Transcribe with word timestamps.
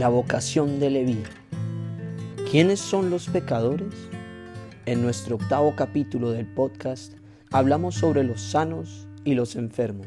La 0.00 0.08
vocación 0.08 0.80
de 0.80 0.88
Leví. 0.88 1.22
¿Quiénes 2.50 2.80
son 2.80 3.10
los 3.10 3.28
pecadores? 3.28 3.92
En 4.86 5.02
nuestro 5.02 5.36
octavo 5.36 5.76
capítulo 5.76 6.30
del 6.30 6.46
podcast 6.46 7.12
hablamos 7.52 7.96
sobre 7.96 8.24
los 8.24 8.40
sanos 8.40 9.06
y 9.24 9.34
los 9.34 9.56
enfermos, 9.56 10.06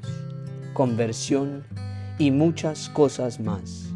conversión 0.73 1.63
y 2.17 2.31
muchas 2.31 2.89
cosas 2.89 3.39
más. 3.39 3.93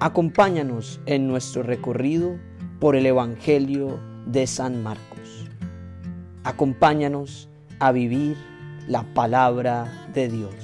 Acompáñanos 0.00 1.00
en 1.06 1.28
nuestro 1.28 1.62
recorrido 1.62 2.36
por 2.80 2.96
el 2.96 3.06
Evangelio 3.06 4.00
de 4.26 4.48
San 4.48 4.82
Marcos. 4.82 5.46
Acompáñanos 6.42 7.48
a 7.78 7.92
vivir 7.92 8.36
la 8.88 9.04
palabra 9.14 10.08
de 10.12 10.28
Dios. 10.28 10.54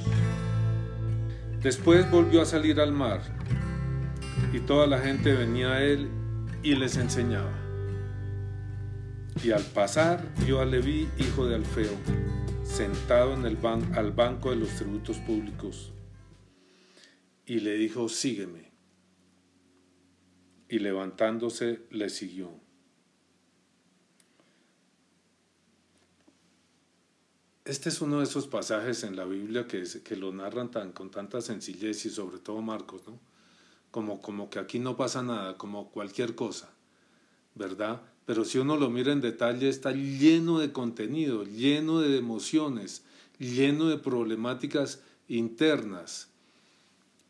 Después 1.63 2.11
volvió 2.11 2.43
a 2.43 2.45
salir 2.45 2.81
al 2.81 2.91
mar 2.91 3.38
y 4.53 4.61
toda 4.61 4.87
la 4.87 5.01
gente 5.01 5.35
venía 5.35 5.73
a 5.73 5.85
él 5.85 6.09
y 6.63 6.75
les 6.75 6.97
enseñaba. 6.97 7.53
Y 9.43 9.51
al 9.51 9.63
pasar 9.63 10.35
vio 10.45 10.61
a 10.61 10.65
Leví, 10.65 11.09
hijo 11.19 11.47
de 11.47 11.57
Alfeo, 11.57 11.93
sentado 12.65 13.35
en 13.35 13.45
el 13.45 13.57
ban 13.57 13.95
al 13.95 14.13
banco 14.13 14.51
de 14.51 14.57
los 14.57 14.71
tributos 14.71 15.19
públicos, 15.19 15.93
y 17.47 17.61
le 17.61 17.75
dijo, 17.75 18.09
sígueme. 18.09 18.73
Y 20.69 20.81
levantándose 20.81 21.87
le 21.91 22.11
siguió. 22.11 22.51
Este 27.65 27.91
es 27.91 28.01
uno 28.01 28.19
de 28.19 28.25
esos 28.25 28.49
pasajes 28.49 29.03
en 29.03 29.17
la 29.17 29.25
Biblia 29.25 29.67
que, 29.67 29.85
que 30.03 30.17
lo 30.17 30.33
narran 30.33 30.71
tan, 30.71 30.93
con 30.93 31.11
tanta 31.11 31.41
sencillez 31.41 32.05
y 32.07 32.11
sobre 32.11 32.39
todo 32.39 32.61
Marcos, 32.61 33.07
¿no? 33.07 33.28
Como, 33.91 34.21
como 34.21 34.51
que 34.51 34.59
aquí 34.59 34.79
no 34.79 34.97
pasa 34.97 35.23
nada, 35.23 35.57
como 35.57 35.91
cualquier 35.91 36.35
cosa, 36.35 36.71
¿verdad? 37.55 38.03
Pero 38.27 38.45
si 38.45 38.59
uno 38.59 38.77
lo 38.77 38.91
mira 38.91 39.13
en 39.13 39.21
detalle, 39.21 39.69
está 39.69 39.93
lleno 39.93 40.59
de 40.59 40.73
contenido, 40.73 41.45
lleno 41.45 42.01
de 42.01 42.19
emociones, 42.19 43.03
lleno 43.39 43.89
de 43.89 43.99
problemáticas 43.99 45.03
internas. 45.29 46.29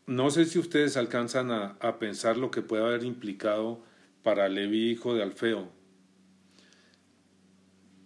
No 0.07 0.31
sé 0.31 0.45
si 0.47 0.59
ustedes 0.59 0.97
alcanzan 0.97 1.51
a, 1.51 1.77
a 1.81 1.99
pensar 1.99 2.37
lo 2.37 2.51
que 2.51 2.63
puede 2.63 2.85
haber 2.85 3.05
implicado 3.05 3.81
para 4.23 4.49
Levi, 4.49 4.91
hijo 4.91 5.15
de 5.15 5.23
Alfeo, 5.23 5.69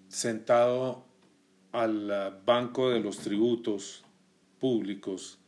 sentado 0.08 1.04
al 1.72 2.42
banco 2.44 2.90
de 2.90 3.00
los 3.00 3.18
tributos 3.18 4.04
públicos, 4.60 5.38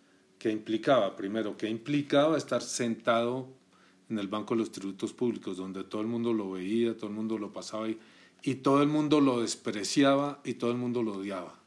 que 0.45 0.51
implicaba, 0.51 1.17
primero, 1.17 1.57
que 1.57 1.71
implicaba 1.71 2.37
estar 2.37 2.61
sentado 2.61 3.49
en 4.11 4.19
el 4.19 4.29
banco 4.29 4.53
de 4.53 4.61
los 4.61 4.71
tributos 4.71 5.15
públicos, 5.15 5.57
donde 5.57 5.85
todo 5.85 6.03
el 6.03 6.07
mundo 6.07 6.35
lo 6.35 6.51
veía, 6.51 6.95
todo 6.95 7.07
el 7.07 7.15
mundo 7.17 7.39
lo 7.39 7.51
pasaba 7.51 7.89
y, 7.89 7.99
y 8.43 8.57
todo 8.57 8.83
el 8.83 8.89
mundo 8.91 9.23
lo 9.23 9.41
despreciaba 9.41 10.43
y 10.45 10.53
todo 10.53 10.71
el 10.71 10.77
mundo 10.77 11.03
lo 11.03 11.15
odiaba, 11.15 11.59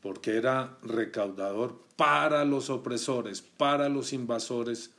porque 0.00 0.36
era 0.36 0.78
recaudador 0.84 1.82
para 1.96 2.44
los 2.44 2.70
opresores, 2.70 3.42
para 3.42 3.88
los 3.88 4.12
invasores 4.12 4.92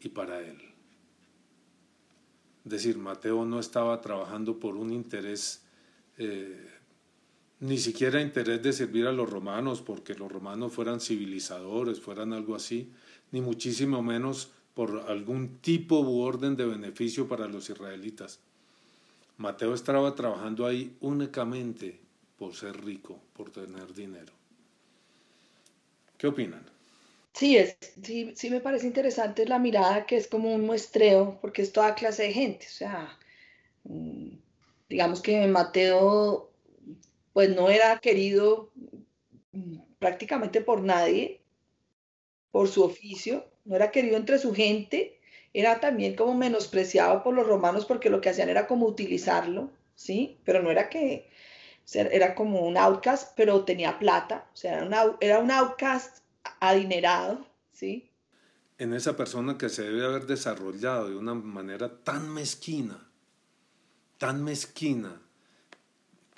y 0.00 0.08
para 0.08 0.40
él. 0.40 0.60
Es 2.64 2.70
decir, 2.72 2.98
Mateo 2.98 3.44
no 3.44 3.60
estaba 3.60 4.00
trabajando 4.00 4.58
por 4.58 4.74
un 4.74 4.92
interés 4.92 5.62
eh, 6.16 6.77
ni 7.60 7.78
siquiera 7.78 8.20
interés 8.20 8.62
de 8.62 8.72
servir 8.72 9.06
a 9.06 9.12
los 9.12 9.28
romanos, 9.28 9.82
porque 9.82 10.14
los 10.14 10.30
romanos 10.30 10.72
fueran 10.72 11.00
civilizadores, 11.00 12.00
fueran 12.00 12.32
algo 12.32 12.54
así, 12.54 12.92
ni 13.32 13.40
muchísimo 13.40 14.02
menos 14.02 14.52
por 14.74 15.06
algún 15.08 15.58
tipo 15.58 16.00
u 16.00 16.20
orden 16.20 16.56
de 16.56 16.64
beneficio 16.64 17.26
para 17.26 17.48
los 17.48 17.68
israelitas. 17.68 18.38
Mateo 19.36 19.74
estaba 19.74 20.14
trabajando 20.14 20.66
ahí 20.66 20.96
únicamente 21.00 22.00
por 22.38 22.54
ser 22.54 22.84
rico, 22.84 23.20
por 23.32 23.50
tener 23.50 23.92
dinero. 23.92 24.32
¿Qué 26.16 26.28
opinan? 26.28 26.64
Sí, 27.32 27.56
es, 27.56 27.76
sí, 28.02 28.32
sí 28.34 28.50
me 28.50 28.60
parece 28.60 28.86
interesante 28.86 29.46
la 29.46 29.58
mirada 29.58 30.06
que 30.06 30.16
es 30.16 30.26
como 30.26 30.52
un 30.52 30.66
muestreo, 30.66 31.38
porque 31.40 31.62
es 31.62 31.72
toda 31.72 31.94
clase 31.94 32.24
de 32.24 32.32
gente. 32.32 32.66
O 32.66 32.72
sea, 32.72 33.18
mm, 33.84 34.30
digamos 34.88 35.20
que 35.20 35.46
Mateo 35.46 36.47
pues 37.38 37.54
no 37.54 37.70
era 37.70 38.00
querido 38.00 38.72
prácticamente 40.00 40.60
por 40.60 40.82
nadie, 40.82 41.40
por 42.50 42.66
su 42.66 42.82
oficio, 42.82 43.48
no 43.64 43.76
era 43.76 43.92
querido 43.92 44.16
entre 44.16 44.40
su 44.40 44.52
gente, 44.52 45.20
era 45.54 45.78
también 45.78 46.16
como 46.16 46.34
menospreciado 46.34 47.22
por 47.22 47.36
los 47.36 47.46
romanos 47.46 47.86
porque 47.86 48.10
lo 48.10 48.20
que 48.20 48.30
hacían 48.30 48.48
era 48.48 48.66
como 48.66 48.86
utilizarlo, 48.86 49.70
¿sí? 49.94 50.40
Pero 50.42 50.64
no 50.64 50.72
era 50.72 50.88
que, 50.88 51.30
era 51.94 52.34
como 52.34 52.66
un 52.66 52.76
outcast, 52.76 53.34
pero 53.36 53.64
tenía 53.64 54.00
plata, 54.00 54.48
o 54.52 54.56
sea, 54.56 54.84
era, 54.84 55.16
era 55.20 55.38
un 55.38 55.52
outcast 55.52 56.24
adinerado, 56.58 57.46
¿sí? 57.70 58.10
En 58.78 58.92
esa 58.94 59.16
persona 59.16 59.56
que 59.56 59.68
se 59.68 59.82
debe 59.82 60.04
haber 60.04 60.26
desarrollado 60.26 61.08
de 61.08 61.16
una 61.16 61.34
manera 61.34 62.02
tan 62.02 62.34
mezquina, 62.34 63.08
tan 64.18 64.42
mezquina, 64.42 65.22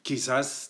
quizás 0.03 0.70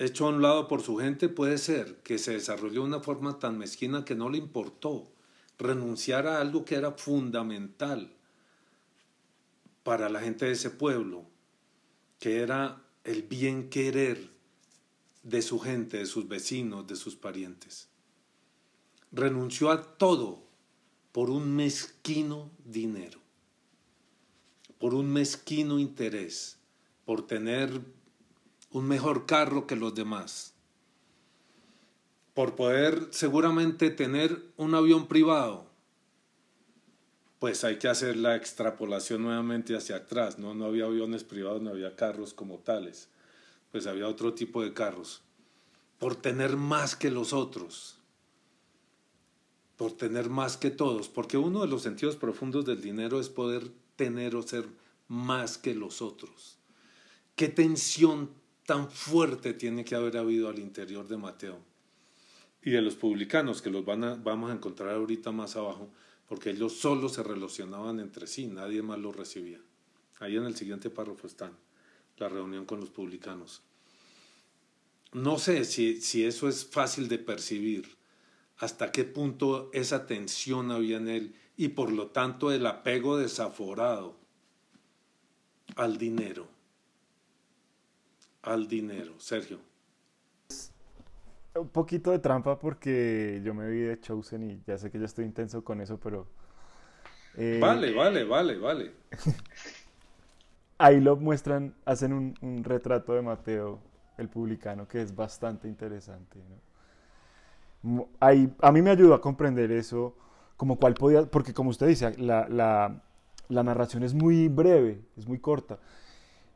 hecho 0.00 0.24
a 0.24 0.30
un 0.30 0.40
lado 0.40 0.66
por 0.66 0.80
su 0.82 0.96
gente, 0.96 1.28
puede 1.28 1.58
ser 1.58 1.96
que 1.98 2.16
se 2.18 2.32
desarrolló 2.32 2.80
de 2.82 2.88
una 2.88 3.00
forma 3.00 3.38
tan 3.38 3.58
mezquina 3.58 4.04
que 4.04 4.14
no 4.14 4.30
le 4.30 4.38
importó 4.38 5.12
renunciar 5.58 6.26
a 6.26 6.40
algo 6.40 6.64
que 6.64 6.74
era 6.74 6.92
fundamental 6.92 8.10
para 9.82 10.08
la 10.08 10.20
gente 10.20 10.46
de 10.46 10.52
ese 10.52 10.70
pueblo, 10.70 11.26
que 12.18 12.40
era 12.40 12.82
el 13.04 13.22
bien 13.24 13.68
querer 13.68 14.30
de 15.22 15.42
su 15.42 15.58
gente, 15.58 15.98
de 15.98 16.06
sus 16.06 16.26
vecinos, 16.26 16.86
de 16.86 16.96
sus 16.96 17.14
parientes. 17.14 17.88
Renunció 19.12 19.70
a 19.70 19.98
todo 19.98 20.42
por 21.12 21.28
un 21.28 21.54
mezquino 21.54 22.50
dinero, 22.64 23.20
por 24.78 24.94
un 24.94 25.12
mezquino 25.12 25.78
interés, 25.78 26.56
por 27.04 27.26
tener 27.26 27.82
un 28.70 28.86
mejor 28.86 29.26
carro 29.26 29.66
que 29.66 29.76
los 29.76 29.94
demás, 29.94 30.54
por 32.34 32.54
poder 32.54 33.08
seguramente 33.10 33.90
tener 33.90 34.42
un 34.56 34.74
avión 34.74 35.08
privado, 35.08 35.66
pues 37.40 37.64
hay 37.64 37.78
que 37.78 37.88
hacer 37.88 38.16
la 38.16 38.36
extrapolación 38.36 39.22
nuevamente 39.22 39.76
hacia 39.76 39.96
atrás, 39.96 40.38
¿no? 40.38 40.54
No 40.54 40.66
había 40.66 40.84
aviones 40.84 41.24
privados, 41.24 41.62
no 41.62 41.70
había 41.70 41.96
carros 41.96 42.34
como 42.34 42.58
tales, 42.58 43.08
pues 43.72 43.86
había 43.86 44.06
otro 44.06 44.34
tipo 44.34 44.62
de 44.62 44.74
carros, 44.74 45.22
por 45.98 46.16
tener 46.16 46.56
más 46.56 46.94
que 46.94 47.10
los 47.10 47.32
otros, 47.32 47.96
por 49.76 49.92
tener 49.92 50.28
más 50.28 50.58
que 50.58 50.70
todos, 50.70 51.08
porque 51.08 51.38
uno 51.38 51.62
de 51.62 51.68
los 51.68 51.82
sentidos 51.82 52.16
profundos 52.16 52.66
del 52.66 52.82
dinero 52.82 53.18
es 53.18 53.30
poder 53.30 53.70
tener 53.96 54.36
o 54.36 54.42
ser 54.42 54.68
más 55.08 55.56
que 55.56 55.74
los 55.74 56.02
otros. 56.02 56.58
¿Qué 57.36 57.48
tensión 57.48 58.30
tan 58.66 58.90
fuerte 58.90 59.54
tiene 59.54 59.84
que 59.84 59.94
haber 59.94 60.16
habido 60.16 60.48
al 60.48 60.58
interior 60.58 61.06
de 61.08 61.16
Mateo 61.16 61.58
y 62.62 62.70
de 62.70 62.82
los 62.82 62.94
publicanos, 62.94 63.62
que 63.62 63.70
los 63.70 63.84
van 63.84 64.22
vamos 64.22 64.50
a 64.50 64.54
encontrar 64.54 64.94
ahorita 64.94 65.32
más 65.32 65.56
abajo, 65.56 65.90
porque 66.28 66.50
ellos 66.50 66.74
solo 66.74 67.08
se 67.08 67.22
relacionaban 67.22 68.00
entre 68.00 68.26
sí, 68.26 68.46
nadie 68.46 68.82
más 68.82 68.98
los 68.98 69.16
recibía. 69.16 69.60
Ahí 70.18 70.36
en 70.36 70.44
el 70.44 70.56
siguiente 70.56 70.90
párrafo 70.90 71.26
están, 71.26 71.56
la 72.18 72.28
reunión 72.28 72.66
con 72.66 72.80
los 72.80 72.90
publicanos. 72.90 73.62
No 75.12 75.38
sé 75.38 75.64
si, 75.64 76.00
si 76.00 76.24
eso 76.24 76.48
es 76.48 76.66
fácil 76.66 77.08
de 77.08 77.18
percibir, 77.18 77.96
hasta 78.58 78.92
qué 78.92 79.04
punto 79.04 79.70
esa 79.72 80.06
tensión 80.06 80.70
había 80.70 80.98
en 80.98 81.08
él 81.08 81.34
y 81.56 81.68
por 81.68 81.90
lo 81.90 82.08
tanto 82.08 82.52
el 82.52 82.66
apego 82.66 83.16
desaforado 83.16 84.16
al 85.76 85.96
dinero 85.96 86.59
al 88.42 88.68
dinero. 88.68 89.18
Sergio. 89.18 89.58
Un 91.54 91.68
poquito 91.68 92.12
de 92.12 92.20
trampa 92.20 92.58
porque 92.58 93.40
yo 93.44 93.54
me 93.54 93.68
vi 93.68 93.80
de 93.80 94.00
Chosen 94.00 94.42
y 94.44 94.62
ya 94.66 94.78
sé 94.78 94.90
que 94.90 94.98
yo 94.98 95.04
estoy 95.04 95.24
intenso 95.24 95.64
con 95.64 95.80
eso, 95.80 95.98
pero... 95.98 96.26
Eh, 97.36 97.58
vale, 97.60 97.92
vale, 97.92 98.24
vale, 98.24 98.58
vale. 98.58 98.92
ahí 100.78 101.00
lo 101.00 101.16
muestran, 101.16 101.74
hacen 101.84 102.12
un, 102.12 102.64
retrato 102.64 103.14
de 103.14 103.22
Mateo, 103.22 103.80
el 104.16 104.28
publicano, 104.28 104.86
que 104.86 105.02
es 105.02 105.14
bastante 105.14 105.68
interesante. 105.68 106.38
Ahí, 108.20 108.52
a 108.60 108.72
mí 108.72 108.82
me 108.82 108.90
ayudó 108.90 109.14
a 109.14 109.20
comprender 109.20 109.70
eso, 109.72 110.16
como 110.56 110.78
cuál 110.78 110.94
podía, 110.94 111.26
porque 111.26 111.52
como 111.52 111.70
usted 111.70 111.88
dice, 111.88 112.16
la, 112.18 112.48
la, 112.48 113.02
la 113.48 113.62
narración 113.62 114.02
es 114.02 114.14
muy 114.14 114.48
breve, 114.48 115.02
es 115.16 115.26
muy 115.26 115.38
corta 115.38 115.78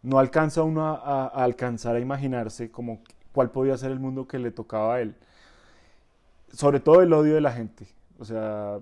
no 0.05 0.19
alcanza 0.19 0.63
uno 0.63 0.87
a, 0.87 1.27
alcanzar 1.27 1.97
a 1.97 2.01
imaginarse 2.01 2.71
como 2.71 3.01
cuál 3.33 3.51
podía 3.51 3.77
ser 3.79 3.91
el 3.91 3.99
mundo 3.99 4.29
que 4.29 4.39
le 4.39 4.51
tocaba 4.51 4.97
a 4.97 5.01
él. 5.01 5.17
Sobre 6.53 6.79
todo 6.79 7.01
el 7.03 7.13
odio 7.13 7.35
de 7.35 7.41
la 7.41 7.53
gente. 7.53 7.87
O 8.19 8.25
sea, 8.25 8.81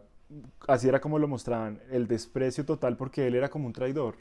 así 0.66 0.88
era 0.88 1.00
como 1.00 1.18
lo 1.18 1.28
mostraban, 1.28 1.80
el 1.90 2.06
desprecio 2.06 2.64
total 2.64 2.96
porque 2.96 3.26
él 3.26 3.36
era 3.36 3.48
como 3.48 3.66
un 3.66 3.72
traidor. 3.72 4.16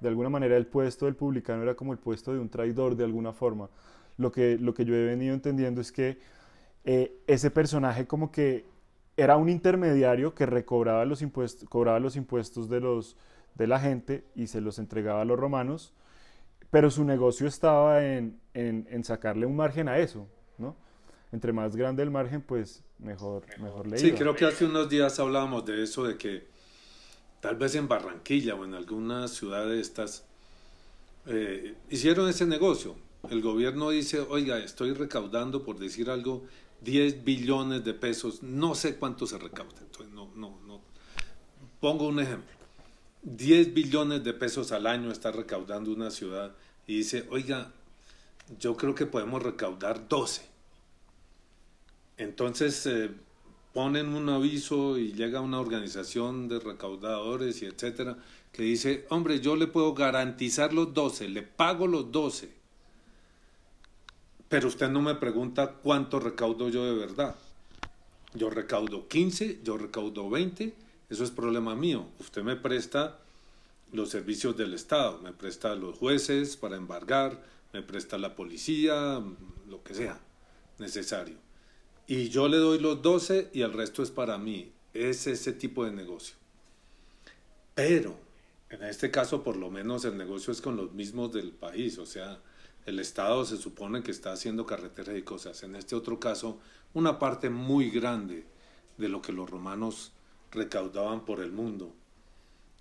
De 0.00 0.08
alguna 0.08 0.28
manera 0.28 0.56
el 0.56 0.66
puesto 0.66 1.06
del 1.06 1.14
publicano 1.14 1.62
era 1.62 1.74
como 1.74 1.92
el 1.92 1.98
puesto 1.98 2.32
de 2.32 2.40
un 2.40 2.48
traidor 2.48 2.96
de 2.96 3.04
alguna 3.04 3.32
forma. 3.32 3.70
Lo 4.18 4.32
que, 4.32 4.58
lo 4.58 4.74
que 4.74 4.84
yo 4.84 4.94
he 4.96 5.04
venido 5.04 5.32
entendiendo 5.32 5.80
es 5.80 5.92
que 5.92 6.18
eh, 6.84 7.16
ese 7.28 7.52
personaje 7.52 8.06
como 8.06 8.32
que 8.32 8.66
era 9.16 9.36
un 9.36 9.48
intermediario 9.48 10.34
que 10.34 10.44
recobraba 10.44 11.04
los 11.04 11.22
impuestos, 11.22 11.68
cobraba 11.68 12.00
los 12.00 12.16
impuestos 12.16 12.68
de, 12.68 12.80
los, 12.80 13.16
de 13.54 13.66
la 13.68 13.78
gente 13.78 14.24
y 14.34 14.48
se 14.48 14.60
los 14.60 14.78
entregaba 14.80 15.22
a 15.22 15.24
los 15.24 15.38
romanos, 15.38 15.94
pero 16.70 16.90
su 16.90 17.04
negocio 17.04 17.46
estaba 17.46 18.04
en, 18.04 18.40
en, 18.54 18.86
en 18.90 19.04
sacarle 19.04 19.46
un 19.46 19.56
margen 19.56 19.88
a 19.88 19.98
eso, 19.98 20.28
¿no? 20.58 20.76
Entre 21.32 21.52
más 21.52 21.76
grande 21.76 22.02
el 22.02 22.10
margen, 22.10 22.42
pues 22.42 22.82
mejor, 22.98 23.44
mejor 23.60 23.86
le 23.86 23.98
Sí, 23.98 24.12
creo 24.12 24.34
que 24.34 24.44
hace 24.44 24.64
unos 24.64 24.88
días 24.88 25.18
hablábamos 25.18 25.64
de 25.64 25.82
eso, 25.82 26.04
de 26.04 26.16
que 26.16 26.46
tal 27.40 27.56
vez 27.56 27.74
en 27.74 27.88
Barranquilla 27.88 28.54
o 28.54 28.64
en 28.64 28.74
alguna 28.74 29.28
ciudad 29.28 29.66
de 29.66 29.80
estas 29.80 30.24
eh, 31.26 31.74
hicieron 31.90 32.28
ese 32.28 32.46
negocio. 32.46 32.94
El 33.30 33.42
gobierno 33.42 33.90
dice, 33.90 34.20
oiga, 34.20 34.58
estoy 34.58 34.92
recaudando, 34.92 35.64
por 35.64 35.78
decir 35.78 36.10
algo, 36.10 36.44
10 36.82 37.24
billones 37.24 37.84
de 37.84 37.94
pesos, 37.94 38.42
no 38.42 38.74
sé 38.74 38.96
cuánto 38.96 39.26
se 39.26 39.38
recauda. 39.38 39.78
Entonces, 39.80 40.14
no, 40.14 40.30
no, 40.36 40.58
no. 40.66 40.80
Pongo 41.80 42.06
un 42.06 42.20
ejemplo. 42.20 42.55
10 43.26 43.74
billones 43.74 44.24
de 44.24 44.32
pesos 44.32 44.72
al 44.72 44.86
año 44.86 45.12
está 45.12 45.30
recaudando 45.30 45.92
una 45.92 46.10
ciudad 46.10 46.52
y 46.86 46.96
dice, 46.96 47.26
oiga, 47.30 47.70
yo 48.58 48.76
creo 48.76 48.94
que 48.94 49.04
podemos 49.04 49.42
recaudar 49.42 50.08
12. 50.08 50.42
Entonces 52.16 52.86
eh, 52.86 53.10
ponen 53.74 54.14
un 54.14 54.30
aviso 54.30 54.96
y 54.96 55.12
llega 55.12 55.42
una 55.42 55.60
organización 55.60 56.48
de 56.48 56.60
recaudadores 56.60 57.60
y 57.60 57.66
etcétera 57.66 58.16
que 58.52 58.62
dice, 58.62 59.04
hombre, 59.10 59.40
yo 59.40 59.56
le 59.56 59.66
puedo 59.66 59.92
garantizar 59.92 60.72
los 60.72 60.94
12, 60.94 61.28
le 61.28 61.42
pago 61.42 61.86
los 61.86 62.10
12 62.10 62.56
pero 64.48 64.68
usted 64.68 64.88
no 64.88 65.00
me 65.02 65.14
pregunta 65.14 65.72
cuánto 65.82 66.20
recaudo 66.20 66.68
yo 66.68 66.84
de 66.84 66.94
verdad. 66.94 67.34
Yo 68.34 68.50
recaudo 68.50 69.08
15, 69.08 69.60
yo 69.64 69.76
recaudo 69.76 70.28
20, 70.30 70.74
eso 71.08 71.24
es 71.24 71.30
problema 71.30 71.74
mío. 71.74 72.08
Usted 72.18 72.42
me 72.42 72.56
presta 72.56 73.18
los 73.92 74.10
servicios 74.10 74.56
del 74.56 74.74
Estado, 74.74 75.20
me 75.22 75.32
presta 75.32 75.74
los 75.74 75.96
jueces 75.96 76.56
para 76.56 76.76
embargar, 76.76 77.42
me 77.72 77.82
presta 77.82 78.18
la 78.18 78.34
policía, 78.34 79.22
lo 79.68 79.82
que 79.82 79.94
sea 79.94 80.20
necesario. 80.78 81.36
Y 82.06 82.28
yo 82.28 82.48
le 82.48 82.58
doy 82.58 82.78
los 82.78 83.02
12 83.02 83.50
y 83.52 83.62
el 83.62 83.72
resto 83.72 84.02
es 84.02 84.10
para 84.10 84.38
mí. 84.38 84.72
Es 84.94 85.26
ese 85.26 85.52
tipo 85.52 85.84
de 85.84 85.90
negocio. 85.90 86.36
Pero, 87.74 88.16
en 88.70 88.82
este 88.84 89.10
caso, 89.10 89.42
por 89.42 89.56
lo 89.56 89.70
menos 89.70 90.04
el 90.04 90.16
negocio 90.16 90.52
es 90.52 90.60
con 90.60 90.76
los 90.76 90.92
mismos 90.92 91.32
del 91.32 91.50
país, 91.52 91.98
o 91.98 92.06
sea, 92.06 92.40
el 92.86 93.00
Estado 93.00 93.44
se 93.44 93.56
supone 93.56 94.02
que 94.02 94.12
está 94.12 94.32
haciendo 94.32 94.64
carreteras 94.64 95.16
y 95.16 95.22
cosas. 95.22 95.62
En 95.64 95.74
este 95.76 95.94
otro 95.94 96.18
caso, 96.18 96.58
una 96.94 97.18
parte 97.18 97.50
muy 97.50 97.90
grande 97.90 98.46
de 98.96 99.08
lo 99.08 99.20
que 99.20 99.32
los 99.32 99.50
romanos 99.50 100.12
recaudaban 100.50 101.24
por 101.24 101.40
el 101.40 101.52
mundo 101.52 101.92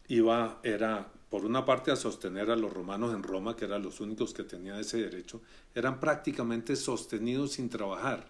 iba, 0.08 0.60
era, 0.64 1.12
por 1.30 1.46
una 1.46 1.66
parte, 1.66 1.92
a 1.92 1.96
sostener 1.96 2.52
a 2.52 2.56
los 2.56 2.72
romanos 2.72 3.14
en 3.14 3.24
Roma, 3.24 3.56
que 3.56 3.66
eran 3.66 3.84
los 3.84 4.00
únicos 4.00 4.34
que 4.34 4.44
tenían 4.44 4.80
ese 4.80 4.98
derecho, 4.98 5.42
eran 5.74 6.00
prácticamente 6.00 6.76
sostenidos 6.76 7.54
sin 7.54 7.70
trabajar 7.70 8.28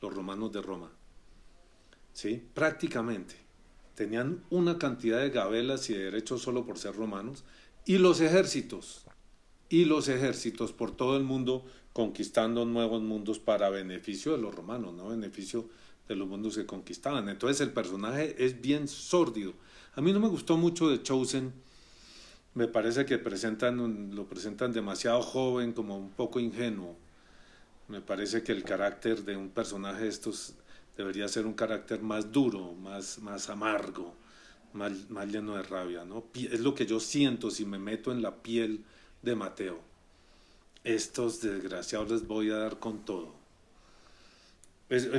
los 0.00 0.14
romanos 0.14 0.52
de 0.52 0.62
Roma. 0.62 0.90
¿Sí? 2.12 2.42
Prácticamente. 2.54 3.36
Tenían 3.94 4.44
una 4.50 4.78
cantidad 4.78 5.20
de 5.20 5.30
gabelas 5.30 5.90
y 5.90 5.94
de 5.94 6.04
derechos 6.04 6.42
solo 6.42 6.64
por 6.64 6.78
ser 6.78 6.94
romanos. 6.94 7.44
Y 7.84 7.98
los 7.98 8.20
ejércitos, 8.20 9.04
y 9.68 9.84
los 9.84 10.08
ejércitos 10.08 10.72
por 10.72 10.90
todo 10.96 11.16
el 11.16 11.24
mundo 11.24 11.64
conquistando 11.92 12.64
nuevos 12.64 13.02
mundos 13.02 13.38
para 13.38 13.68
beneficio 13.68 14.32
de 14.32 14.38
los 14.38 14.54
romanos, 14.54 14.94
no 14.94 15.08
beneficio 15.08 15.68
de 16.10 16.16
los 16.16 16.26
mundos 16.26 16.56
que 16.56 16.66
conquistaban. 16.66 17.28
Entonces 17.28 17.60
el 17.60 17.72
personaje 17.72 18.34
es 18.44 18.60
bien 18.60 18.88
sórdido. 18.88 19.54
A 19.94 20.00
mí 20.00 20.12
no 20.12 20.18
me 20.18 20.26
gustó 20.26 20.56
mucho 20.56 20.90
de 20.90 21.00
Chosen. 21.00 21.52
Me 22.54 22.66
parece 22.66 23.06
que 23.06 23.16
presentan, 23.16 24.12
lo 24.16 24.26
presentan 24.26 24.72
demasiado 24.72 25.22
joven, 25.22 25.72
como 25.72 25.96
un 25.96 26.10
poco 26.10 26.40
ingenuo. 26.40 26.96
Me 27.86 28.00
parece 28.00 28.42
que 28.42 28.50
el 28.50 28.64
carácter 28.64 29.22
de 29.24 29.36
un 29.36 29.50
personaje 29.50 30.02
de 30.02 30.08
estos 30.08 30.54
debería 30.96 31.28
ser 31.28 31.46
un 31.46 31.54
carácter 31.54 32.02
más 32.02 32.32
duro, 32.32 32.72
más, 32.72 33.20
más 33.20 33.48
amargo, 33.48 34.12
más, 34.72 35.08
más 35.10 35.28
lleno 35.28 35.54
de 35.54 35.62
rabia. 35.62 36.04
¿no? 36.04 36.24
Es 36.34 36.58
lo 36.58 36.74
que 36.74 36.86
yo 36.86 36.98
siento 36.98 37.52
si 37.52 37.64
me 37.64 37.78
meto 37.78 38.10
en 38.10 38.20
la 38.20 38.42
piel 38.42 38.84
de 39.22 39.36
Mateo. 39.36 39.78
Estos 40.82 41.40
desgraciados 41.40 42.10
les 42.10 42.26
voy 42.26 42.50
a 42.50 42.56
dar 42.56 42.80
con 42.80 43.04
todo. 43.04 43.39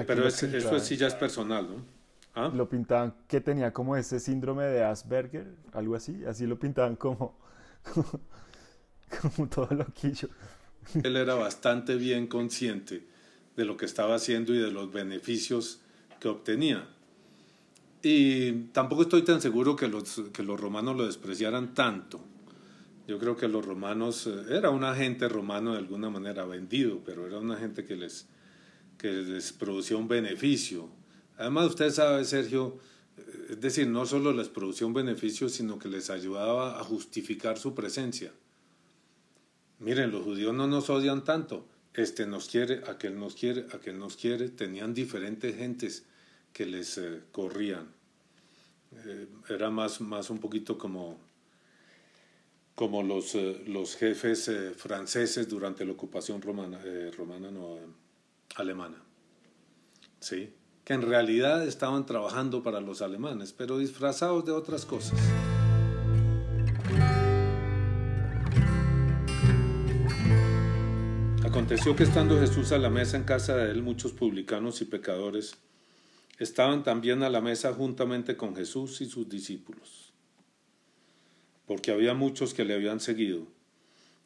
Pero 0.05 0.27
eso 0.27 0.79
sí 0.79 0.97
ya 0.97 1.07
es 1.07 1.15
personal, 1.15 1.67
¿no? 1.69 2.01
¿Ah? 2.33 2.51
Lo 2.53 2.69
pintaban 2.69 3.13
que 3.27 3.41
tenía 3.41 3.73
como 3.73 3.97
ese 3.97 4.19
síndrome 4.19 4.65
de 4.65 4.83
Asperger, 4.83 5.47
algo 5.73 5.95
así, 5.95 6.23
así 6.25 6.45
lo 6.45 6.57
pintaban 6.57 6.95
como, 6.95 7.37
como, 9.21 9.49
todo 9.49 9.73
loquillo. 9.75 10.29
Él 11.03 11.15
era 11.17 11.35
bastante 11.35 11.95
bien 11.95 12.27
consciente 12.27 13.05
de 13.55 13.65
lo 13.65 13.75
que 13.75 13.85
estaba 13.85 14.15
haciendo 14.15 14.53
y 14.53 14.59
de 14.59 14.71
los 14.71 14.91
beneficios 14.91 15.81
que 16.19 16.29
obtenía. 16.29 16.87
Y 18.01 18.51
tampoco 18.71 19.03
estoy 19.03 19.23
tan 19.23 19.41
seguro 19.41 19.75
que 19.75 19.87
los, 19.87 20.21
que 20.33 20.43
los 20.43 20.59
romanos 20.59 20.95
lo 20.95 21.05
despreciaran 21.05 21.73
tanto. 21.73 22.21
Yo 23.07 23.19
creo 23.19 23.35
que 23.35 23.47
los 23.47 23.65
romanos, 23.65 24.27
eh, 24.27 24.57
era 24.57 24.69
un 24.69 24.83
agente 24.83 25.27
romano 25.27 25.73
de 25.73 25.79
alguna 25.79 26.09
manera 26.09 26.45
vendido, 26.45 27.01
pero 27.05 27.27
era 27.27 27.39
una 27.39 27.57
gente 27.57 27.83
que 27.83 27.95
les, 27.95 28.27
que 29.01 29.11
les 29.11 29.51
producía 29.51 29.97
un 29.97 30.07
beneficio. 30.07 30.87
Además, 31.37 31.69
usted 31.69 31.89
sabe, 31.89 32.23
Sergio, 32.23 32.77
eh, 33.17 33.47
es 33.49 33.59
decir, 33.59 33.87
no 33.87 34.05
solo 34.05 34.31
les 34.31 34.47
producía 34.47 34.85
un 34.85 34.93
beneficio, 34.93 35.49
sino 35.49 35.79
que 35.79 35.89
les 35.89 36.11
ayudaba 36.11 36.79
a 36.79 36.83
justificar 36.83 37.57
su 37.57 37.73
presencia. 37.73 38.31
Miren, 39.79 40.11
los 40.11 40.23
judíos 40.23 40.53
no 40.53 40.67
nos 40.67 40.91
odian 40.91 41.23
tanto. 41.23 41.65
Este 41.95 42.27
nos 42.27 42.47
quiere, 42.47 42.83
aquel 42.85 43.17
nos 43.17 43.33
quiere, 43.33 43.65
aquel 43.73 43.97
nos 43.97 44.17
quiere. 44.17 44.49
Tenían 44.49 44.93
diferentes 44.93 45.55
gentes 45.55 46.05
que 46.53 46.67
les 46.67 46.99
eh, 46.99 47.21
corrían. 47.31 47.87
era 49.49 49.71
más, 49.71 49.99
más 49.99 50.29
un 50.29 50.37
poquito 50.37 50.77
como 50.77 51.17
como 52.81 53.03
los, 53.03 53.35
eh, 53.35 53.61
los 53.67 53.95
jefes 53.95 54.47
eh, 54.47 54.71
franceses 54.75 55.47
durante 55.47 55.85
la 55.85 55.91
ocupación 55.91 56.41
romana, 56.41 56.79
eh, 56.83 57.11
romana 57.15 57.51
no, 57.51 57.77
alemana. 58.55 59.03
¿Sí? 60.19 60.53
Que 60.83 60.93
en 60.93 61.01
realidad 61.01 61.65
estaban 61.67 62.05
trabajando 62.05 62.63
para 62.63 62.81
los 62.81 63.01
alemanes, 63.01 63.53
pero 63.53 63.77
disfrazados 63.77 64.45
de 64.45 64.51
otras 64.51 64.85
cosas. 64.85 65.19
Aconteció 71.43 71.95
que 71.95 72.03
estando 72.03 72.39
Jesús 72.39 72.71
a 72.71 72.77
la 72.77 72.89
mesa 72.89 73.17
en 73.17 73.23
casa 73.23 73.55
de 73.57 73.71
él, 73.71 73.83
muchos 73.83 74.13
publicanos 74.13 74.81
y 74.81 74.85
pecadores 74.85 75.57
estaban 76.39 76.83
también 76.83 77.23
a 77.23 77.29
la 77.29 77.41
mesa 77.41 77.73
juntamente 77.73 78.37
con 78.37 78.55
Jesús 78.55 79.01
y 79.01 79.05
sus 79.05 79.27
discípulos 79.27 80.11
porque 81.71 81.91
había 81.91 82.13
muchos 82.13 82.53
que 82.53 82.65
le 82.65 82.73
habían 82.73 82.99
seguido. 82.99 83.47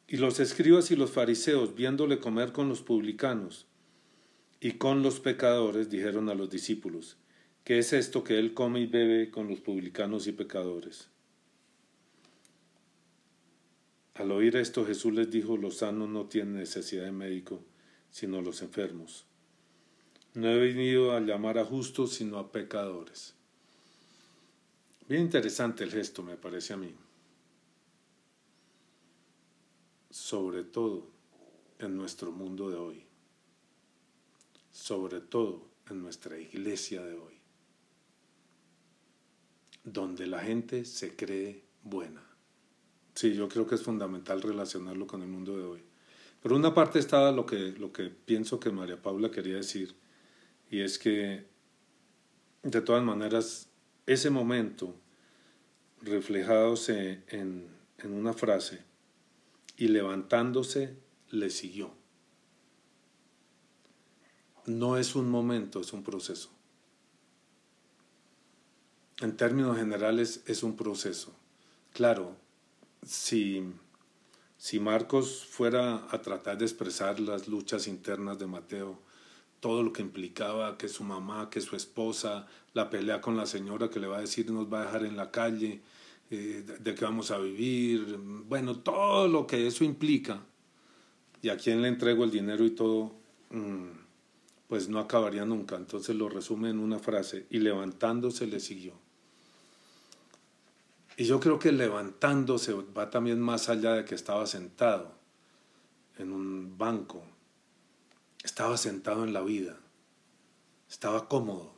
Y 0.08 0.16
los 0.16 0.40
escribas 0.40 0.90
y 0.90 0.96
los 0.96 1.12
fariseos, 1.12 1.76
viéndole 1.76 2.18
comer 2.18 2.50
con 2.50 2.68
los 2.68 2.82
publicanos 2.82 3.66
y 4.66 4.72
con 4.72 5.00
los 5.04 5.20
pecadores, 5.20 5.90
dijeron 5.90 6.28
a 6.28 6.34
los 6.34 6.50
discípulos, 6.50 7.16
¿qué 7.62 7.78
es 7.78 7.92
esto 7.92 8.24
que 8.24 8.36
él 8.36 8.52
come 8.52 8.80
y 8.80 8.86
bebe 8.86 9.30
con 9.30 9.46
los 9.46 9.60
publicanos 9.60 10.26
y 10.26 10.32
pecadores? 10.32 11.08
Al 14.14 14.32
oír 14.32 14.56
esto 14.56 14.84
Jesús 14.84 15.14
les 15.14 15.30
dijo, 15.30 15.56
los 15.56 15.76
sanos 15.76 16.08
no 16.08 16.26
tienen 16.26 16.56
necesidad 16.56 17.04
de 17.04 17.12
médico, 17.12 17.62
sino 18.10 18.42
los 18.42 18.60
enfermos. 18.60 19.24
No 20.34 20.48
he 20.48 20.58
venido 20.58 21.12
a 21.12 21.20
llamar 21.20 21.58
a 21.58 21.64
justos, 21.64 22.14
sino 22.14 22.36
a 22.36 22.50
pecadores. 22.50 23.36
Bien 25.08 25.22
interesante 25.22 25.84
el 25.84 25.92
gesto, 25.92 26.24
me 26.24 26.36
parece 26.36 26.72
a 26.72 26.76
mí. 26.76 26.92
sobre 30.10 30.64
todo 30.64 31.06
en 31.78 31.96
nuestro 31.96 32.32
mundo 32.32 32.70
de 32.70 32.76
hoy, 32.76 33.05
sobre 34.76 35.20
todo 35.20 35.70
en 35.88 36.02
nuestra 36.02 36.38
iglesia 36.38 37.02
de 37.02 37.14
hoy, 37.14 37.40
donde 39.82 40.26
la 40.26 40.40
gente 40.40 40.84
se 40.84 41.16
cree 41.16 41.64
buena. 41.82 42.22
Sí, 43.14 43.34
yo 43.34 43.48
creo 43.48 43.66
que 43.66 43.76
es 43.76 43.82
fundamental 43.82 44.42
relacionarlo 44.42 45.06
con 45.06 45.22
el 45.22 45.28
mundo 45.28 45.56
de 45.56 45.64
hoy. 45.64 45.82
Por 46.42 46.52
una 46.52 46.74
parte 46.74 46.98
estaba 46.98 47.32
lo 47.32 47.46
que, 47.46 47.72
lo 47.78 47.90
que 47.90 48.10
pienso 48.10 48.60
que 48.60 48.70
María 48.70 49.00
Paula 49.00 49.30
quería 49.30 49.56
decir, 49.56 49.96
y 50.70 50.80
es 50.80 50.98
que 50.98 51.46
de 52.62 52.80
todas 52.82 53.02
maneras 53.02 53.70
ese 54.04 54.28
momento 54.28 54.94
reflejados 56.02 56.90
en, 56.90 57.24
en 57.28 58.12
una 58.12 58.34
frase, 58.34 58.84
y 59.78 59.88
levantándose 59.88 60.98
le 61.30 61.48
siguió. 61.48 62.05
No 64.66 64.96
es 64.96 65.14
un 65.14 65.30
momento, 65.30 65.80
es 65.80 65.92
un 65.92 66.02
proceso. 66.02 66.50
En 69.20 69.36
términos 69.36 69.76
generales 69.76 70.42
es 70.46 70.62
un 70.62 70.76
proceso. 70.76 71.32
Claro, 71.92 72.36
si, 73.04 73.62
si 74.58 74.80
Marcos 74.80 75.46
fuera 75.46 76.06
a 76.10 76.20
tratar 76.20 76.58
de 76.58 76.64
expresar 76.64 77.20
las 77.20 77.46
luchas 77.46 77.86
internas 77.86 78.38
de 78.38 78.46
Mateo, 78.46 78.98
todo 79.60 79.82
lo 79.82 79.92
que 79.92 80.02
implicaba 80.02 80.76
que 80.76 80.88
su 80.88 81.04
mamá, 81.04 81.48
que 81.48 81.60
su 81.60 81.76
esposa, 81.76 82.46
la 82.74 82.90
pelea 82.90 83.20
con 83.20 83.36
la 83.36 83.46
señora 83.46 83.88
que 83.88 84.00
le 84.00 84.06
va 84.06 84.18
a 84.18 84.20
decir 84.20 84.50
nos 84.50 84.70
va 84.70 84.82
a 84.82 84.84
dejar 84.86 85.04
en 85.04 85.16
la 85.16 85.30
calle, 85.30 85.80
eh, 86.30 86.64
de 86.80 86.94
qué 86.94 87.04
vamos 87.04 87.30
a 87.30 87.38
vivir, 87.38 88.18
bueno, 88.48 88.80
todo 88.80 89.28
lo 89.28 89.46
que 89.46 89.66
eso 89.66 89.84
implica, 89.84 90.42
y 91.40 91.48
a 91.50 91.56
quién 91.56 91.82
le 91.82 91.88
entrego 91.88 92.24
el 92.24 92.32
dinero 92.32 92.64
y 92.64 92.70
todo, 92.70 93.14
mm, 93.50 94.05
pues 94.68 94.88
no 94.88 94.98
acabaría 94.98 95.44
nunca. 95.44 95.76
Entonces 95.76 96.16
lo 96.16 96.28
resume 96.28 96.70
en 96.70 96.78
una 96.78 96.98
frase, 96.98 97.46
y 97.50 97.58
levantándose 97.58 98.46
le 98.46 98.60
siguió. 98.60 98.94
Y 101.16 101.24
yo 101.24 101.40
creo 101.40 101.58
que 101.58 101.72
levantándose 101.72 102.74
va 102.74 103.10
también 103.10 103.40
más 103.40 103.68
allá 103.68 103.94
de 103.94 104.04
que 104.04 104.14
estaba 104.14 104.46
sentado 104.46 105.14
en 106.18 106.32
un 106.32 106.76
banco, 106.76 107.22
estaba 108.42 108.76
sentado 108.76 109.24
en 109.24 109.32
la 109.32 109.40
vida, 109.40 109.78
estaba 110.90 111.26
cómodo, 111.28 111.72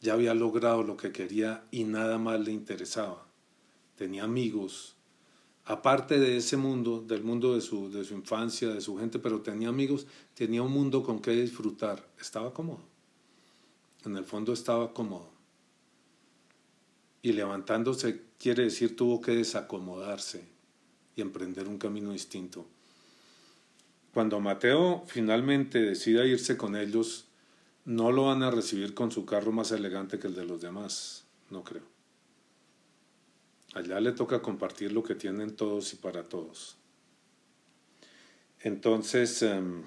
ya 0.00 0.14
había 0.14 0.34
logrado 0.34 0.82
lo 0.82 0.96
que 0.96 1.12
quería 1.12 1.64
y 1.70 1.84
nada 1.84 2.18
más 2.18 2.40
le 2.40 2.52
interesaba 2.52 3.26
tenía 4.02 4.24
amigos, 4.24 4.96
aparte 5.64 6.18
de 6.18 6.36
ese 6.36 6.56
mundo, 6.56 7.00
del 7.06 7.22
mundo 7.22 7.54
de 7.54 7.60
su, 7.60 7.90
de 7.90 8.04
su 8.04 8.14
infancia, 8.14 8.68
de 8.68 8.80
su 8.80 8.96
gente, 8.98 9.18
pero 9.18 9.40
tenía 9.42 9.68
amigos, 9.68 10.06
tenía 10.34 10.62
un 10.62 10.72
mundo 10.72 11.02
con 11.02 11.20
que 11.20 11.30
disfrutar, 11.32 12.06
estaba 12.20 12.52
cómodo, 12.52 12.80
en 14.04 14.16
el 14.16 14.24
fondo 14.24 14.52
estaba 14.52 14.92
cómodo. 14.92 15.30
Y 17.22 17.32
levantándose 17.32 18.22
quiere 18.38 18.64
decir 18.64 18.96
tuvo 18.96 19.20
que 19.20 19.32
desacomodarse 19.32 20.44
y 21.14 21.20
emprender 21.20 21.68
un 21.68 21.78
camino 21.78 22.12
distinto. 22.12 22.66
Cuando 24.12 24.40
Mateo 24.40 25.04
finalmente 25.06 25.80
decida 25.80 26.26
irse 26.26 26.56
con 26.56 26.76
ellos, 26.76 27.26
no 27.84 28.12
lo 28.12 28.26
van 28.26 28.42
a 28.42 28.50
recibir 28.50 28.94
con 28.94 29.10
su 29.10 29.24
carro 29.24 29.52
más 29.52 29.70
elegante 29.70 30.18
que 30.18 30.26
el 30.26 30.34
de 30.34 30.44
los 30.44 30.60
demás, 30.60 31.24
no 31.50 31.62
creo. 31.62 31.91
Allá 33.74 34.00
le 34.00 34.12
toca 34.12 34.42
compartir 34.42 34.92
lo 34.92 35.02
que 35.02 35.14
tienen 35.14 35.56
todos 35.56 35.92
y 35.94 35.96
para 35.96 36.28
todos. 36.28 36.76
Entonces, 38.60 39.42
em, 39.42 39.82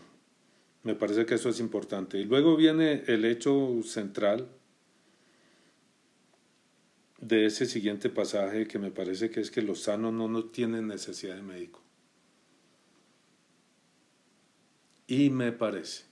me 0.83 0.95
parece 0.95 1.25
que 1.25 1.35
eso 1.35 1.49
es 1.49 1.59
importante. 1.59 2.17
Y 2.17 2.25
luego 2.25 2.55
viene 2.55 3.03
el 3.07 3.25
hecho 3.25 3.81
central 3.83 4.49
de 7.19 7.45
ese 7.45 7.65
siguiente 7.65 8.09
pasaje 8.09 8.67
que 8.67 8.79
me 8.79 8.91
parece 8.91 9.29
que 9.29 9.39
es 9.39 9.49
que 9.49 9.61
los 9.61 9.81
sanos 9.81 10.13
no, 10.13 10.27
no 10.27 10.45
tienen 10.45 10.87
necesidad 10.87 11.35
de 11.35 11.41
médico. 11.41 11.81
Y 15.07 15.29
me 15.29 15.51
parece 15.51 16.05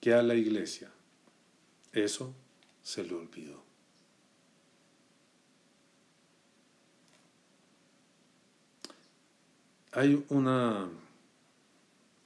que 0.00 0.12
a 0.12 0.22
la 0.22 0.34
iglesia 0.34 0.90
eso 1.92 2.34
se 2.82 3.04
le 3.04 3.14
olvidó. 3.14 3.69
Hay 9.92 10.24
una, 10.28 10.88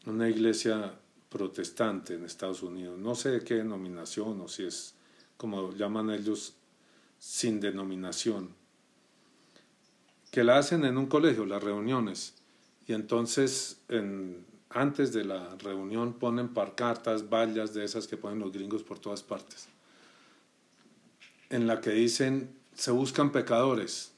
una 0.06 0.28
iglesia 0.28 0.94
protestante 1.30 2.14
en 2.14 2.24
Estados 2.24 2.62
Unidos, 2.62 2.98
no 2.98 3.14
sé 3.14 3.30
de 3.30 3.40
qué 3.40 3.54
denominación 3.54 4.40
o 4.40 4.48
si 4.48 4.64
es 4.64 4.94
como 5.36 5.72
llaman 5.72 6.10
ellos 6.10 6.54
sin 7.18 7.58
denominación, 7.58 8.50
que 10.30 10.44
la 10.44 10.58
hacen 10.58 10.84
en 10.84 10.96
un 10.96 11.06
colegio, 11.06 11.46
las 11.46 11.62
reuniones, 11.62 12.34
y 12.86 12.92
entonces 12.92 13.78
en, 13.88 14.44
antes 14.70 15.12
de 15.12 15.24
la 15.24 15.56
reunión 15.56 16.12
ponen 16.14 16.52
parcartas, 16.54 17.28
vallas 17.28 17.74
de 17.74 17.84
esas 17.84 18.06
que 18.06 18.16
ponen 18.16 18.40
los 18.40 18.52
gringos 18.52 18.82
por 18.82 18.98
todas 18.98 19.22
partes, 19.22 19.68
en 21.50 21.66
la 21.66 21.80
que 21.80 21.90
dicen 21.90 22.54
se 22.74 22.90
buscan 22.90 23.32
pecadores, 23.32 24.13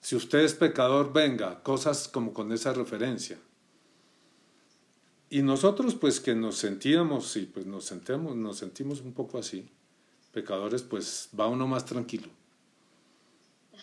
si 0.00 0.16
usted 0.16 0.40
es 0.40 0.54
pecador, 0.54 1.12
venga, 1.12 1.62
cosas 1.62 2.08
como 2.08 2.32
con 2.32 2.52
esa 2.52 2.72
referencia. 2.72 3.38
Y 5.30 5.42
nosotros 5.42 5.94
pues 5.94 6.20
que 6.20 6.34
nos 6.34 6.56
sentíamos, 6.56 7.36
y 7.36 7.46
pues 7.46 7.66
nos 7.66 7.84
sentemos, 7.84 8.36
nos 8.36 8.58
sentimos 8.58 9.00
un 9.00 9.12
poco 9.12 9.38
así, 9.38 9.68
pecadores, 10.32 10.82
pues 10.82 11.28
va 11.38 11.48
uno 11.48 11.66
más 11.66 11.84
tranquilo. 11.84 12.28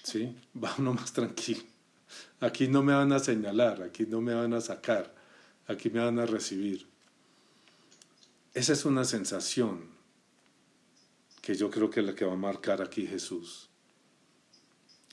¿Sí? 0.03 0.35
Va 0.63 0.75
uno 0.77 0.93
más 0.93 1.13
tranquilo. 1.13 1.63
Aquí 2.39 2.67
no 2.67 2.83
me 2.83 2.93
van 2.93 3.11
a 3.11 3.19
señalar, 3.19 3.81
aquí 3.81 4.05
no 4.05 4.21
me 4.21 4.33
van 4.33 4.53
a 4.53 4.61
sacar, 4.61 5.15
aquí 5.67 5.89
me 5.89 5.99
van 5.99 6.19
a 6.19 6.25
recibir. 6.25 6.85
Esa 8.53 8.73
es 8.73 8.85
una 8.85 9.03
sensación 9.03 9.89
que 11.41 11.55
yo 11.55 11.71
creo 11.71 11.89
que 11.89 12.01
es 12.01 12.05
la 12.05 12.13
que 12.13 12.25
va 12.25 12.33
a 12.33 12.37
marcar 12.37 12.81
aquí 12.81 13.07
Jesús 13.07 13.64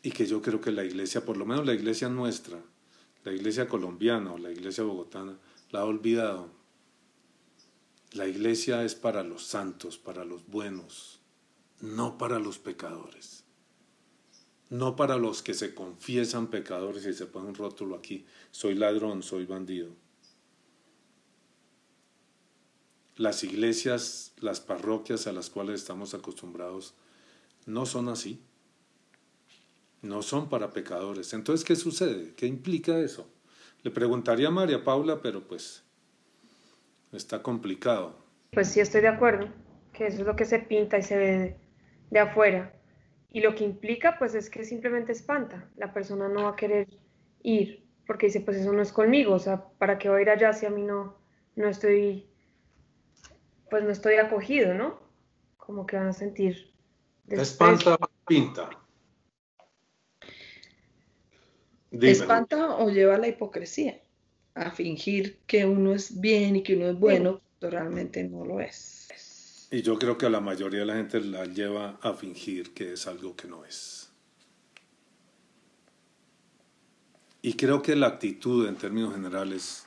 y 0.03 0.11
que 0.11 0.27
yo 0.27 0.43
creo 0.43 0.61
que 0.61 0.73
la 0.73 0.85
iglesia, 0.85 1.25
por 1.25 1.37
lo 1.37 1.47
menos 1.47 1.65
la 1.65 1.75
iglesia 1.75 2.09
nuestra, 2.09 2.61
la 3.25 3.33
iglesia 3.33 3.69
colombiana 3.69 4.33
o 4.33 4.39
la 4.39 4.51
iglesia 4.51 4.83
bogotana, 4.83 5.39
la 5.71 5.81
ha 5.81 5.85
olvidado. 5.85 6.51
La 8.13 8.27
iglesia 8.27 8.85
es 8.85 8.95
para 8.95 9.23
los 9.23 9.47
santos, 9.47 9.97
para 9.99 10.25
los 10.25 10.47
buenos, 10.47 11.21
no 11.81 12.19
para 12.19 12.41
los 12.41 12.59
pecadores, 12.59 13.45
no 14.71 14.97
para 14.97 15.17
los 15.17 15.43
que 15.43 15.55
se 15.55 15.75
confiesan 15.75 16.49
pecadores 16.49 17.07
y 17.07 17.15
se 17.15 17.27
ponen 17.27 17.51
un 17.51 17.55
rótulo 17.55 17.95
aquí, 17.95 18.27
soy 18.51 18.75
ladrón, 18.75 19.23
soy 19.23 19.47
bandido. 19.47 19.95
Las 23.17 23.45
iglesias, 23.45 24.33
las 24.41 24.61
parroquias 24.61 25.27
a 25.27 25.33
las 25.33 25.49
cuales 25.49 25.81
estamos 25.81 26.13
acostumbrados, 26.13 26.95
no 27.67 27.87
son 27.87 28.09
así 28.09 28.41
no 30.03 30.21
son 30.23 30.49
para 30.49 30.71
pecadores. 30.71 31.33
Entonces, 31.33 31.65
¿qué 31.65 31.77
sucede? 31.77 32.35
¿Qué 32.35 32.47
implica 32.47 32.99
eso? 32.99 33.29
Le 33.83 33.91
preguntaría 33.91 34.49
a 34.49 34.51
María 34.51 34.85
Paula, 34.85 35.21
pero 35.23 35.47
pues 35.47 35.85
está 37.13 37.43
complicado. 37.43 38.17
Pues 38.51 38.69
sí, 38.69 38.81
estoy 38.81 39.01
de 39.01 39.09
acuerdo, 39.09 39.49
que 39.93 40.09
eso 40.09 40.21
es 40.21 40.27
lo 40.27 40.37
que 40.37 40.45
se 40.45 40.59
pinta 40.59 40.99
y 40.99 41.03
se 41.03 41.17
ve 41.17 41.57
de, 42.11 42.19
afuera. 42.19 42.75
Y 43.31 43.41
lo 43.41 43.55
que 43.55 43.65
implica, 43.65 44.19
pues 44.19 44.35
es 44.35 44.51
que 44.51 44.65
simplemente 44.65 45.13
espanta. 45.13 45.69
La 45.77 45.93
persona 45.93 46.29
no 46.29 46.45
va 46.45 46.51
a 46.51 46.57
querer 46.57 46.89
ir, 47.43 47.85
porque 48.07 48.27
dice, 48.27 48.41
pues 48.41 48.59
eso 48.59 48.73
no 48.73 48.83
es 48.83 48.93
conmigo, 48.93 49.35
o 49.35 49.39
sea, 49.39 49.65
¿para 49.79 49.99
qué 49.99 50.09
voy 50.09 50.19
a 50.19 50.23
ir 50.23 50.31
allá 50.31 50.53
si 50.53 50.67
a 50.67 50.71
mí 50.71 50.83
no, 50.83 51.17
no 51.57 51.69
estoy, 51.69 52.29
pues 53.71 53.85
no 53.85 53.91
estoy 53.91 54.17
acogido, 54.17 54.75
¿no? 54.75 55.01
Como 55.57 55.87
que 55.87 55.97
van 55.97 56.09
a 56.09 56.13
sentir. 56.13 56.73
Espanta, 57.29 57.97
pinta. 58.27 58.82
Espanta 62.01 62.77
o 62.77 62.91
lleva 62.91 63.17
a 63.17 63.19
la 63.19 63.29
hipocresía, 63.29 64.01
a 64.55 64.71
fingir 64.71 65.39
que 65.47 65.65
uno 65.67 65.95
es 65.95 66.21
bien 66.21 66.57
y 66.57 66.63
que 66.63 66.77
uno 66.77 66.89
es 66.89 66.99
bueno, 66.99 67.41
pero 67.59 67.73
realmente 67.73 68.25
no 68.25 68.45
lo 68.45 68.61
es. 68.61 69.69
Y 69.71 69.81
yo 69.83 69.99
creo 69.99 70.19
que 70.19 70.27
a 70.27 70.31
la 70.31 70.41
mayoría 70.41 70.81
de 70.81 70.87
la 70.87 70.95
gente 70.97 71.21
la 71.21 71.47
lleva 71.47 71.99
a 72.03 72.13
fingir 72.13 72.75
que 72.75 72.93
es 72.93 73.07
algo 73.07 73.35
que 73.35 73.49
no 73.49 73.65
es. 73.65 74.11
Y 77.41 77.55
creo 77.55 77.83
que 77.83 77.97
la 77.97 78.07
actitud 78.07 78.69
en 78.69 78.77
términos 78.77 79.15
generales 79.15 79.85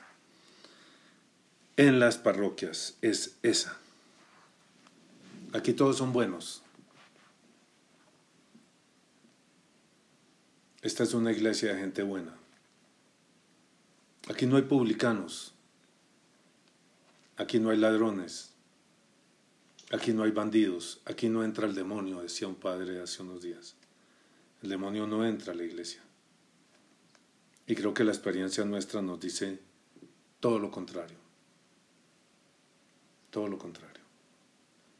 en 1.76 2.00
las 2.00 2.18
parroquias 2.18 2.98
es 3.00 3.38
esa. 3.42 3.78
Aquí 5.52 5.72
todos 5.72 5.96
son 5.96 6.12
buenos, 6.12 6.62
Esta 10.82 11.02
es 11.02 11.14
una 11.14 11.32
iglesia 11.32 11.72
de 11.72 11.80
gente 11.80 12.02
buena. 12.02 12.34
Aquí 14.28 14.46
no 14.46 14.56
hay 14.56 14.62
publicanos. 14.62 15.54
Aquí 17.36 17.58
no 17.58 17.70
hay 17.70 17.76
ladrones. 17.76 18.52
Aquí 19.92 20.12
no 20.12 20.24
hay 20.24 20.30
bandidos. 20.30 21.00
Aquí 21.04 21.28
no 21.28 21.44
entra 21.44 21.66
el 21.66 21.74
demonio, 21.74 22.22
decía 22.22 22.48
un 22.48 22.56
padre 22.56 23.00
hace 23.00 23.22
unos 23.22 23.42
días. 23.42 23.76
El 24.62 24.70
demonio 24.70 25.06
no 25.06 25.24
entra 25.24 25.52
a 25.52 25.56
la 25.56 25.64
iglesia. 25.64 26.02
Y 27.66 27.74
creo 27.74 27.94
que 27.94 28.04
la 28.04 28.12
experiencia 28.12 28.64
nuestra 28.64 29.02
nos 29.02 29.20
dice 29.20 29.60
todo 30.40 30.58
lo 30.58 30.70
contrario. 30.70 31.18
Todo 33.30 33.48
lo 33.48 33.58
contrario. 33.58 34.02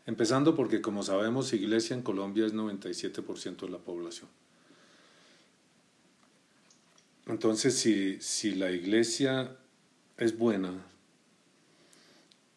Empezando 0.04 0.54
porque, 0.54 0.80
como 0.80 1.02
sabemos, 1.02 1.52
iglesia 1.52 1.94
en 1.94 2.02
Colombia 2.02 2.46
es 2.46 2.54
97% 2.54 3.56
de 3.56 3.68
la 3.68 3.78
población. 3.78 4.28
Entonces, 7.26 7.76
si, 7.76 8.20
si 8.20 8.54
la 8.54 8.70
iglesia 8.70 9.56
es 10.16 10.38
buena, 10.38 10.86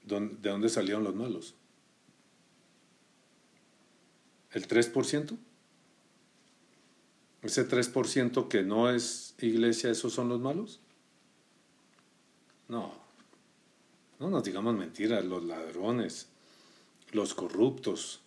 ¿de 0.03 0.49
dónde 0.49 0.69
salieron 0.69 1.03
los 1.03 1.15
malos? 1.15 1.55
¿El 4.51 4.67
3%? 4.67 5.37
¿Ese 7.41 7.67
3% 7.67 8.47
que 8.47 8.63
no 8.63 8.89
es 8.89 9.33
iglesia, 9.39 9.89
esos 9.89 10.13
son 10.13 10.29
los 10.29 10.39
malos? 10.39 10.79
No, 12.67 12.93
no 14.19 14.29
nos 14.29 14.43
digamos 14.43 14.75
mentiras, 14.75 15.25
los 15.25 15.43
ladrones, 15.43 16.27
los 17.11 17.33
corruptos, 17.33 18.21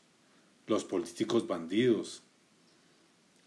los 0.67 0.85
políticos 0.85 1.47
bandidos, 1.47 2.23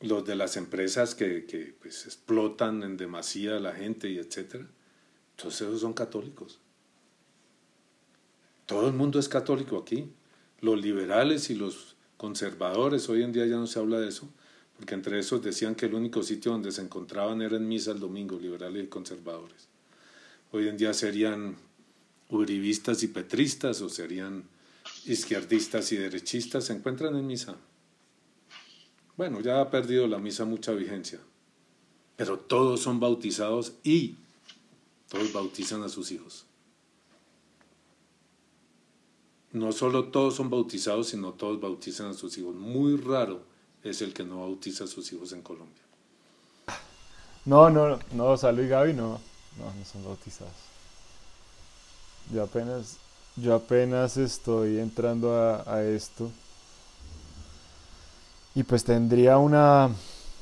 los 0.02 0.26
de 0.26 0.36
las 0.36 0.58
empresas 0.58 1.16
que, 1.16 1.76
pues, 1.82 2.06
explotan 2.06 2.84
en 2.84 2.98
demasía 2.98 3.58
a 3.58 3.60
la 3.60 3.74
gente 3.74 4.10
y 4.10 4.18
etcétera. 4.18 4.68
Todos 5.36 5.62
esos 5.62 5.82
son 5.82 5.94
católicos. 5.94 6.60
Todo 8.66 8.88
el 8.88 8.94
mundo 8.94 9.20
es 9.20 9.30
católico 9.30 9.78
aquí. 9.78 10.12
Los 10.62 10.82
liberales 10.82 11.50
y 11.50 11.56
los 11.56 11.96
conservadores, 12.18 13.10
hoy 13.10 13.24
en 13.24 13.32
día 13.32 13.46
ya 13.46 13.58
no 13.58 13.68
se 13.68 13.80
habla 13.80 14.00
de 14.00 14.10
eso, 14.10 14.30
porque 14.78 14.96
entre 14.96 15.20
esos 15.20 15.44
decían 15.44 15.76
que 15.76 15.86
el 15.86 15.94
único 15.94 16.24
sitio 16.24 16.52
donde 16.52 16.72
se 16.72 16.82
encontraban 16.82 17.42
era 17.42 17.58
en 17.58 17.68
misa 17.68 17.92
el 17.92 18.00
domingo, 18.00 18.40
liberales 18.40 18.86
y 18.86 18.88
conservadores. 18.88 19.68
Hoy 20.52 20.68
en 20.68 20.78
día 20.78 20.94
serían 20.94 21.58
uribistas 22.30 23.04
y 23.04 23.08
petristas 23.08 23.82
o 23.82 23.90
serían 23.90 24.46
izquierdistas 25.06 25.92
y 25.92 25.98
derechistas, 25.98 26.66
se 26.66 26.74
encuentran 26.74 27.16
en 27.16 27.28
misa. 27.28 27.58
Bueno, 29.18 29.40
ya 29.42 29.62
ha 29.62 29.70
perdido 29.70 30.08
la 30.08 30.18
misa 30.18 30.46
mucha 30.46 30.72
vigencia, 30.74 31.20
pero 32.16 32.38
todos 32.38 32.82
son 32.82 33.00
bautizados 33.00 33.74
y 33.84 34.16
todos 35.10 35.32
bautizan 35.32 35.84
a 35.84 35.90
sus 35.90 36.12
hijos. 36.12 36.46
No 39.52 39.72
solo 39.72 40.10
todos 40.10 40.36
son 40.36 40.50
bautizados, 40.50 41.08
sino 41.08 41.32
todos 41.32 41.62
bautizan 41.62 42.08
a 42.08 42.14
sus 42.14 42.38
hijos. 42.38 42.54
Muy 42.56 42.98
raro 42.98 43.42
es 43.84 44.02
el 44.02 44.14
que 44.14 44.24
no 44.24 44.42
bautiza 44.42 44.84
a 44.84 44.88
sus 44.88 45.12
hijos 45.14 45.32
en 45.32 45.42
Colombia. 45.42 45.82
No, 47.46 47.70
no, 47.70 48.00
no, 48.12 48.36
Salud 48.38 48.64
y 48.64 48.68
Gaby 48.68 48.94
no, 48.94 49.22
no, 49.58 49.74
no 49.74 49.86
son 49.86 50.04
bautizados. 50.04 50.52
Yo 52.34 52.44
apenas, 52.44 52.98
yo 53.36 53.54
apenas 53.54 54.18
estoy 54.18 54.80
entrando 54.80 55.34
a, 55.36 55.84
esto. 55.84 56.32
Y 58.56 58.64
pues 58.64 58.84
tendría 58.86 59.38
una 59.38 59.90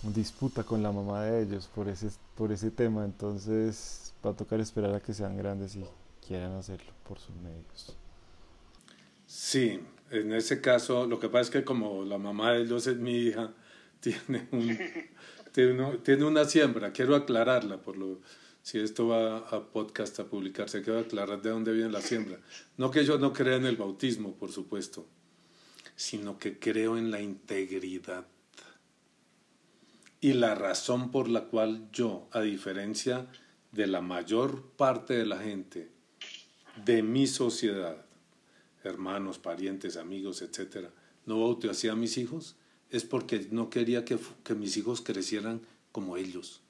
disputa 0.04 0.64
con 0.64 0.84
la 0.84 0.92
mamá 0.92 1.24
de 1.24 1.44
ellos 1.44 1.70
por 1.74 1.90
ese, 1.90 2.10
por 2.36 2.52
ese 2.52 2.70
tema. 2.72 3.04
Entonces 3.06 4.14
va 4.26 4.32
a 4.32 4.36
tocar 4.36 4.60
esperar 4.60 4.94
a 4.94 5.00
que 5.00 5.14
sean 5.14 5.36
grandes 5.36 5.76
y 5.76 5.84
quieran 6.26 6.54
hacerlo 6.54 6.92
por 7.08 7.20
sus 7.20 7.36
medios. 7.36 7.98
Sí, 9.26 9.80
en 10.12 10.32
ese 10.32 10.62
caso, 10.62 11.08
lo 11.08 11.20
que 11.20 11.28
pasa 11.28 11.42
es 11.42 11.50
que 11.50 11.64
como 11.64 12.04
la 12.06 12.20
mamá 12.20 12.54
de 12.54 12.62
ellos 12.62 12.86
es 12.86 12.98
mi 12.98 13.14
hija, 13.14 13.52
tiene, 14.00 14.48
un, 14.52 14.78
tiene, 15.52 15.98
tiene 16.04 16.26
una 16.26 16.46
siembra, 16.46 16.92
quiero 16.92 17.16
aclararla 17.16 17.78
por 17.82 17.98
lo 17.98 18.20
si 18.62 18.80
esto 18.80 19.08
va 19.08 19.40
a 19.40 19.60
podcast 19.72 20.20
a 20.22 20.26
publicarse, 20.26 20.82
quiero 20.82 21.00
aclarar 21.00 21.42
de 21.42 21.50
dónde 21.50 21.74
viene 21.74 21.92
la 21.92 22.00
siembra. 22.00 22.40
No 22.78 22.92
que 22.92 23.04
yo 23.04 23.18
no 23.18 23.34
crea 23.34 23.58
en 23.58 23.66
el 23.66 23.76
bautismo, 23.76 24.36
por 24.36 24.54
supuesto, 24.54 25.06
sino 25.96 26.38
que 26.40 26.60
creo 26.60 26.98
en 26.98 27.12
la 27.12 27.22
integridad. 27.22 28.28
Y 30.22 30.34
la 30.34 30.56
razón 30.56 31.12
por 31.12 31.28
la 31.28 31.46
cual 31.46 31.90
yo, 31.92 32.28
a 32.32 32.42
diferencia 32.42 33.28
de 33.72 33.88
la 33.88 34.02
mayor 34.02 34.64
parte 34.78 35.14
de 35.16 35.26
la 35.26 35.40
gente 35.40 35.92
de 36.86 37.04
mi 37.04 37.28
sociedad, 37.28 38.06
hermanos, 38.84 39.38
parientes, 39.40 39.98
amigos, 39.98 40.42
etc., 40.42 40.90
no 41.26 41.40
bauticé 41.40 41.90
a 41.90 41.96
mis 41.96 42.18
hijos, 42.18 42.56
es 42.90 43.04
porque 43.04 43.48
no 43.52 43.70
quería 43.70 44.06
que, 44.06 44.18
que 44.44 44.56
mis 44.56 44.78
hijos 44.78 45.02
crecieran 45.02 45.62
como 45.92 46.18
ellos. 46.18 46.62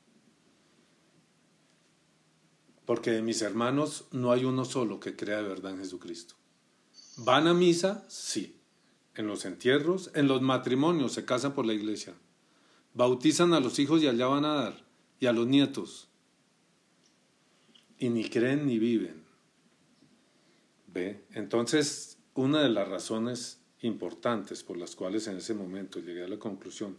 Porque 2.86 3.12
de 3.12 3.22
mis 3.22 3.42
hermanos 3.42 4.06
no 4.12 4.32
hay 4.32 4.46
uno 4.46 4.66
solo 4.66 5.00
que 5.00 5.16
crea 5.16 5.38
de 5.38 5.48
verdad 5.48 5.72
en 5.72 5.80
Jesucristo. 5.80 6.36
¿Van 7.18 7.48
a 7.48 7.54
misa? 7.54 8.06
Sí. 8.10 8.60
En 9.16 9.28
los 9.28 9.46
entierros, 9.46 10.12
en 10.16 10.28
los 10.28 10.42
matrimonios, 10.42 11.14
se 11.14 11.26
casan 11.26 11.54
por 11.54 11.66
la 11.66 11.74
iglesia. 11.74 12.14
Bautizan 12.94 13.54
a 13.54 13.60
los 13.60 13.80
hijos 13.80 14.02
y 14.02 14.08
allá 14.08 14.28
van 14.28 14.46
a 14.46 14.54
dar. 14.54 14.86
Y 15.20 15.28
a 15.28 15.34
los 15.34 15.48
nietos. 15.48 16.08
Y 17.98 18.10
ni 18.10 18.30
creen 18.30 18.66
ni 18.66 18.80
viven. 18.80 19.24
¿Ve? 20.88 21.26
Entonces, 21.32 22.18
una 22.34 22.62
de 22.62 22.70
las 22.70 22.88
razones 22.88 23.60
importantes 23.82 24.64
por 24.64 24.78
las 24.78 24.96
cuales 24.96 25.28
en 25.28 25.38
ese 25.38 25.54
momento 25.54 26.00
llegué 26.00 26.24
a 26.24 26.28
la 26.28 26.38
conclusión 26.38 26.98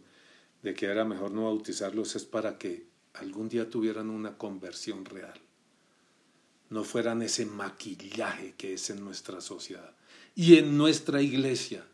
de 0.61 0.73
que 0.73 0.85
era 0.85 1.05
mejor 1.05 1.31
no 1.31 1.45
bautizarlos 1.45 2.15
es 2.15 2.25
para 2.25 2.57
que 2.57 2.87
algún 3.13 3.49
día 3.49 3.69
tuvieran 3.69 4.09
una 4.09 4.37
conversión 4.37 5.05
real 5.05 5.39
no 6.69 6.83
fueran 6.83 7.21
ese 7.21 7.45
maquillaje 7.45 8.53
que 8.57 8.73
es 8.73 8.89
en 8.89 9.03
nuestra 9.03 9.41
sociedad. 9.41 9.95
Y 10.35 10.57
en 10.57 10.77
nuestra 10.77 11.21
iglesia, 11.21 11.85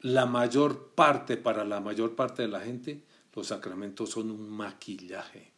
la 0.00 0.26
mayor 0.26 0.92
parte, 0.94 1.36
para 1.36 1.64
la 1.64 1.80
mayor 1.80 2.14
parte 2.14 2.42
de 2.42 2.48
la 2.48 2.60
gente, 2.60 3.02
los 3.34 3.48
sacramentos 3.48 4.10
son 4.10 4.30
un 4.30 4.50
maquillaje. 4.50 5.52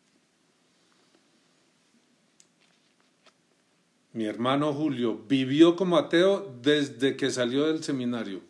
Mi 4.12 4.26
hermano 4.26 4.74
Julio 4.74 5.24
vivió 5.26 5.74
como 5.74 5.96
ateo 5.96 6.55
desde 6.61 7.16
que 7.16 7.31
salió 7.31 7.66
del 7.66 7.83
seminario. 7.83 8.42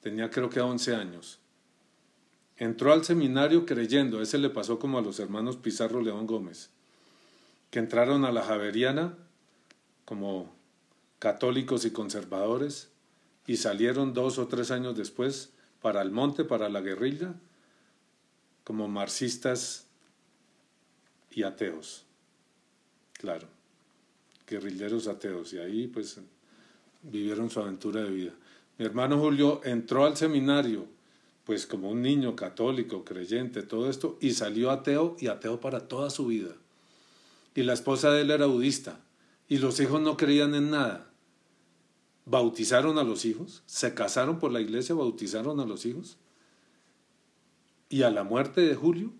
Tenía 0.00 0.30
creo 0.30 0.48
que 0.48 0.60
11 0.60 0.94
años. 0.94 1.40
Entró 2.56 2.92
al 2.92 3.04
seminario 3.04 3.66
creyendo, 3.66 4.22
ese 4.22 4.38
le 4.38 4.50
pasó 4.50 4.78
como 4.78 4.98
a 4.98 5.02
los 5.02 5.18
hermanos 5.18 5.56
Pizarro 5.56 6.00
León 6.00 6.26
Gómez 6.26 6.70
que 7.72 7.78
entraron 7.78 8.26
a 8.26 8.32
la 8.32 8.42
Javeriana 8.42 9.16
como 10.04 10.54
católicos 11.18 11.86
y 11.86 11.90
conservadores 11.90 12.91
y 13.46 13.56
salieron 13.56 14.14
dos 14.14 14.38
o 14.38 14.46
tres 14.46 14.70
años 14.70 14.96
después 14.96 15.50
para 15.80 16.02
el 16.02 16.10
monte, 16.10 16.44
para 16.44 16.68
la 16.68 16.80
guerrilla, 16.80 17.34
como 18.64 18.88
marxistas 18.88 19.86
y 21.30 21.42
ateos. 21.42 22.04
Claro, 23.14 23.48
guerrilleros 24.46 25.08
ateos. 25.08 25.52
Y 25.52 25.58
ahí 25.58 25.86
pues 25.86 26.20
vivieron 27.02 27.50
su 27.50 27.60
aventura 27.60 28.02
de 28.02 28.10
vida. 28.10 28.32
Mi 28.78 28.84
hermano 28.84 29.18
Julio 29.18 29.60
entró 29.64 30.04
al 30.04 30.16
seminario, 30.16 30.86
pues 31.44 31.66
como 31.66 31.90
un 31.90 32.02
niño 32.02 32.36
católico, 32.36 33.04
creyente, 33.04 33.62
todo 33.62 33.90
esto, 33.90 34.18
y 34.20 34.32
salió 34.32 34.70
ateo 34.70 35.16
y 35.18 35.26
ateo 35.26 35.60
para 35.60 35.88
toda 35.88 36.10
su 36.10 36.26
vida 36.26 36.54
y 37.54 37.62
la 37.62 37.72
esposa 37.72 38.10
de 38.10 38.22
él 38.22 38.30
era 38.30 38.46
budista 38.46 39.00
y 39.48 39.58
los 39.58 39.78
hijos 39.80 40.00
no 40.00 40.16
creían 40.16 40.54
en 40.54 40.70
nada. 40.70 41.10
Bautizaron 42.24 42.98
a 42.98 43.04
los 43.04 43.24
hijos, 43.24 43.62
se 43.66 43.94
casaron 43.94 44.38
por 44.38 44.52
la 44.52 44.60
iglesia, 44.60 44.94
bautizaron 44.94 45.58
a 45.60 45.66
los 45.66 45.86
hijos. 45.86 46.16
Y 47.88 48.02
a 48.02 48.10
la 48.10 48.24
muerte 48.24 48.60
de 48.60 48.74
Julio, 48.74 49.12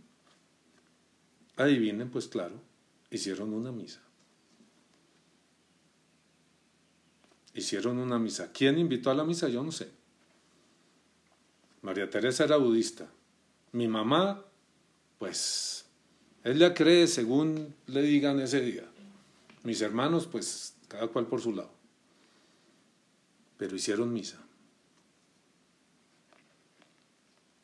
adivinen, 1.56 2.10
pues 2.10 2.28
claro, 2.28 2.54
hicieron 3.10 3.52
una 3.52 3.72
misa. 3.72 4.00
Hicieron 7.54 7.98
una 7.98 8.18
misa. 8.18 8.50
¿Quién 8.52 8.78
invitó 8.78 9.10
a 9.10 9.14
la 9.14 9.24
misa? 9.24 9.48
Yo 9.48 9.62
no 9.62 9.72
sé. 9.72 9.90
María 11.82 12.08
Teresa 12.08 12.44
era 12.44 12.56
budista. 12.56 13.10
Mi 13.72 13.88
mamá, 13.88 14.44
pues 15.18 15.84
ella 16.44 16.74
cree 16.74 17.06
según 17.06 17.74
le 17.86 18.02
digan 18.02 18.40
ese 18.40 18.60
día. 18.60 18.84
Mis 19.64 19.80
hermanos, 19.82 20.26
pues 20.26 20.74
cada 20.88 21.08
cual 21.08 21.26
por 21.26 21.40
su 21.40 21.52
lado. 21.52 21.70
Pero 23.62 23.76
hicieron 23.76 24.12
misa. 24.12 24.44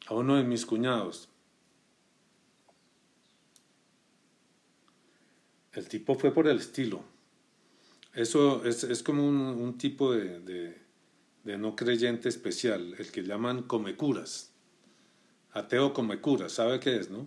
A 0.07 0.15
uno 0.15 0.37
de 0.37 0.45
mis 0.45 0.65
cuñados, 0.65 1.29
el 5.73 5.89
tipo 5.89 6.15
fue 6.15 6.33
por 6.33 6.47
el 6.47 6.59
estilo. 6.59 7.03
Eso 8.15 8.65
es, 8.65 9.03
como 9.03 9.27
un, 9.27 9.77
tipo 9.77 10.13
de, 10.13 10.39
de, 11.43 11.59
no 11.59 11.75
creyente 11.75 12.29
especial, 12.29 12.95
el 12.97 13.11
que 13.11 13.25
llaman 13.25 13.65
comecuras. 13.65 14.53
Ateo 15.51 15.93
comecuras, 15.93 16.53
¿sabe 16.53 16.79
qué 16.79 16.95
es, 16.95 17.11
no? 17.11 17.27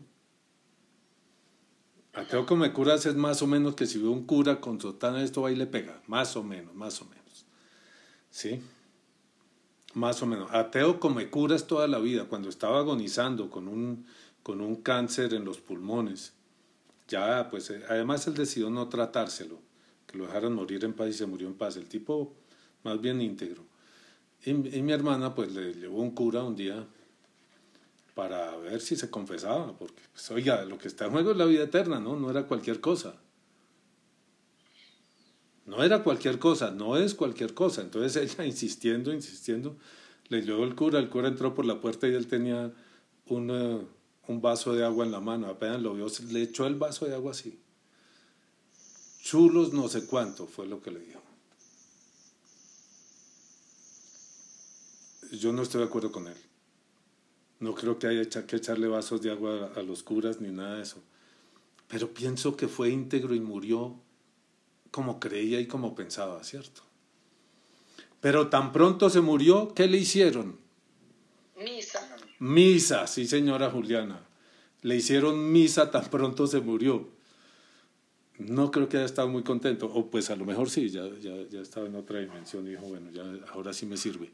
Ateo 2.14 2.46
como 2.46 2.72
curas 2.72 3.06
es 3.06 3.16
más 3.16 3.42
o 3.42 3.48
menos 3.48 3.76
que 3.76 3.86
si 3.86 4.00
ve 4.00 4.08
un 4.08 4.26
cura 4.26 4.62
con 4.62 4.80
sotana, 4.80 5.22
esto 5.22 5.50
y 5.50 5.58
le 5.58 5.68
pega. 5.68 6.02
Más 6.08 6.38
o 6.38 6.44
menos, 6.44 6.74
más 6.74 7.02
o 7.02 7.06
menos. 7.06 7.21
¿Sí? 8.32 8.62
Más 9.94 10.22
o 10.24 10.26
menos. 10.26 10.50
Ateo 10.52 11.00
come 11.00 11.30
curas 11.30 11.68
toda 11.68 11.88
la 11.88 12.00
vida. 12.00 12.26
Cuando 12.26 12.50
estaba 12.50 12.80
agonizando 12.80 13.50
con 13.50 13.68
un, 13.68 14.08
con 14.42 14.62
un 14.62 14.78
cáncer 14.78 15.34
en 15.34 15.46
los 15.46 15.60
pulmones, 15.60 16.34
ya, 17.08 17.50
pues, 17.52 17.70
eh, 17.70 17.84
además 17.90 18.26
él 18.28 18.34
decidió 18.34 18.70
no 18.70 18.88
tratárselo, 18.88 19.60
que 20.08 20.18
lo 20.18 20.26
dejaran 20.26 20.54
morir 20.54 20.86
en 20.86 20.94
paz 20.94 21.10
y 21.10 21.14
se 21.14 21.26
murió 21.26 21.48
en 21.48 21.56
paz. 21.56 21.76
El 21.76 21.88
tipo, 21.88 22.34
más 22.84 23.02
bien 23.02 23.22
íntegro. 23.22 23.66
Y, 24.44 24.52
y 24.52 24.82
mi 24.82 24.94
hermana, 24.94 25.36
pues, 25.36 25.52
le 25.52 25.74
llevó 25.74 26.02
un 26.02 26.12
cura 26.12 26.44
un 26.44 26.56
día 26.56 26.88
para 28.16 28.56
ver 28.58 28.80
si 28.80 28.96
se 28.96 29.10
confesaba, 29.10 29.78
porque, 29.78 30.02
pues, 30.14 30.32
oiga, 30.32 30.64
lo 30.64 30.78
que 30.78 30.88
está 30.88 31.06
en 31.06 31.12
juego 31.12 31.32
es 31.32 31.38
la 31.38 31.46
vida 31.46 31.64
eterna, 31.64 32.00
¿no? 32.00 32.16
No 32.16 32.30
era 32.30 32.44
cualquier 32.48 32.80
cosa. 32.80 33.16
No 35.72 35.86
era 35.86 36.04
cualquier 36.04 36.38
cosa, 36.38 36.70
no 36.70 36.98
es 36.98 37.16
cualquier 37.16 37.54
cosa. 37.54 37.82
Entonces 37.82 38.18
ella 38.34 38.46
insistiendo, 38.46 39.14
insistiendo, 39.14 39.78
le 40.28 40.42
llevó 40.42 40.66
el 40.66 40.76
cura, 40.76 41.00
el 41.00 41.10
cura 41.10 41.30
entró 41.30 41.56
por 41.56 41.66
la 41.66 41.80
puerta 41.80 42.10
y 42.10 42.14
él 42.14 42.28
tenía 42.28 42.74
un, 43.28 43.88
un 44.28 44.42
vaso 44.42 44.74
de 44.74 44.84
agua 44.84 45.06
en 45.06 45.14
la 45.14 45.22
mano. 45.22 45.48
Apenas 45.48 45.82
lo 45.82 45.94
vio, 45.94 46.08
le 46.30 46.42
echó 46.42 46.68
el 46.68 46.76
vaso 46.76 47.06
de 47.06 47.16
agua 47.16 47.32
así. 47.32 47.58
Chulos 49.22 49.72
no 49.72 49.88
sé 49.88 50.06
cuánto 50.06 50.46
fue 50.46 50.68
lo 50.68 50.82
que 50.82 50.92
le 50.92 51.00
dijo. 51.00 51.22
Yo 55.32 55.54
no 55.54 55.62
estoy 55.62 55.80
de 55.80 55.88
acuerdo 55.88 56.12
con 56.12 56.28
él. 56.28 56.38
No 57.62 57.76
creo 57.76 57.98
que 57.98 58.08
haya 58.08 58.46
que 58.46 58.58
echarle 58.58 58.90
vasos 58.90 59.22
de 59.22 59.32
agua 59.32 59.72
a 59.74 59.82
los 59.84 60.04
curas 60.04 60.42
ni 60.42 60.52
nada 60.52 60.76
de 60.76 60.82
eso. 60.82 61.02
Pero 61.88 62.14
pienso 62.14 62.58
que 62.58 62.68
fue 62.68 62.90
íntegro 62.90 63.34
y 63.34 63.40
murió 63.40 64.02
como 64.92 65.20
creía 65.20 65.60
y 65.60 65.68
como 65.68 65.96
pensaba, 65.96 66.44
¿cierto? 66.44 66.84
Pero 68.20 68.50
tan 68.50 68.72
pronto 68.72 69.10
se 69.10 69.22
murió, 69.22 69.74
¿qué 69.74 69.88
le 69.88 69.98
hicieron? 69.98 70.60
Misa. 71.58 72.18
Misa, 72.40 73.08
sí 73.08 73.26
señora 73.26 73.72
Juliana. 73.72 74.22
Le 74.82 74.96
hicieron 74.96 75.52
misa 75.52 75.92
tan 75.92 76.06
pronto 76.06 76.46
se 76.48 76.60
murió. 76.60 77.10
No 78.38 78.72
creo 78.72 78.90
que 78.90 78.98
haya 78.98 79.06
estado 79.06 79.28
muy 79.28 79.44
contento, 79.44 79.86
o 79.88 80.10
pues 80.10 80.30
a 80.30 80.36
lo 80.36 80.46
mejor 80.46 80.70
sí, 80.70 80.90
ya, 80.90 81.08
ya, 81.20 81.36
ya 81.50 81.62
estaba 81.62 81.88
en 81.88 81.96
otra 81.96 82.20
dimensión 82.20 82.66
y 82.66 82.72
dijo, 82.72 82.84
bueno, 82.88 83.12
ya 83.12 83.24
ahora 83.54 83.74
sí 83.74 83.86
me 83.86 83.98
sirve. 83.98 84.32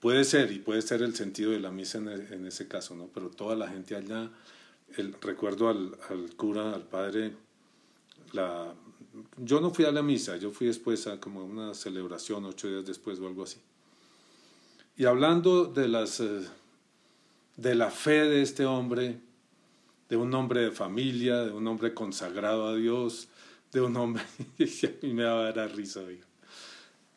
Puede 0.00 0.24
ser, 0.24 0.52
y 0.52 0.58
puede 0.60 0.82
ser 0.82 1.02
el 1.02 1.14
sentido 1.14 1.50
de 1.50 1.58
la 1.58 1.70
misa 1.70 1.98
en, 1.98 2.08
en 2.08 2.46
ese 2.46 2.68
caso, 2.68 2.94
¿no? 2.94 3.08
Pero 3.12 3.30
toda 3.30 3.56
la 3.56 3.68
gente 3.68 3.96
allá, 3.96 4.30
el, 4.96 5.14
recuerdo 5.20 5.68
al, 5.68 5.98
al 6.08 6.36
cura, 6.36 6.74
al 6.74 6.84
padre, 6.84 7.32
la, 8.32 8.72
yo 9.36 9.60
no 9.60 9.70
fui 9.70 9.84
a 9.84 9.92
la 9.92 10.02
misa, 10.02 10.36
yo 10.36 10.50
fui 10.50 10.66
después 10.66 11.06
a 11.06 11.20
como 11.20 11.44
una 11.44 11.74
celebración, 11.74 12.44
ocho 12.44 12.68
días 12.68 12.84
después 12.84 13.18
o 13.20 13.26
algo 13.26 13.44
así. 13.44 13.58
Y 14.96 15.04
hablando 15.04 15.66
de, 15.66 15.88
las, 15.88 16.20
eh, 16.20 16.40
de 17.56 17.74
la 17.74 17.90
fe 17.90 18.22
de 18.22 18.42
este 18.42 18.64
hombre, 18.64 19.20
de 20.08 20.16
un 20.16 20.32
hombre 20.34 20.60
de 20.62 20.70
familia, 20.70 21.42
de 21.42 21.52
un 21.52 21.66
hombre 21.66 21.92
consagrado 21.92 22.66
a 22.66 22.76
Dios, 22.76 23.28
de 23.72 23.80
un 23.80 23.96
hombre, 23.96 24.22
a 24.58 25.06
mí 25.06 25.12
me 25.12 25.24
daba 25.24 25.50
la 25.50 25.68
risa. 25.68 26.00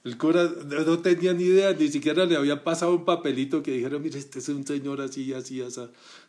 El 0.04 0.18
cura 0.18 0.50
no 0.86 1.00
tenía 1.00 1.34
ni 1.34 1.44
idea, 1.44 1.74
ni 1.74 1.88
siquiera 1.90 2.26
le 2.26 2.36
había 2.36 2.64
pasado 2.64 2.96
un 2.96 3.06
papelito 3.06 3.62
que 3.62 3.72
dijera, 3.72 4.00
mire, 4.00 4.18
este 4.18 4.40
es 4.40 4.50
un 4.50 4.66
señor 4.66 5.02
así, 5.02 5.34
así, 5.34 5.62
así. 5.62 5.82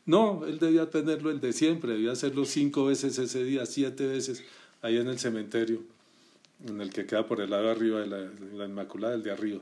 No, 0.07 0.45
él 0.47 0.59
debía 0.59 0.91
tenerlo 0.91 1.31
el 1.31 1.41
de 1.41 1.53
siempre, 1.53 1.93
debía 1.93 2.13
hacerlo 2.13 2.45
cinco 2.45 2.87
veces 2.87 3.19
ese 3.19 3.43
día, 3.45 3.67
siete 3.67 4.07
veces 4.07 4.45
ahí 4.83 4.99
en 4.99 5.09
el 5.09 5.19
cementerio, 5.19 5.83
en 6.67 6.81
el 6.81 6.93
que 6.93 7.07
queda 7.07 7.27
por 7.27 7.41
el 7.41 7.51
lado 7.51 7.71
arriba 7.71 8.01
de 8.01 8.07
la, 8.07 8.19
la 8.55 8.67
Inmaculada, 8.67 9.15
el 9.15 9.23
de 9.23 9.31
arriba, 9.31 9.61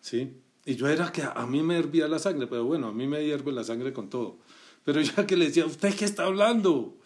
¿sí? 0.00 0.32
Y 0.64 0.74
yo 0.74 0.88
era 0.88 1.12
que 1.12 1.22
a 1.22 1.46
mí 1.46 1.62
me 1.62 1.78
hervía 1.78 2.08
la 2.08 2.18
sangre, 2.18 2.48
pero 2.48 2.64
bueno, 2.64 2.88
a 2.88 2.92
mí 2.92 3.06
me 3.06 3.24
hierve 3.24 3.52
la 3.52 3.62
sangre 3.62 3.92
con 3.92 4.10
todo. 4.10 4.38
Pero 4.84 5.00
ya 5.00 5.26
que 5.26 5.36
le 5.36 5.46
decía, 5.46 5.64
¿usted 5.64 5.94
qué 5.94 6.04
está 6.04 6.24
hablando? 6.24 6.96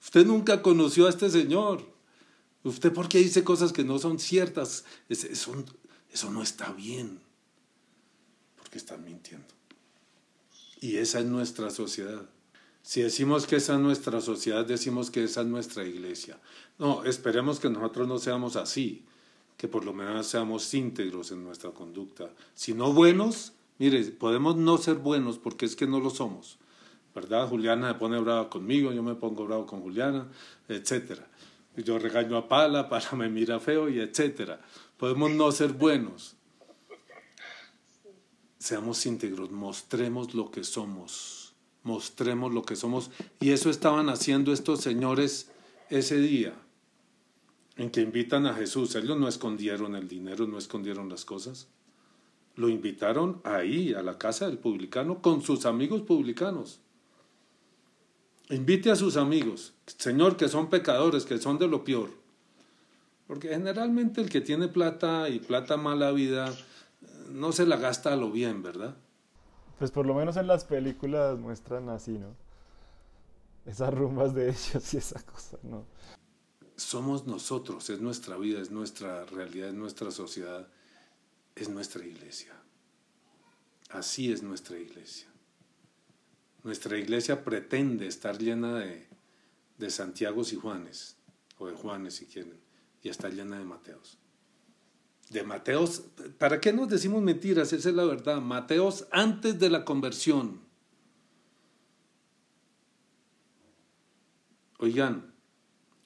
Usted 0.00 0.24
nunca 0.24 0.62
conoció 0.62 1.06
a 1.06 1.10
este 1.10 1.28
señor. 1.28 1.82
¿Usted 2.62 2.92
por 2.92 3.08
qué 3.08 3.18
dice 3.18 3.42
cosas 3.42 3.72
que 3.72 3.82
no 3.82 3.98
son 3.98 4.20
ciertas? 4.20 4.84
Eso, 5.08 5.52
eso 6.12 6.30
no 6.30 6.42
está 6.42 6.72
bien. 6.72 7.20
Porque 8.56 8.78
están 8.78 9.04
mintiendo. 9.04 9.48
Y 10.80 10.96
esa 10.96 11.18
es 11.18 11.26
nuestra 11.26 11.70
sociedad. 11.70 12.28
Si 12.88 13.02
decimos 13.02 13.46
que 13.46 13.56
esa 13.56 13.74
es 13.74 13.80
nuestra 13.80 14.22
sociedad, 14.22 14.64
decimos 14.64 15.10
que 15.10 15.22
esa 15.22 15.42
es 15.42 15.46
nuestra 15.46 15.84
iglesia. 15.84 16.40
No, 16.78 17.04
esperemos 17.04 17.60
que 17.60 17.68
nosotros 17.68 18.08
no 18.08 18.18
seamos 18.18 18.56
así, 18.56 19.04
que 19.58 19.68
por 19.68 19.84
lo 19.84 19.92
menos 19.92 20.26
seamos 20.26 20.72
íntegros 20.72 21.30
en 21.30 21.44
nuestra 21.44 21.70
conducta. 21.72 22.30
Si 22.54 22.72
no 22.72 22.94
buenos, 22.94 23.52
mire, 23.78 24.02
podemos 24.12 24.56
no 24.56 24.78
ser 24.78 24.94
buenos 24.94 25.36
porque 25.36 25.66
es 25.66 25.76
que 25.76 25.86
no 25.86 26.00
lo 26.00 26.08
somos. 26.08 26.56
¿Verdad? 27.14 27.46
Juliana 27.46 27.92
se 27.92 27.98
pone 27.98 28.18
brava 28.20 28.48
conmigo, 28.48 28.90
yo 28.90 29.02
me 29.02 29.16
pongo 29.16 29.44
bravo 29.44 29.66
con 29.66 29.82
Juliana, 29.82 30.26
etc. 30.70 31.20
Yo 31.76 31.98
regaño 31.98 32.38
a 32.38 32.48
Pala, 32.48 32.88
Pala 32.88 33.12
me 33.18 33.28
mira 33.28 33.60
feo 33.60 33.90
y 33.90 34.00
etcétera. 34.00 34.62
Podemos 34.96 35.30
no 35.32 35.52
ser 35.52 35.74
buenos. 35.74 36.36
Seamos 38.58 39.04
íntegros, 39.04 39.50
mostremos 39.50 40.32
lo 40.32 40.50
que 40.50 40.64
somos 40.64 41.37
mostremos 41.88 42.52
lo 42.52 42.62
que 42.62 42.76
somos. 42.76 43.10
Y 43.40 43.50
eso 43.50 43.70
estaban 43.70 44.10
haciendo 44.10 44.52
estos 44.52 44.82
señores 44.82 45.50
ese 45.88 46.18
día 46.18 46.52
en 47.76 47.90
que 47.90 48.02
invitan 48.02 48.46
a 48.46 48.54
Jesús. 48.54 48.94
Ellos 48.94 49.18
no 49.18 49.26
escondieron 49.26 49.96
el 49.96 50.06
dinero, 50.06 50.46
no 50.46 50.58
escondieron 50.58 51.08
las 51.08 51.24
cosas. 51.24 51.68
Lo 52.56 52.68
invitaron 52.68 53.40
ahí, 53.44 53.94
a 53.94 54.02
la 54.02 54.18
casa 54.18 54.46
del 54.46 54.58
publicano, 54.58 55.22
con 55.22 55.40
sus 55.40 55.64
amigos 55.64 56.02
publicanos. 56.02 56.80
Invite 58.50 58.90
a 58.90 58.96
sus 58.96 59.16
amigos, 59.16 59.74
Señor, 59.86 60.36
que 60.36 60.48
son 60.48 60.68
pecadores, 60.68 61.24
que 61.24 61.38
son 61.38 61.58
de 61.58 61.68
lo 61.68 61.84
peor. 61.84 62.10
Porque 63.26 63.48
generalmente 63.48 64.20
el 64.20 64.28
que 64.28 64.40
tiene 64.40 64.68
plata 64.68 65.28
y 65.28 65.38
plata 65.38 65.76
mala 65.76 66.12
vida, 66.12 66.54
no 67.30 67.52
se 67.52 67.66
la 67.66 67.76
gasta 67.76 68.12
a 68.12 68.16
lo 68.16 68.30
bien, 68.30 68.62
¿verdad? 68.62 68.96
Pues 69.78 69.90
por 69.90 70.06
lo 70.06 70.14
menos 70.14 70.36
en 70.36 70.46
las 70.46 70.64
películas 70.64 71.38
muestran 71.38 71.88
así, 71.88 72.18
¿no? 72.18 72.34
Esas 73.64 73.94
rumbas 73.94 74.34
de 74.34 74.50
ellos 74.50 74.94
y 74.94 74.96
esa 74.96 75.22
cosa, 75.22 75.58
¿no? 75.62 75.86
Somos 76.76 77.26
nosotros, 77.26 77.90
es 77.90 78.00
nuestra 78.00 78.36
vida, 78.36 78.60
es 78.60 78.70
nuestra 78.70 79.24
realidad, 79.26 79.68
es 79.68 79.74
nuestra 79.74 80.10
sociedad, 80.10 80.68
es 81.54 81.68
nuestra 81.68 82.04
iglesia. 82.04 82.52
Así 83.90 84.32
es 84.32 84.42
nuestra 84.42 84.78
iglesia. 84.78 85.28
Nuestra 86.62 86.98
iglesia 86.98 87.44
pretende 87.44 88.06
estar 88.06 88.38
llena 88.38 88.78
de, 88.78 89.08
de 89.78 89.90
Santiagos 89.90 90.52
y 90.52 90.56
Juanes, 90.56 91.16
o 91.58 91.66
de 91.66 91.74
Juanes 91.74 92.14
si 92.14 92.26
quieren, 92.26 92.60
y 93.02 93.08
está 93.08 93.28
llena 93.28 93.58
de 93.58 93.64
Mateos 93.64 94.18
de 95.30 95.42
Mateos, 95.42 96.04
¿para 96.38 96.60
qué 96.60 96.72
nos 96.72 96.88
decimos 96.88 97.22
mentiras? 97.22 97.72
Esa 97.72 97.90
es 97.90 97.94
la 97.94 98.04
verdad. 98.04 98.40
Mateos 98.40 99.06
antes 99.10 99.58
de 99.58 99.68
la 99.70 99.84
conversión. 99.84 100.60
Oigan, 104.78 105.34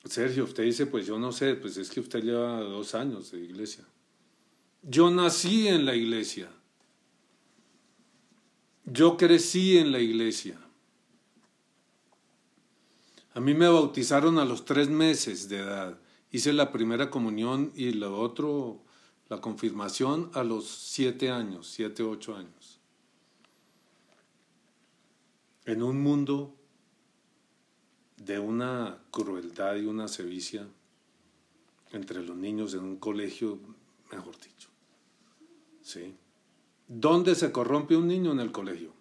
Sergio, 0.05 0.45
usted 0.45 0.65
dice, 0.65 0.87
pues 0.87 1.07
yo 1.07 1.19
no 1.19 1.31
sé, 1.31 1.55
pues 1.55 1.77
es 1.77 1.91
que 1.91 2.01
usted 2.01 2.23
lleva 2.23 2.61
dos 2.61 2.95
años 2.95 3.31
de 3.31 3.41
iglesia. 3.41 3.85
Yo 4.83 5.11
nací 5.11 5.69
en 5.69 5.85
la 5.85 5.95
iglesia. 5.95 6.51
Yo 8.85 9.17
crecí 9.17 9.79
en 9.79 9.93
la 9.93 10.01
iglesia. 10.01 10.59
A 13.35 13.41
mí 13.41 13.55
me 13.55 13.69
bautizaron 13.69 14.39
a 14.39 14.45
los 14.45 14.65
tres 14.65 14.89
meses 14.89 15.49
de 15.49 15.59
edad. 15.59 15.99
Hice 16.31 16.53
la 16.53 16.73
primera 16.73 17.11
comunión 17.11 17.73
y 17.77 17.93
lo 17.93 18.19
otro 18.19 18.83
la 19.33 19.41
confirmación 19.41 20.31
a 20.35 20.45
los 20.45 20.69
siete 20.69 21.31
años, 21.31 21.67
siete, 21.67 22.03
ocho 22.03 22.37
años. 22.37 22.79
En 25.65 25.83
un 25.83 26.03
mundo 26.03 26.55
de 28.19 28.39
una 28.39 28.99
crueldad 29.11 29.77
y 29.77 29.87
una 29.87 30.07
sevicia 30.07 30.69
entre 31.93 32.23
los 32.23 32.37
niños 32.37 32.75
en 32.75 32.81
un 32.81 32.99
colegio, 32.99 33.59
mejor 34.11 34.39
dicho. 34.39 34.69
¿Sí? 35.81 36.15
¿Dónde 36.87 37.35
se 37.35 37.53
corrompe 37.53 37.97
un 37.97 38.09
niño 38.09 38.33
en 38.33 38.41
el 38.41 38.53
colegio? 38.53 38.93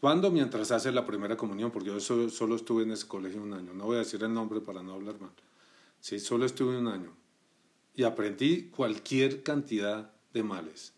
¿Cuándo? 0.00 0.30
Mientras 0.30 0.70
hace 0.70 0.92
la 0.92 1.04
primera 1.04 1.36
comunión, 1.36 1.70
porque 1.70 1.90
yo 1.90 2.00
solo, 2.00 2.56
estuve 2.56 2.84
en 2.84 2.92
ese 2.92 3.06
colegio 3.06 3.42
un 3.42 3.52
año. 3.52 3.74
No 3.74 3.84
voy 3.84 3.96
a 3.96 3.98
decir 3.98 4.24
el 4.24 4.32
nombre 4.32 4.62
para 4.62 4.82
no 4.82 4.94
hablar 4.94 5.20
mal. 5.20 5.32
Sí, 6.00 6.18
solo 6.18 6.46
estuve 6.46 6.78
un 6.78 6.88
año 6.88 7.27
y 7.98 8.04
aprendí 8.04 8.70
cualquier 8.70 9.42
cantidad 9.42 10.12
de 10.32 10.44
males 10.44 10.94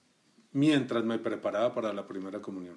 mientras 0.52 1.02
me 1.02 1.18
preparaba 1.18 1.74
para 1.74 1.94
la 1.94 2.06
primera 2.06 2.42
comunión. 2.42 2.76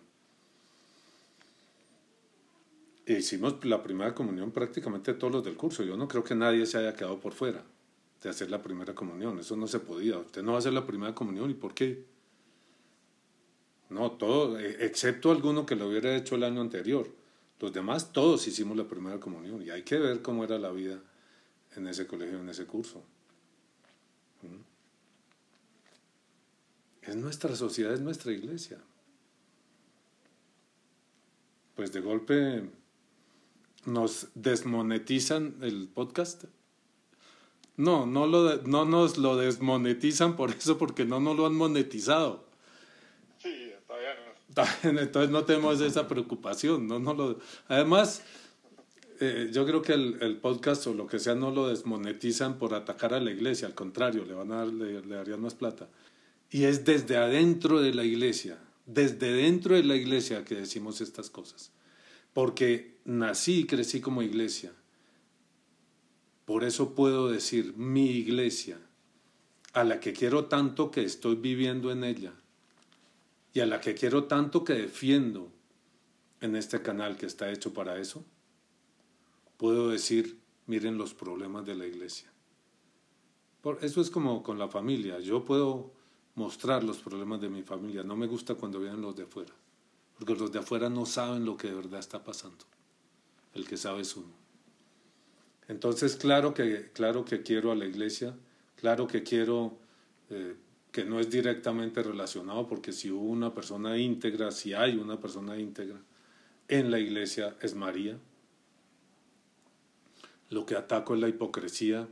E 3.05 3.19
hicimos 3.19 3.65
la 3.65 3.83
primera 3.83 4.15
comunión 4.15 4.51
prácticamente 4.51 5.13
todos 5.13 5.33
los 5.33 5.43
del 5.43 5.57
curso. 5.57 5.83
Yo 5.83 5.97
no 5.97 6.07
creo 6.07 6.23
que 6.23 6.35
nadie 6.35 6.65
se 6.65 6.77
haya 6.77 6.95
quedado 6.95 7.19
por 7.19 7.33
fuera 7.33 7.65
de 8.21 8.29
hacer 8.29 8.49
la 8.49 8.61
primera 8.61 8.95
comunión. 8.95 9.39
Eso 9.39 9.57
no 9.57 9.67
se 9.67 9.81
podía. 9.81 10.17
Usted 10.19 10.41
no 10.41 10.51
va 10.51 10.57
a 10.57 10.59
hacer 10.59 10.71
la 10.71 10.87
primera 10.87 11.13
comunión. 11.13 11.51
¿Y 11.51 11.55
por 11.55 11.73
qué? 11.73 12.05
No, 13.89 14.11
todo, 14.11 14.57
e, 14.57 14.85
excepto 14.85 15.31
alguno 15.31 15.65
que 15.65 15.75
lo 15.75 15.89
hubiera 15.89 16.15
hecho 16.15 16.35
el 16.35 16.45
año 16.45 16.61
anterior. 16.61 17.09
Los 17.59 17.73
demás, 17.73 18.13
todos 18.13 18.47
hicimos 18.47 18.77
la 18.77 18.87
primera 18.87 19.19
comunión 19.19 19.61
y 19.61 19.69
hay 19.69 19.81
que 19.81 19.97
ver 19.97 20.21
cómo 20.21 20.45
era 20.45 20.57
la 20.57 20.71
vida 20.71 21.01
en 21.75 21.87
ese 21.87 22.07
colegio, 22.07 22.39
en 22.39 22.47
ese 22.47 22.65
curso. 22.65 23.03
Es 27.07 27.15
nuestra 27.15 27.55
sociedad, 27.55 27.93
es 27.93 28.01
nuestra 28.01 28.31
iglesia. 28.31 28.79
Pues 31.75 31.91
de 31.91 31.99
golpe 31.99 32.63
nos 33.85 34.27
desmonetizan 34.35 35.57
el 35.61 35.89
podcast. 35.89 36.45
No, 37.75 38.05
no, 38.05 38.27
lo, 38.27 38.61
no 38.63 38.85
nos 38.85 39.17
lo 39.17 39.35
desmonetizan 39.35 40.35
por 40.35 40.51
eso, 40.51 40.77
porque 40.77 41.05
no 41.05 41.19
nos 41.19 41.35
lo 41.35 41.45
han 41.45 41.55
monetizado. 41.55 42.45
Sí, 43.39 43.71
todavía 43.87 44.11
no. 44.83 44.99
Entonces 45.01 45.31
no 45.31 45.43
tenemos 45.43 45.81
esa 45.81 46.07
preocupación. 46.07 46.87
No, 46.87 46.99
no 46.99 47.13
lo, 47.13 47.39
además, 47.67 48.23
eh, 49.19 49.49
yo 49.51 49.65
creo 49.65 49.81
que 49.81 49.93
el, 49.93 50.17
el, 50.21 50.37
podcast 50.37 50.85
o 50.87 50.93
lo 50.93 51.07
que 51.07 51.19
sea 51.19 51.35
no 51.35 51.51
lo 51.51 51.67
desmonetizan 51.67 52.59
por 52.59 52.75
atacar 52.75 53.13
a 53.13 53.19
la 53.19 53.31
iglesia, 53.31 53.67
al 53.67 53.73
contrario, 53.73 54.23
le, 54.23 54.33
van 54.33 54.51
a 54.51 54.57
dar, 54.57 54.67
le, 54.67 55.01
le 55.01 55.15
darían 55.15 55.41
más 55.41 55.55
plata. 55.55 55.89
Y 56.53 56.65
es 56.65 56.85
desde 56.85 57.17
adentro 57.17 57.81
de 57.81 57.95
la 57.95 58.03
iglesia, 58.03 58.59
desde 58.85 59.33
dentro 59.33 59.73
de 59.73 59.83
la 59.83 59.95
iglesia 59.95 60.45
que 60.45 60.53
decimos 60.53 61.01
estas 61.01 61.31
cosas. 61.31 61.71
Porque 62.31 62.99
nací 63.05 63.61
y 63.61 63.65
crecí 63.65 64.01
como 64.01 64.21
iglesia. 64.21 64.71
Por 66.45 66.63
eso 66.63 66.93
puedo 66.93 67.27
decir 67.31 67.73
mi 67.75 68.11
iglesia, 68.11 68.77
a 69.73 69.83
la 69.83 69.99
que 69.99 70.13
quiero 70.13 70.45
tanto 70.45 70.91
que 70.91 71.03
estoy 71.03 71.37
viviendo 71.37 71.91
en 71.91 72.03
ella 72.03 72.33
y 73.51 73.61
a 73.61 73.65
la 73.65 73.81
que 73.81 73.95
quiero 73.95 74.25
tanto 74.25 74.63
que 74.63 74.73
defiendo 74.73 75.51
en 76.39 76.55
este 76.55 76.83
canal 76.83 77.17
que 77.17 77.25
está 77.25 77.51
hecho 77.51 77.73
para 77.73 77.97
eso, 77.97 78.23
puedo 79.57 79.89
decir, 79.89 80.37
miren 80.67 80.99
los 80.99 81.15
problemas 81.15 81.65
de 81.65 81.73
la 81.73 81.87
iglesia. 81.87 82.31
Por 83.61 83.83
eso 83.83 84.01
es 84.01 84.11
como 84.11 84.43
con 84.43 84.59
la 84.59 84.67
familia. 84.67 85.19
Yo 85.19 85.45
puedo 85.45 86.02
mostrar 86.35 86.83
los 86.83 86.97
problemas 86.97 87.41
de 87.41 87.49
mi 87.49 87.63
familia. 87.63 88.03
No 88.03 88.15
me 88.15 88.27
gusta 88.27 88.55
cuando 88.55 88.79
vean 88.79 89.01
los 89.01 89.15
de 89.15 89.23
afuera, 89.23 89.53
porque 90.17 90.35
los 90.35 90.51
de 90.51 90.59
afuera 90.59 90.89
no 90.89 91.05
saben 91.05 91.45
lo 91.45 91.57
que 91.57 91.67
de 91.69 91.75
verdad 91.75 91.99
está 91.99 92.23
pasando. 92.23 92.65
El 93.53 93.67
que 93.67 93.77
sabe 93.77 94.01
es 94.01 94.15
uno. 94.15 94.33
Entonces, 95.67 96.15
claro 96.15 96.53
que, 96.53 96.91
claro 96.91 97.23
que 97.23 97.43
quiero 97.43 97.71
a 97.71 97.75
la 97.75 97.85
iglesia, 97.85 98.35
claro 98.75 99.07
que 99.07 99.23
quiero 99.23 99.77
eh, 100.29 100.55
que 100.91 101.05
no 101.05 101.19
es 101.19 101.29
directamente 101.29 102.03
relacionado, 102.03 102.67
porque 102.67 102.91
si 102.91 103.11
hubo 103.11 103.25
una 103.25 103.53
persona 103.53 103.97
íntegra, 103.97 104.51
si 104.51 104.73
hay 104.73 104.97
una 104.97 105.19
persona 105.19 105.57
íntegra 105.57 105.99
en 106.67 106.91
la 106.91 106.99
iglesia, 106.99 107.55
es 107.61 107.75
María. 107.75 108.17
Lo 110.49 110.65
que 110.65 110.75
ataco 110.75 111.15
es 111.15 111.21
la 111.21 111.29
hipocresía, 111.29 112.07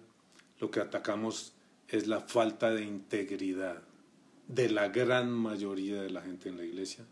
lo 0.60 0.72
que 0.72 0.80
atacamos 0.80 1.54
es 1.88 2.08
la 2.08 2.22
falta 2.22 2.72
de 2.72 2.84
integridad 2.84 3.84
de 4.54 4.70
la 4.70 4.90
gran 4.90 5.32
mayoría 5.32 6.02
de 6.02 6.10
la 6.10 6.22
gente 6.22 6.50
en 6.50 6.58
la 6.58 6.66
iglesia. 6.66 7.06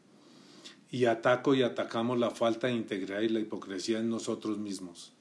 Y 0.92 1.06
ataco 1.06 1.54
y 1.56 1.64
atacamos 1.64 2.18
la 2.20 2.32
falta 2.32 2.68
de 2.68 2.74
integridad 2.74 3.22
y 3.22 3.30
la 3.30 3.40
hipocresía 3.40 4.00
en 4.00 4.10
nosotros 4.10 4.58
mismos. 4.58 5.14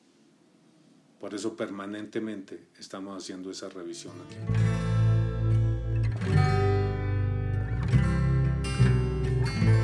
Por 1.20 1.34
eso 1.34 1.56
permanentemente 1.56 2.68
estamos 2.78 3.22
haciendo 3.22 3.50
esa 3.50 3.68
revisión 3.68 4.14
aquí. 4.26 4.36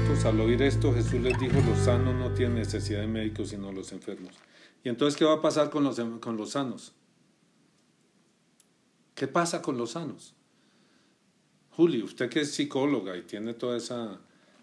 Entonces, 0.00 0.24
al 0.24 0.40
oír 0.40 0.62
esto, 0.62 0.92
Jesús 0.94 1.20
les 1.20 1.38
dijo, 1.38 1.60
los 1.68 1.78
sanos 1.78 2.14
no 2.14 2.32
tienen 2.32 2.56
necesidad 2.56 3.00
de 3.00 3.06
médicos, 3.06 3.50
sino 3.50 3.72
los 3.72 3.92
enfermos. 3.92 4.32
Y 4.82 4.88
entonces, 4.88 5.18
¿qué 5.18 5.24
va 5.24 5.34
a 5.34 5.42
pasar 5.42 5.70
con 5.70 5.84
los, 5.84 6.00
con 6.20 6.36
los 6.36 6.50
sanos? 6.50 6.94
¿Qué 9.14 9.28
pasa 9.28 9.60
con 9.60 9.76
los 9.76 9.92
sanos? 9.92 10.34
Juli, 11.76 12.02
usted 12.02 12.28
que 12.28 12.40
es 12.40 12.54
psicóloga 12.54 13.16
y 13.16 13.22
tiene 13.22 13.54
todo 13.54 13.76
ese 13.76 13.94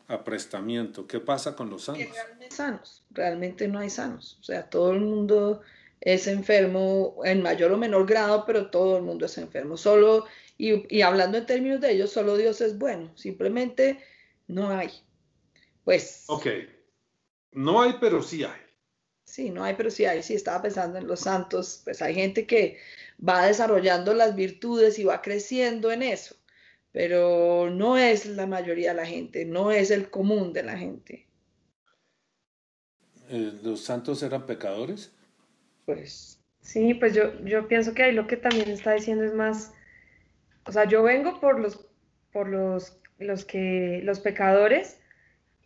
aprestamiento, 0.08 1.08
¿qué 1.08 1.20
pasa 1.20 1.56
con 1.56 1.70
los 1.70 1.84
sanos? 1.84 2.02
Realmente 2.14 2.52
sanos, 2.52 3.04
realmente 3.12 3.68
no 3.68 3.80
hay 3.80 3.90
sanos. 3.90 4.38
O 4.40 4.44
sea, 4.44 4.70
todo 4.70 4.94
el 4.94 5.02
mundo 5.02 5.62
es 6.00 6.28
enfermo 6.28 7.22
en 7.24 7.42
mayor 7.42 7.72
o 7.72 7.78
menor 7.78 8.06
grado, 8.06 8.46
pero 8.46 8.70
todo 8.70 8.98
el 8.98 9.04
mundo 9.04 9.26
es 9.26 9.38
enfermo. 9.38 9.78
Solo, 9.78 10.26
y, 10.58 10.96
y 10.96 11.02
hablando 11.02 11.38
en 11.38 11.46
términos 11.46 11.82
de 11.82 11.92
ellos, 11.92 12.12
solo 12.12 12.38
Dios 12.38 12.62
es 12.62 12.78
bueno. 12.78 13.12
Simplemente 13.16 14.00
no 14.48 14.70
hay. 14.70 14.92
Pues. 15.84 16.24
Ok. 16.28 16.48
No 17.52 17.82
hay, 17.82 17.98
pero 18.00 18.22
sí 18.22 18.44
hay. 18.44 18.62
Sí, 19.26 19.50
no 19.50 19.64
hay, 19.64 19.76
pero 19.76 19.92
sí 19.92 20.06
hay. 20.06 20.24
Sí, 20.24 20.34
estaba 20.34 20.62
pensando 20.62 20.98
en 20.98 21.08
los 21.08 21.22
santos. 21.22 21.82
Pues 21.84 22.02
hay 22.02 22.16
gente 22.16 22.46
que 22.46 22.80
va 23.28 23.46
desarrollando 23.46 24.14
las 24.14 24.36
virtudes 24.36 24.98
y 24.98 25.04
va 25.04 25.22
creciendo 25.22 25.92
en 25.92 26.04
eso 26.04 26.36
pero 26.92 27.70
no 27.70 27.98
es 27.98 28.26
la 28.26 28.48
mayoría 28.48 28.90
de 28.90 28.98
la 28.98 29.06
gente, 29.06 29.46
no 29.46 29.72
es 29.72 29.92
el 29.92 30.10
común 30.10 30.54
de 30.54 30.64
la 30.64 30.78
gente. 30.78 31.28
Eh, 33.30 33.54
¿Los 33.64 33.82
santos 33.82 34.22
eran 34.24 34.46
pecadores? 34.46 35.16
Pues. 35.86 36.40
Sí, 36.60 36.94
pues 36.94 37.14
yo, 37.14 37.40
yo 37.44 37.68
pienso 37.68 37.94
que 37.94 38.04
ahí 38.04 38.12
lo 38.12 38.28
que 38.28 38.38
también 38.38 38.70
está 38.70 38.94
diciendo 38.94 39.24
es 39.24 39.34
más, 39.34 39.74
o 40.66 40.72
sea, 40.72 40.86
yo 40.86 41.02
vengo 41.02 41.40
por 41.40 41.60
los, 41.60 41.88
por 42.32 42.48
los, 42.48 43.00
los 43.18 43.46
que, 43.46 44.02
los 44.04 44.20
pecadores, 44.20 45.00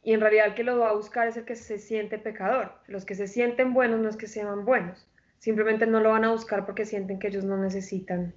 y 0.03 0.13
en 0.13 0.21
realidad 0.21 0.47
el 0.47 0.53
que 0.53 0.63
lo 0.63 0.77
va 0.77 0.91
a 0.91 0.95
buscar 0.95 1.27
es 1.27 1.35
el 1.35 1.45
que 1.45 1.55
se 1.55 1.79
siente 1.79 2.19
pecador. 2.19 2.73
Los 2.87 3.05
que 3.05 3.15
se 3.15 3.27
sienten 3.27 3.73
buenos 3.73 3.99
no 3.99 4.07
es 4.07 4.15
que 4.15 4.27
sean 4.27 4.63
buenos. 4.63 5.07
Simplemente 5.45 5.85
no 5.85 5.99
lo 5.99 6.09
van 6.09 6.25
a 6.25 6.31
buscar 6.31 6.65
porque 6.65 6.87
sienten 6.87 7.19
que 7.19 7.27
ellos 7.27 7.43
no 7.43 7.55
necesitan. 7.55 8.33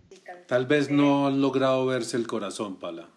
Tal 0.47 0.67
vez 0.67 0.91
no 0.91 1.27
han 1.27 1.41
logrado 1.41 1.87
verse 1.87 2.19
el 2.19 2.27
corazón, 2.27 2.79
Pala. 2.79 3.09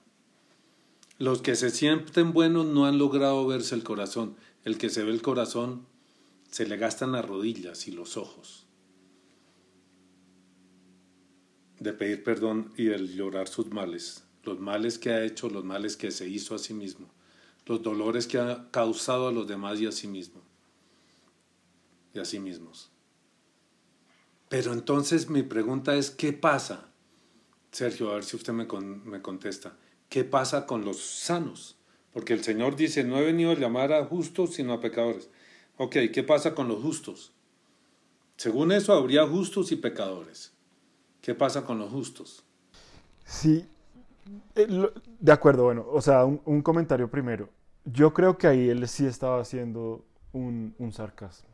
Los 1.17 1.41
que 1.41 1.55
se 1.55 1.71
sienten 1.71 2.31
buenos 2.31 2.65
no 2.65 2.85
han 2.85 2.97
logrado 2.97 3.45
verse 3.45 3.75
el 3.75 3.83
corazón. 3.83 4.37
El 4.63 4.77
que 4.77 4.87
se 4.87 5.03
ve 5.03 5.11
el 5.11 5.21
corazón 5.21 5.85
se 6.49 6.65
le 6.65 6.77
gastan 6.77 7.11
las 7.11 7.25
rodillas 7.25 7.85
y 7.89 7.91
los 7.91 8.15
ojos 8.15 8.65
de 11.81 11.91
pedir 11.91 12.23
perdón 12.23 12.71
y 12.77 12.85
de 12.85 12.97
llorar 13.07 13.49
sus 13.49 13.71
males, 13.71 14.23
los 14.43 14.57
males 14.57 14.99
que 14.99 15.09
ha 15.09 15.25
hecho, 15.25 15.49
los 15.49 15.65
males 15.65 15.97
que 15.97 16.11
se 16.11 16.29
hizo 16.29 16.55
a 16.55 16.59
sí 16.59 16.73
mismo, 16.73 17.09
los 17.65 17.83
dolores 17.83 18.25
que 18.25 18.37
ha 18.37 18.71
causado 18.71 19.27
a 19.27 19.33
los 19.33 19.49
demás 19.49 19.81
y 19.81 19.85
a 19.85 19.91
sí 19.91 20.07
mismo 20.07 20.41
y 22.13 22.19
a 22.19 22.23
sí 22.23 22.39
mismos. 22.39 22.89
Pero 24.51 24.73
entonces 24.73 25.29
mi 25.29 25.43
pregunta 25.43 25.95
es, 25.95 26.11
¿qué 26.11 26.33
pasa? 26.33 26.89
Sergio, 27.71 28.11
a 28.11 28.15
ver 28.15 28.25
si 28.25 28.35
usted 28.35 28.51
me, 28.51 28.67
me 29.05 29.21
contesta. 29.21 29.77
¿Qué 30.09 30.25
pasa 30.25 30.65
con 30.65 30.83
los 30.83 30.99
sanos? 31.01 31.77
Porque 32.11 32.33
el 32.33 32.43
Señor 32.43 32.75
dice, 32.75 33.05
no 33.05 33.17
he 33.17 33.23
venido 33.23 33.51
a 33.51 33.55
llamar 33.55 33.93
a 33.93 34.03
justos, 34.03 34.55
sino 34.55 34.73
a 34.73 34.81
pecadores. 34.81 35.29
Ok, 35.77 35.95
¿qué 36.13 36.23
pasa 36.23 36.53
con 36.53 36.67
los 36.67 36.81
justos? 36.81 37.31
Según 38.35 38.73
eso, 38.73 38.91
habría 38.91 39.25
justos 39.25 39.71
y 39.71 39.77
pecadores. 39.77 40.51
¿Qué 41.21 41.33
pasa 41.33 41.63
con 41.63 41.79
los 41.79 41.89
justos? 41.89 42.43
Sí, 43.23 43.65
eh, 44.55 44.67
de 45.17 45.31
acuerdo, 45.31 45.63
bueno, 45.63 45.87
o 45.89 46.01
sea, 46.01 46.25
un, 46.25 46.61
comentario 46.61 47.09
primero. 47.09 47.47
Yo 47.85 48.13
creo 48.13 48.37
que 48.37 48.47
ahí 48.47 48.67
él 48.67 48.85
sí 48.89 49.05
estaba 49.05 49.39
haciendo 49.39 50.03
un 50.33 50.91
sarcasmo. 50.91 51.50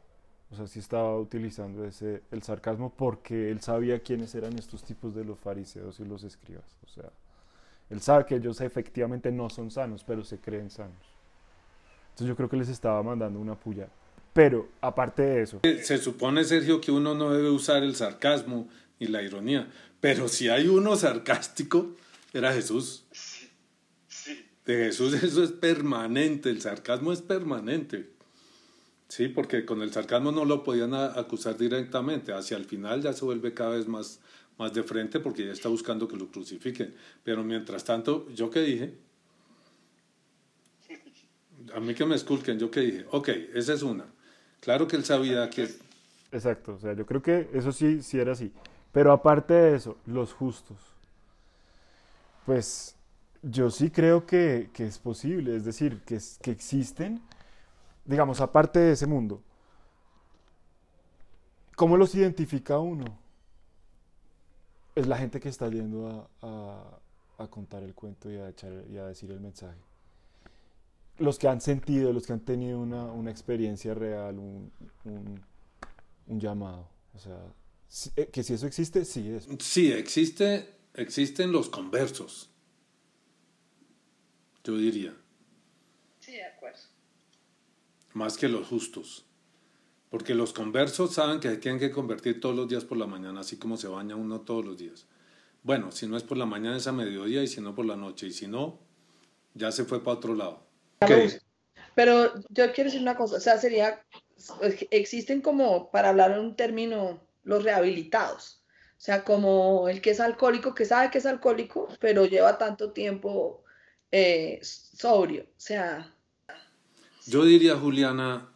O 0.49 0.55
sea, 0.55 0.67
sí 0.67 0.79
estaba 0.79 1.19
utilizando 1.19 1.86
ese, 1.86 2.23
el 2.31 2.41
sarcasmo 2.41 2.93
porque 2.95 3.51
él 3.51 3.62
sabía 3.62 3.99
quiénes 3.99 4.33
eran 4.33 4.57
estos 4.57 4.83
tipos 4.83 5.13
de 5.13 5.25
los 5.25 5.39
fariseos 5.39 5.99
y 5.99 6.05
los 6.05 6.23
escribas. 6.23 6.77
O 6.86 6.89
sea, 6.89 7.10
él 7.89 8.01
sabe 8.01 8.25
que 8.25 8.36
ellos 8.36 8.62
efectivamente 8.62 9.31
no 9.31 9.49
son 9.49 9.71
sanos, 9.71 10.03
pero 10.05 10.23
se 10.23 10.39
creen 10.39 10.69
sanos. 10.69 11.17
Entonces 12.10 12.27
yo 12.27 12.36
creo 12.36 12.49
que 12.49 12.57
les 12.57 12.69
estaba 12.69 13.03
mandando 13.03 13.39
una 13.39 13.55
puya. 13.55 13.89
Pero 14.33 14.69
aparte 14.81 15.23
de 15.23 15.41
eso... 15.41 15.60
Se 15.63 15.97
supone, 15.97 16.43
Sergio, 16.43 16.79
que 16.79 16.91
uno 16.91 17.13
no 17.13 17.33
debe 17.33 17.49
usar 17.49 17.83
el 17.83 17.95
sarcasmo 17.95 18.69
y 18.99 19.07
la 19.07 19.21
ironía. 19.21 19.69
Pero 19.99 20.27
si 20.27 20.47
hay 20.47 20.67
uno 20.67 20.95
sarcástico, 20.95 21.95
era 22.33 22.53
Jesús. 22.53 23.05
De 24.65 24.75
Jesús 24.86 25.13
eso 25.23 25.43
es 25.43 25.51
permanente, 25.51 26.49
el 26.49 26.62
sarcasmo 26.62 27.12
es 27.12 27.21
permanente. 27.21 28.16
Sí, 29.09 29.27
porque 29.29 29.65
con 29.65 29.81
el 29.81 29.91
sarcasmo 29.91 30.31
no 30.31 30.45
lo 30.45 30.63
podían 30.63 30.93
acusar 30.93 31.57
directamente. 31.57 32.33
Hacia 32.33 32.57
el 32.57 32.65
final 32.65 33.01
ya 33.01 33.13
se 33.13 33.25
vuelve 33.25 33.53
cada 33.53 33.71
vez 33.71 33.87
más, 33.87 34.19
más 34.57 34.73
de 34.73 34.83
frente 34.83 35.19
porque 35.19 35.45
ya 35.45 35.51
está 35.53 35.69
buscando 35.69 36.07
que 36.07 36.17
lo 36.17 36.27
crucifiquen. 36.29 36.95
Pero 37.23 37.43
mientras 37.43 37.83
tanto, 37.85 38.29
¿yo 38.31 38.49
qué 38.49 38.61
dije? 38.61 38.97
A 41.73 41.79
mí 41.79 41.93
que 41.95 42.05
me 42.05 42.15
esculquen, 42.15 42.59
¿yo 42.59 42.69
qué 42.71 42.81
dije? 42.81 43.05
Ok, 43.11 43.29
esa 43.53 43.73
es 43.73 43.83
una. 43.83 44.05
Claro 44.59 44.87
que 44.87 44.95
él 44.97 45.05
sabía 45.05 45.49
que... 45.49 45.69
Exacto, 46.31 46.75
o 46.75 46.79
sea, 46.79 46.93
yo 46.93 47.05
creo 47.05 47.21
que 47.21 47.49
eso 47.53 47.71
sí, 47.71 48.01
sí 48.01 48.19
era 48.19 48.33
así. 48.33 48.53
Pero 48.91 49.11
aparte 49.11 49.53
de 49.53 49.75
eso, 49.75 49.97
los 50.05 50.33
justos. 50.33 50.77
Pues 52.45 52.95
Yo 53.43 53.69
sí 53.71 53.91
creo 53.91 54.25
que, 54.25 54.69
que 54.73 54.85
es 54.87 54.99
posible, 54.99 55.55
es 55.57 55.65
decir, 55.65 56.01
que, 56.05 56.19
que 56.41 56.51
existen, 56.51 57.21
digamos, 58.07 58.41
aparte 58.41 58.79
de 58.79 58.93
ese 58.93 59.05
mundo. 59.05 59.43
¿Cómo 61.75 61.95
los 61.97 62.15
identifica 62.15 62.79
uno? 62.79 63.05
Es 64.95 65.05
la 65.07 65.17
gente 65.17 65.39
que 65.39 65.49
está 65.49 65.69
yendo 65.69 66.27
a, 66.41 66.99
contar 67.51 67.83
el 67.83 67.93
cuento 67.93 68.31
y 68.31 68.37
a, 68.37 68.49
echar- 68.49 68.89
y 68.89 68.97
a 68.97 69.05
decir 69.05 69.29
el 69.31 69.39
mensaje. 69.39 69.77
Los 71.19 71.37
que 71.37 71.47
han 71.47 71.61
sentido, 71.61 72.11
los 72.13 72.25
que 72.25 72.33
han 72.33 72.39
tenido 72.39 72.79
una, 72.79 73.03
una 73.05 73.29
experiencia 73.29 73.93
real, 73.93 74.39
un, 74.39 74.71
un- 75.03 75.39
un 76.27 76.39
llamado. 76.39 76.89
O 77.13 77.19
sea, 77.19 77.39
eh, 78.15 78.27
que 78.31 78.41
si 78.43 78.53
eso 78.53 78.65
existe, 78.67 79.05
sí 79.05 79.29
es. 79.29 79.47
Sí, 79.59 79.91
existe, 79.91 80.67
existen 80.95 81.51
los 81.51 81.69
conversos. 81.69 82.49
Yo 84.63 84.75
diría. 84.77 85.15
Más 88.17 88.38
que 88.38 88.49
los 88.49 88.67
justos. 88.67 89.25
Porque 90.10 90.36
los 90.36 90.53
conversos 90.53 91.13
saben 91.15 91.39
que 91.41 91.49
se 91.49 91.58
tienen 91.58 91.80
que 91.80 91.91
convertir 91.91 92.39
todos 92.41 92.56
los 92.56 92.69
días 92.69 92.86
por 92.86 92.97
la 92.97 93.08
mañana, 93.08 93.41
así 93.41 93.58
como 93.58 93.77
se 93.77 93.88
baña 93.89 94.15
uno 94.15 94.41
todos 94.41 94.65
los 94.65 94.77
días. 94.77 95.08
Bueno, 95.63 95.91
si 95.91 96.08
no 96.08 96.17
es 96.17 96.23
por 96.23 96.38
la 96.38 96.45
mañana 96.47 96.77
es 96.77 96.88
a 96.88 96.93
mediodía 96.93 97.43
y 97.43 97.47
si 97.47 97.62
no 97.62 97.75
por 97.75 97.86
la 97.86 97.97
noche. 97.97 98.27
Y 98.27 98.32
si 98.34 98.47
no, 98.47 98.80
ya 99.56 99.71
se 99.71 99.86
fue 99.86 100.03
para 100.03 100.17
otro 100.17 100.36
lado. 100.36 100.67
Ya 101.01 101.10
lo 101.10 101.19
Ok. 101.19 101.25
uso. 101.25 101.39
Pero 101.95 102.34
yo 102.49 102.73
quiero 102.73 102.89
decir 102.89 103.01
una 103.01 103.15
cosa, 103.17 103.38
o 103.38 103.39
sea, 103.39 103.58
sería, 103.58 104.06
existen 104.91 105.41
como, 105.41 105.91
para 105.91 106.10
hablar 106.10 106.32
en 106.32 106.39
un 106.39 106.56
término, 106.56 107.27
los 107.43 107.63
rehabilitados. 107.63 108.63
O 108.97 108.99
sea, 109.01 109.23
como 109.23 109.89
el 109.89 110.01
que 110.01 110.12
es 110.12 110.19
alcohólico, 110.19 110.73
que 110.75 110.86
sabe 110.86 111.12
que 111.12 111.19
es 111.19 111.25
alcohólico, 111.25 111.88
pero 111.99 112.25
lleva 112.25 112.58
tanto 112.58 112.93
tiempo 112.93 113.63
eh, 114.12 114.60
sobrio. 114.63 115.43
O 115.45 115.60
sea, 115.60 116.16
Yo 117.27 117.43
diría, 117.43 117.75
Juliana, 117.75 118.47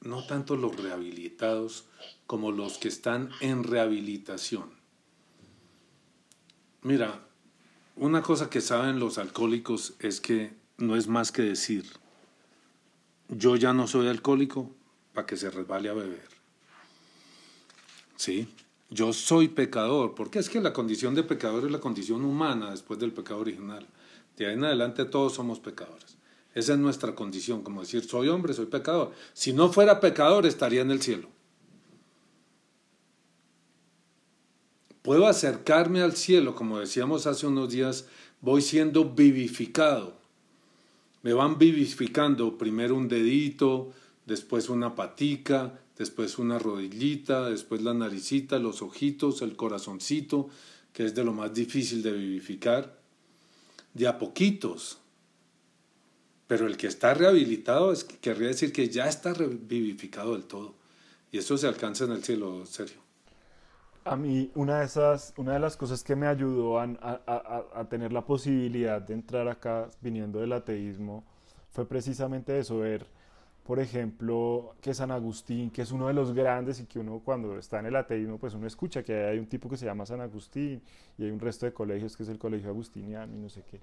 no 0.00 0.26
tanto 0.26 0.56
los 0.56 0.74
rehabilitados 0.76 1.86
como 2.26 2.50
los 2.50 2.76
que 2.78 2.88
están 2.88 3.30
en 3.40 3.62
rehabilitación. 3.62 4.70
Mira, 6.82 7.24
una 7.94 8.22
cosa 8.22 8.50
que 8.50 8.60
saben 8.60 8.98
los 8.98 9.18
alcohólicos 9.18 9.94
es 10.00 10.20
que 10.20 10.54
no 10.76 10.96
es 10.96 11.06
más 11.06 11.30
que 11.30 11.42
decir, 11.42 11.86
yo 13.28 13.54
ya 13.54 13.72
no 13.72 13.86
soy 13.86 14.08
alcohólico 14.08 14.70
para 15.14 15.26
que 15.26 15.36
se 15.36 15.48
resbale 15.48 15.88
a 15.88 15.94
beber. 15.94 16.28
Sí, 18.16 18.48
yo 18.90 19.12
soy 19.12 19.48
pecador, 19.48 20.16
porque 20.16 20.40
es 20.40 20.48
que 20.48 20.60
la 20.60 20.72
condición 20.72 21.14
de 21.14 21.22
pecador 21.22 21.64
es 21.64 21.70
la 21.70 21.80
condición 21.80 22.24
humana 22.24 22.72
después 22.72 22.98
del 22.98 23.12
pecado 23.12 23.40
original. 23.40 23.86
De 24.36 24.46
ahí 24.46 24.54
en 24.54 24.64
adelante 24.64 25.04
todos 25.04 25.34
somos 25.34 25.60
pecadores. 25.60 26.15
Esa 26.56 26.72
es 26.72 26.78
nuestra 26.78 27.14
condición, 27.14 27.62
como 27.62 27.82
decir, 27.82 28.02
soy 28.02 28.28
hombre, 28.28 28.54
soy 28.54 28.64
pecador. 28.64 29.12
Si 29.34 29.52
no 29.52 29.70
fuera 29.70 30.00
pecador, 30.00 30.46
estaría 30.46 30.80
en 30.80 30.90
el 30.90 31.02
cielo. 31.02 31.28
Puedo 35.02 35.26
acercarme 35.26 36.00
al 36.00 36.16
cielo, 36.16 36.54
como 36.54 36.78
decíamos 36.78 37.26
hace 37.26 37.46
unos 37.46 37.68
días, 37.68 38.06
voy 38.40 38.62
siendo 38.62 39.04
vivificado. 39.04 40.16
Me 41.22 41.34
van 41.34 41.58
vivificando 41.58 42.56
primero 42.56 42.94
un 42.94 43.08
dedito, 43.08 43.92
después 44.24 44.70
una 44.70 44.94
patica, 44.94 45.78
después 45.98 46.38
una 46.38 46.58
rodillita, 46.58 47.50
después 47.50 47.82
la 47.82 47.92
naricita, 47.92 48.58
los 48.58 48.80
ojitos, 48.80 49.42
el 49.42 49.56
corazoncito, 49.56 50.48
que 50.94 51.04
es 51.04 51.14
de 51.14 51.22
lo 51.22 51.34
más 51.34 51.52
difícil 51.52 52.02
de 52.02 52.12
vivificar. 52.12 52.98
De 53.92 54.08
a 54.08 54.18
poquitos. 54.18 55.00
Pero 56.46 56.66
el 56.66 56.76
que 56.76 56.86
está 56.86 57.14
rehabilitado 57.14 57.92
es, 57.92 58.04
querría 58.04 58.48
decir 58.48 58.72
que 58.72 58.88
ya 58.88 59.08
está 59.08 59.32
vivificado 59.32 60.32
del 60.34 60.44
todo. 60.44 60.74
Y 61.32 61.38
eso 61.38 61.56
se 61.58 61.66
alcanza 61.66 62.04
en 62.04 62.12
el 62.12 62.22
cielo, 62.24 62.64
Sergio. 62.66 63.00
A 64.04 64.14
mí, 64.16 64.50
una 64.54 64.78
de, 64.78 64.84
esas, 64.84 65.34
una 65.36 65.54
de 65.54 65.58
las 65.58 65.76
cosas 65.76 66.04
que 66.04 66.14
me 66.14 66.26
ayudó 66.28 66.78
a- 66.78 66.84
a 67.74 67.84
tener 67.88 68.12
la 68.12 68.24
posibilidad 68.24 69.02
de 69.02 69.14
entrar 69.14 69.48
acá 69.48 69.88
viniendo 70.00 70.38
del 70.38 70.52
ateísmo 70.52 71.24
fue 71.72 71.86
precisamente 71.88 72.56
eso, 72.58 72.78
ver, 72.78 73.04
por 73.64 73.80
ejemplo, 73.80 74.76
que 74.80 74.94
San 74.94 75.10
Agustín, 75.10 75.70
que 75.70 75.82
es 75.82 75.90
uno 75.90 76.06
de 76.06 76.14
los 76.14 76.32
grandes 76.32 76.78
y 76.80 76.86
que 76.86 77.00
uno 77.00 77.20
cuando 77.24 77.58
está 77.58 77.80
en 77.80 77.86
el 77.86 77.96
ateísmo, 77.96 78.38
pues 78.38 78.54
uno 78.54 78.66
escucha 78.68 79.02
que 79.02 79.24
hay 79.24 79.38
un 79.40 79.46
tipo 79.48 79.68
que 79.68 79.76
se 79.76 79.86
llama 79.86 80.06
San 80.06 80.20
Agustín 80.20 80.80
y 81.18 81.24
hay 81.24 81.30
un 81.30 81.40
resto 81.40 81.66
de 81.66 81.72
colegios 81.72 82.16
que 82.16 82.22
es 82.22 82.28
el 82.28 82.38
colegio 82.38 82.68
agustiniano 82.70 83.34
y 83.34 83.38
no 83.38 83.48
sé 83.48 83.64
qué. 83.68 83.80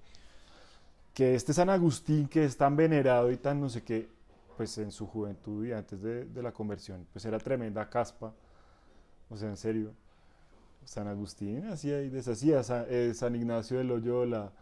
Que 1.14 1.34
este 1.34 1.52
San 1.52 1.70
Agustín 1.70 2.28
que 2.28 2.44
es 2.44 2.56
tan 2.56 2.76
venerado 2.76 3.30
y 3.30 3.36
tan 3.36 3.60
no 3.60 3.68
sé 3.68 3.82
qué, 3.82 4.08
pues 4.56 4.76
en 4.78 4.90
su 4.92 5.06
juventud 5.06 5.64
y 5.66 5.72
antes 5.72 6.02
de, 6.02 6.26
la 6.42 6.52
conversión, 6.52 7.06
pues 7.12 7.24
era 7.24 7.38
tremenda 7.38 7.88
caspa, 7.88 8.32
o 9.30 9.36
sea, 9.36 9.48
en 9.48 9.56
serio. 9.56 9.92
San 10.84 11.08
Agustín 11.08 11.66
hacía 11.68 12.02
y 12.02 12.10
deshacía, 12.10 12.62
Sa- 12.62 12.86
eh, 12.88 13.12
San 13.14 13.34
Ignacio 13.36 13.78
de 13.78 13.84
Loyola, 13.84 14.52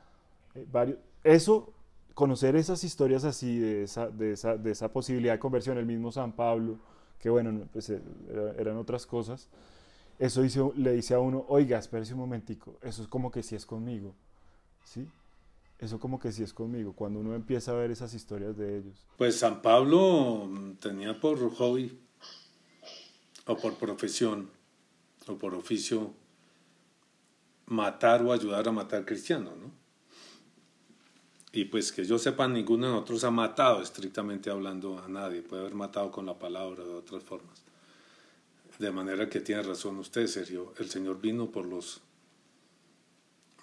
eh, 0.55 0.67
varios. 0.71 0.99
Eso, 1.25 1.73
conocer 2.15 2.57
esas 2.57 2.85
historias 2.85 3.25
así, 3.25 3.59
de 3.59 3.85
esa, 3.85 4.09
de 4.09 4.33
esa, 4.33 4.57
de 4.57 4.71
esa 4.73 4.93
posibilidad 4.93 5.35
de 5.35 5.39
conversión, 5.41 5.79
el 5.79 5.87
mismo 5.87 6.13
San 6.13 6.33
Pablo, 6.33 6.79
que 7.19 7.31
bueno, 7.31 7.53
no, 7.53 7.67
pues 7.73 7.91
eh, 7.91 8.01
era- 8.31 8.53
eran 8.59 8.77
otras 8.77 9.07
cosas, 9.07 9.49
eso 10.19 10.45
hizo- 10.45 10.73
le 10.77 10.93
dice 10.93 11.15
a 11.15 11.21
uno, 11.21 11.45
oiga, 11.49 11.79
espérese 11.79 12.15
un 12.15 12.21
momentico, 12.21 12.77
eso 12.83 13.03
es 13.03 13.09
como 13.09 13.31
que 13.31 13.43
si 13.43 13.57
es 13.57 13.67
conmigo, 13.67 14.15
¿sí? 14.85 15.09
Eso 15.83 15.99
como 15.99 16.21
que 16.21 16.31
si 16.31 16.45
es 16.45 16.53
conmigo, 16.53 16.93
cuando 16.93 17.19
uno 17.19 17.35
empieza 17.35 17.73
a 17.73 17.75
ver 17.75 17.91
esas 17.91 18.15
historias 18.15 18.57
de 18.57 18.79
ellos. 18.79 19.05
Pues 19.19 19.37
San 19.37 19.61
Pablo 19.63 20.47
mm, 20.49 20.75
tenía 20.75 21.19
por 21.19 21.53
hobby 21.57 21.99
o 23.47 23.57
por 23.57 23.75
profesión 23.75 24.49
o 25.27 25.37
por 25.37 25.57
oficio 25.57 26.15
matar 27.67 28.23
o 28.23 28.33
ayudar 28.33 28.69
a 28.69 28.71
matar 28.71 29.05
cristianos, 29.05 29.59
¿no? 29.59 29.73
Y 31.51 31.65
pues 31.65 31.91
que 31.91 32.05
yo 32.05 32.17
sepa, 32.17 32.47
ninguno 32.47 32.87
de 32.87 32.93
nosotros 32.93 33.25
ha 33.25 33.33
matado, 33.33 33.83
estrictamente 33.83 34.51
hablando, 34.51 35.01
a 35.01 35.09
nadie. 35.09 35.43
Puede 35.43 35.63
haber 35.63 35.75
matado 35.75 36.13
con 36.13 36.27
la 36.27 36.39
palabra 36.39 36.85
de 36.85 36.95
otras 36.95 37.25
formas. 37.25 37.61
De 38.79 38.93
manera 38.93 39.29
que 39.29 39.41
tiene 39.41 39.65
razón 39.65 39.99
usted, 39.99 40.29
Sergio. 40.29 40.75
El 40.79 40.89
Señor 40.89 41.21
vino 41.21 41.51
por 41.51 41.67
los, 41.67 42.03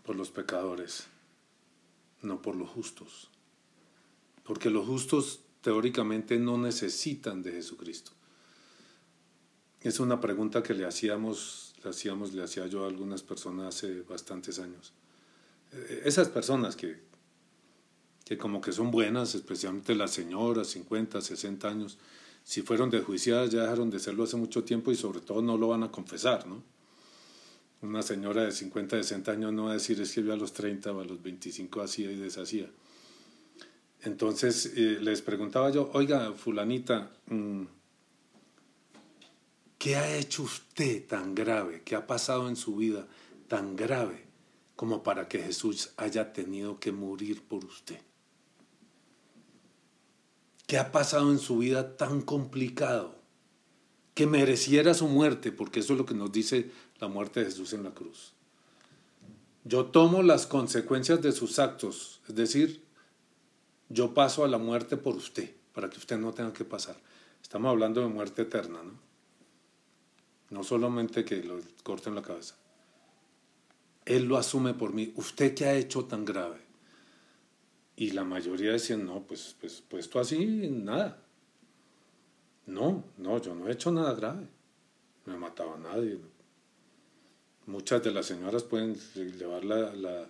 por 0.04 0.18
los 0.18 0.32
pecadores, 0.32 1.08
no 2.22 2.42
por 2.42 2.56
los 2.56 2.70
justos. 2.70 3.30
Porque 4.44 4.70
los 4.70 4.86
justos 4.86 5.42
teóricamente 5.62 6.40
no 6.40 6.58
necesitan 6.58 7.42
de 7.44 7.52
Jesucristo. 7.52 8.12
Es 9.82 10.00
una 10.00 10.20
pregunta 10.20 10.62
que 10.62 10.74
le 10.74 10.86
hacíamos, 10.86 11.74
le 11.84 11.90
hacíamos, 11.90 12.34
le 12.34 12.44
hacía 12.44 12.68
yo 12.68 12.84
a 12.84 12.88
algunas 12.88 13.24
personas 13.24 13.76
hace 13.76 14.02
bastantes 14.02 14.60
años. 14.60 14.94
Eh, 15.72 16.02
Esas 16.06 16.30
personas 16.30 16.76
que, 16.76 17.02
que 18.26 18.38
como 18.38 18.60
que 18.60 18.72
son 18.72 18.92
buenas, 18.92 19.36
especialmente 19.36 19.96
las 19.96 20.12
señoras, 20.12 20.68
50, 20.68 21.22
60 21.22 21.68
años, 21.68 21.98
si 22.44 22.62
fueron 22.62 22.90
desjuiciadas 22.90 23.52
ya 23.52 23.62
dejaron 23.62 23.90
de 23.90 24.00
serlo 24.00 24.24
hace 24.24 24.36
mucho 24.36 24.64
tiempo 24.64 24.92
y 24.92 24.96
sobre 24.96 25.22
todo 25.22 25.42
no 25.42 25.58
lo 25.58 25.68
van 25.68 25.84
a 25.84 25.92
confesar, 25.92 26.48
¿no? 26.48 26.64
Una 27.82 28.02
señora 28.02 28.44
de 28.44 28.52
50, 28.52 28.98
60 28.98 29.32
años 29.32 29.54
no 29.54 29.66
va 29.66 29.72
a 29.72 29.74
decir 29.76 30.02
es 30.02 30.14
que 30.14 30.24
yo 30.24 30.34
a 30.34 30.36
los 30.36 30.52
30 30.52 30.92
o 30.92 31.00
a 31.00 31.06
los 31.06 31.22
25 31.24 31.82
hacía 31.82 32.12
y 32.12 32.18
deshacía. 32.18 32.70
Entonces 34.02 34.74
eh, 34.76 34.98
les 35.02 35.22
preguntaba 35.22 35.70
yo, 35.70 35.90
oiga, 35.94 36.34
fulanita, 36.34 37.12
mm, 37.28 37.64
¿qué 39.78 39.96
ha 39.96 40.18
hecho 40.18 40.44
usted 40.44 41.08
tan 41.08 41.36
grave? 41.36 41.82
¿Qué 41.84 41.96
ha 41.96 42.06
pasado 42.06 42.50
en 42.50 42.58
su 42.58 42.76
vida 42.76 43.08
tan 43.48 43.76
grave 43.76 44.26
como 44.76 45.02
para 45.02 45.28
que 45.28 45.40
Jesús 45.40 45.92
haya 45.98 46.34
tenido 46.34 46.80
que 46.80 46.92
morir 46.92 47.42
por 47.44 47.64
usted? 47.64 48.00
¿Qué 50.68 50.78
ha 50.78 50.92
pasado 50.92 51.32
en 51.32 51.40
su 51.40 51.58
vida 51.58 51.98
tan 51.98 52.22
complicado 52.22 53.16
que 54.14 54.28
mereciera 54.28 54.94
su 54.94 55.08
muerte? 55.08 55.52
Porque 55.52 55.80
eso 55.80 55.94
es 55.94 56.00
lo 56.00 56.06
que 56.06 56.14
nos 56.14 56.32
dice 56.32 56.70
la 57.00 57.08
muerte 57.08 57.40
de 57.40 57.48
Jesús 57.48 57.74
en 57.74 57.84
la 57.84 57.92
cruz. 57.92 58.34
Yo 59.64 59.86
tomo 59.86 60.24
las 60.24 60.48
consecuencias 60.48 61.22
de 61.22 61.32
sus 61.32 61.60
actos, 61.60 62.22
es 62.28 62.36
decir, 62.36 62.84
yo 63.90 64.14
paso 64.14 64.44
a 64.44 64.48
la 64.48 64.58
muerte 64.58 64.98
por 64.98 65.16
usted, 65.16 65.54
para 65.74 65.90
que 65.90 65.98
usted 65.98 66.18
no 66.18 66.34
tenga 66.34 66.54
que 66.54 66.66
pasar. 66.66 66.96
Estamos 67.42 67.70
hablando 67.70 68.02
de 68.02 68.08
muerte 68.08 68.44
eterna, 68.44 68.84
¿no? 68.84 68.94
No 70.50 70.64
solamente 70.64 71.26
que 71.26 71.44
lo 71.44 71.60
corten 71.84 72.16
la 72.16 72.22
cabeza. 72.22 72.56
Él 74.06 74.26
lo 74.26 74.38
asume 74.38 74.74
por 74.74 74.94
mí. 74.94 75.14
¿Usted 75.16 75.54
qué 75.54 75.66
ha 75.66 75.76
hecho 75.76 76.06
tan 76.06 76.26
grave? 76.26 76.60
Y 77.96 78.12
la 78.12 78.24
mayoría 78.24 78.72
decían, 78.72 79.06
no, 79.06 79.22
pues, 79.22 79.56
pues 79.60 79.82
puesto 79.82 80.20
así, 80.20 80.70
nada. 80.72 81.22
No, 82.66 83.04
no, 83.18 83.42
yo 83.42 83.54
no 83.54 83.68
he 83.68 83.74
hecho 83.74 83.92
nada 83.92 84.14
grave. 84.14 84.48
No 85.26 85.36
he 85.36 85.38
matado 85.38 85.74
a 85.74 85.78
nadie. 85.78 86.18
Muchas 87.70 88.04
de 88.04 88.10
las 88.10 88.26
señoras 88.26 88.64
pueden 88.64 88.96
llevar 89.38 89.64
la, 89.64 90.28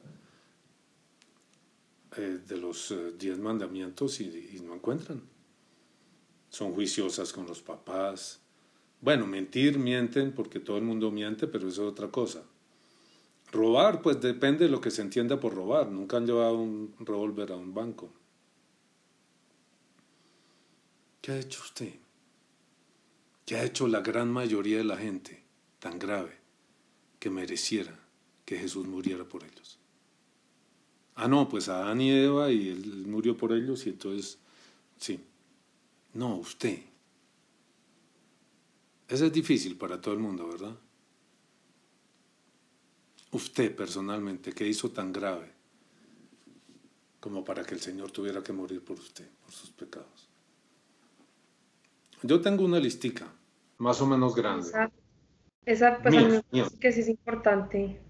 eh, 2.18 2.40
de 2.46 2.58
los 2.58 2.92
eh, 2.92 3.14
diez 3.18 3.38
mandamientos 3.38 4.20
y, 4.20 4.26
y 4.58 4.60
no 4.60 4.76
encuentran. 4.76 5.22
Son 6.50 6.74
juiciosas 6.74 7.32
con 7.32 7.48
los 7.48 7.62
papás. 7.62 8.42
Bueno, 9.00 9.26
mentir, 9.26 9.80
mienten, 9.80 10.34
porque 10.34 10.60
todo 10.60 10.76
el 10.80 10.84
mundo 10.84 11.12
miente, 11.12 11.48
pero 11.48 11.70
eso 11.70 11.84
es 11.84 11.94
otra 11.94 12.10
cosa. 12.10 12.44
Robar, 13.54 14.02
pues 14.02 14.20
depende 14.20 14.66
de 14.66 14.72
lo 14.72 14.82
que 14.82 14.92
se 14.92 15.02
entienda 15.02 15.40
por 15.40 15.56
robar. 15.56 15.90
Nunca 15.90 16.18
han 16.18 16.26
llevado 16.26 16.56
un 16.56 16.94
revólver 17.00 17.54
a 17.54 17.56
un 17.56 17.74
banco. 17.74 18.12
¿Qué 21.22 21.32
ha 21.32 21.40
hecho 21.40 21.62
usted? 21.62 21.94
¿Qué 23.46 23.56
ha 23.56 23.64
hecho 23.64 23.88
la 23.88 24.02
gran 24.02 24.30
mayoría 24.30 24.80
de 24.80 24.84
la 24.84 24.98
gente 24.98 25.42
tan 25.80 25.98
grave 25.98 26.39
que 27.20 27.30
mereciera 27.30 27.98
que 28.46 28.58
Jesús 28.58 28.88
muriera 28.88 29.26
por 29.26 29.44
ellos? 29.44 29.78
Ah, 31.16 31.28
no, 31.28 31.50
pues 31.50 31.68
Adán 31.68 32.00
y 32.00 32.12
Eva 32.12 32.50
y 32.52 32.70
él 32.70 33.06
murió 33.06 33.36
por 33.36 33.52
ellos 33.52 33.86
y 33.86 33.90
entonces, 33.90 34.40
sí. 34.98 35.20
No, 36.14 36.38
usted. 36.38 36.82
Eso 39.08 39.26
es 39.26 39.34
difícil 39.34 39.78
para 39.78 40.00
todo 40.00 40.14
el 40.14 40.20
mundo, 40.20 40.48
¿verdad? 40.48 40.76
Usted 43.32 43.76
personalmente, 43.76 44.54
¿qué 44.54 44.68
hizo 44.68 44.92
tan 44.92 45.12
grave 45.12 45.52
como 47.20 47.44
para 47.44 47.64
que 47.64 47.76
el 47.76 47.82
Señor 47.82 48.12
tuviera 48.12 48.42
que 48.42 48.54
morir 48.54 48.84
por 48.84 48.98
usted, 48.98 49.28
por 49.44 49.52
sus 49.52 49.72
pecados? 49.72 50.30
Yo 52.24 52.42
tengo 52.42 52.66
una 52.66 52.80
listica, 52.80 53.32
más 53.78 54.02
o 54.02 54.08
menos 54.08 54.36
grande. 54.36 54.72
Esa, 55.66 56.00
pues, 56.02 56.18
a 56.18 56.22
mí 56.22 56.42
parece 56.52 56.78
que 56.80 56.92
sí 56.92 57.02
es 57.02 57.10
importante, 57.10 58.02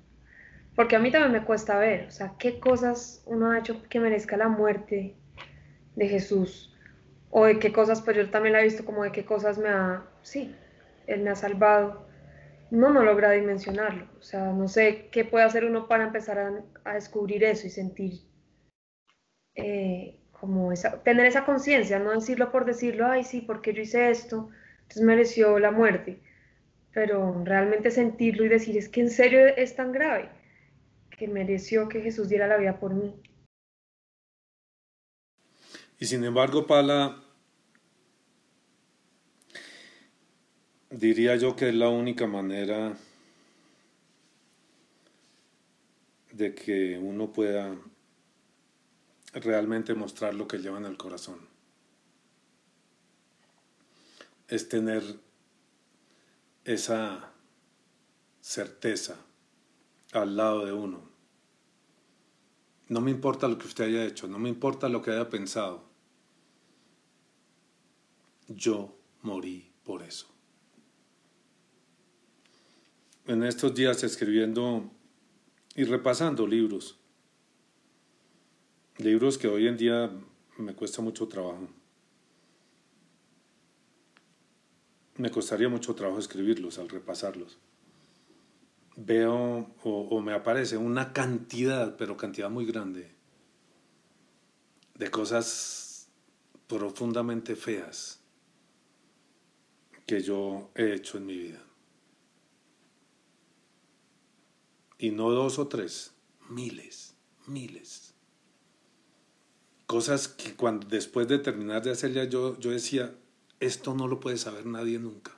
porque 0.76 0.96
a 0.96 1.00
mí 1.00 1.12
también 1.12 1.34
me 1.34 1.46
cuesta 1.46 1.78
ver, 1.78 2.08
o 2.08 2.12
sea, 2.12 2.36
qué 2.40 2.60
cosas 2.60 3.24
uno 3.26 3.52
ha 3.52 3.60
hecho 3.60 3.84
que 3.90 4.00
merezca 4.00 4.38
la 4.38 4.48
muerte 4.48 5.16
de 5.96 6.08
Jesús, 6.08 6.74
o 7.32 7.46
de 7.46 7.60
qué 7.60 7.72
cosas, 7.74 8.02
pues 8.02 8.18
yo 8.18 8.30
también 8.30 8.54
la 8.54 8.62
he 8.62 8.66
visto 8.66 8.86
como 8.86 9.04
de 9.04 9.12
qué 9.12 9.26
cosas 9.26 9.58
me 9.58 9.70
ha, 9.70 10.06
sí, 10.22 10.56
Él 11.08 11.22
me 11.22 11.32
ha 11.32 11.36
salvado. 11.36 12.08
No, 12.72 12.92
no 12.94 13.04
logra 13.04 13.32
dimensionarlo, 13.32 14.08
o 14.20 14.24
sea, 14.24 14.54
no 14.54 14.68
sé 14.68 15.10
qué 15.12 15.26
puede 15.26 15.46
hacer 15.46 15.66
uno 15.66 15.88
para 15.88 16.06
empezar 16.06 16.40
a, 16.40 16.64
a 16.86 16.94
descubrir 16.96 17.44
eso 17.44 17.68
y 17.68 17.72
sentir 17.72 18.22
eh, 19.56 20.20
como 20.32 20.72
esa, 20.72 21.04
tener 21.04 21.26
esa 21.26 21.46
conciencia, 21.46 22.00
no 22.00 22.12
decirlo 22.12 22.52
por 22.52 22.66
decirlo, 22.66 23.08
ay, 23.08 23.24
sí, 23.24 23.42
porque 23.42 23.74
yo 23.74 23.82
hice 23.82 24.10
esto, 24.10 24.50
entonces 24.82 25.04
mereció 25.04 25.60
la 25.60 25.72
muerte, 25.72 26.22
pero 26.94 27.44
realmente 27.44 27.92
sentirlo 27.92 28.46
y 28.46 28.50
decir, 28.50 28.78
es 28.78 28.90
que 28.90 29.02
en 29.02 29.10
serio 29.10 29.46
es 29.48 29.76
tan 29.76 29.92
grave, 29.92 30.30
que 31.10 31.28
mereció 31.28 31.88
que 31.88 32.02
Jesús 32.02 32.30
diera 32.30 32.48
la 32.48 32.58
vida 32.58 32.80
por 32.80 32.94
mí. 32.94 33.16
Y 36.00 36.06
sin 36.06 36.24
embargo, 36.24 36.66
Pala, 36.66 37.22
diría 40.90 41.36
yo 41.36 41.56
que 41.56 41.70
es 41.70 41.76
la 41.76 41.90
única 41.90 42.26
manera 42.26 42.98
de 46.32 46.56
que 46.56 46.98
uno 46.98 47.32
pueda 47.32 47.76
realmente 49.34 49.94
mostrar 49.94 50.34
lo 50.34 50.48
que 50.48 50.58
lleva 50.58 50.78
en 50.78 50.86
el 50.86 50.98
corazón. 50.98 51.48
Es 54.48 54.70
tener 54.70 55.04
esa 56.66 57.34
certeza 58.42 59.18
al 60.14 60.36
lado 60.36 60.66
de 60.66 60.72
uno. 60.72 61.10
No 62.88 63.02
me 63.02 63.12
importa 63.12 63.48
lo 63.48 63.58
que 63.58 63.68
usted 63.68 63.86
haya 63.86 64.06
hecho, 64.06 64.28
no 64.28 64.40
me 64.40 64.50
importa 64.50 64.90
lo 64.90 65.02
que 65.02 65.12
haya 65.12 65.30
pensado. 65.30 65.84
Yo 68.48 68.98
morí 69.22 69.72
por 69.84 70.02
eso. 70.02 70.28
En 73.28 73.44
estos 73.44 73.76
días 73.76 74.04
escribiendo 74.04 74.90
y 75.76 75.84
repasando 75.84 76.48
libros, 76.48 76.98
libros 78.98 79.38
que 79.38 79.48
hoy 79.48 79.68
en 79.68 79.78
día 79.78 80.12
me 80.58 80.74
cuesta 80.74 81.04
mucho 81.04 81.28
trabajo. 81.28 81.68
Me 85.20 85.32
costaría 85.32 85.68
mucho 85.68 85.96
trabajo 85.96 86.18
escribirlos 86.18 86.80
al 86.80 86.88
repasarlos. 86.88 87.58
Veo 88.96 89.70
o, 89.84 90.22
me 90.22 90.32
aparece 90.32 90.78
una 90.78 91.12
cantidad, 91.12 91.98
pero 91.98 92.16
cantidad 92.16 92.50
muy 92.50 92.66
grande, 92.66 93.12
de 94.96 95.12
cosas 95.12 96.08
profundamente 96.68 97.58
feas 97.58 98.22
que 100.06 100.22
yo 100.22 100.72
he 100.74 100.94
hecho 100.94 101.18
en 101.18 101.26
mi 101.26 101.38
vida. 101.38 101.66
Y 105.00 105.12
no 105.12 105.32
dos 105.32 105.60
o 105.60 105.68
tres, 105.68 106.14
miles, 106.50 107.14
miles. 107.46 108.14
Cosas 109.86 110.30
que 110.30 110.56
cuando 110.56 110.88
después 110.88 111.28
de 111.28 111.40
terminar 111.40 111.82
de 111.82 111.92
hacerlas 111.92 112.30
yo, 112.30 112.58
yo 112.58 112.72
decía, 112.72 113.19
esto 113.60 113.94
no 113.94 114.08
lo 114.08 114.20
puede 114.20 114.38
saber 114.38 114.66
nadie 114.66 115.00
nunca. 115.00 115.36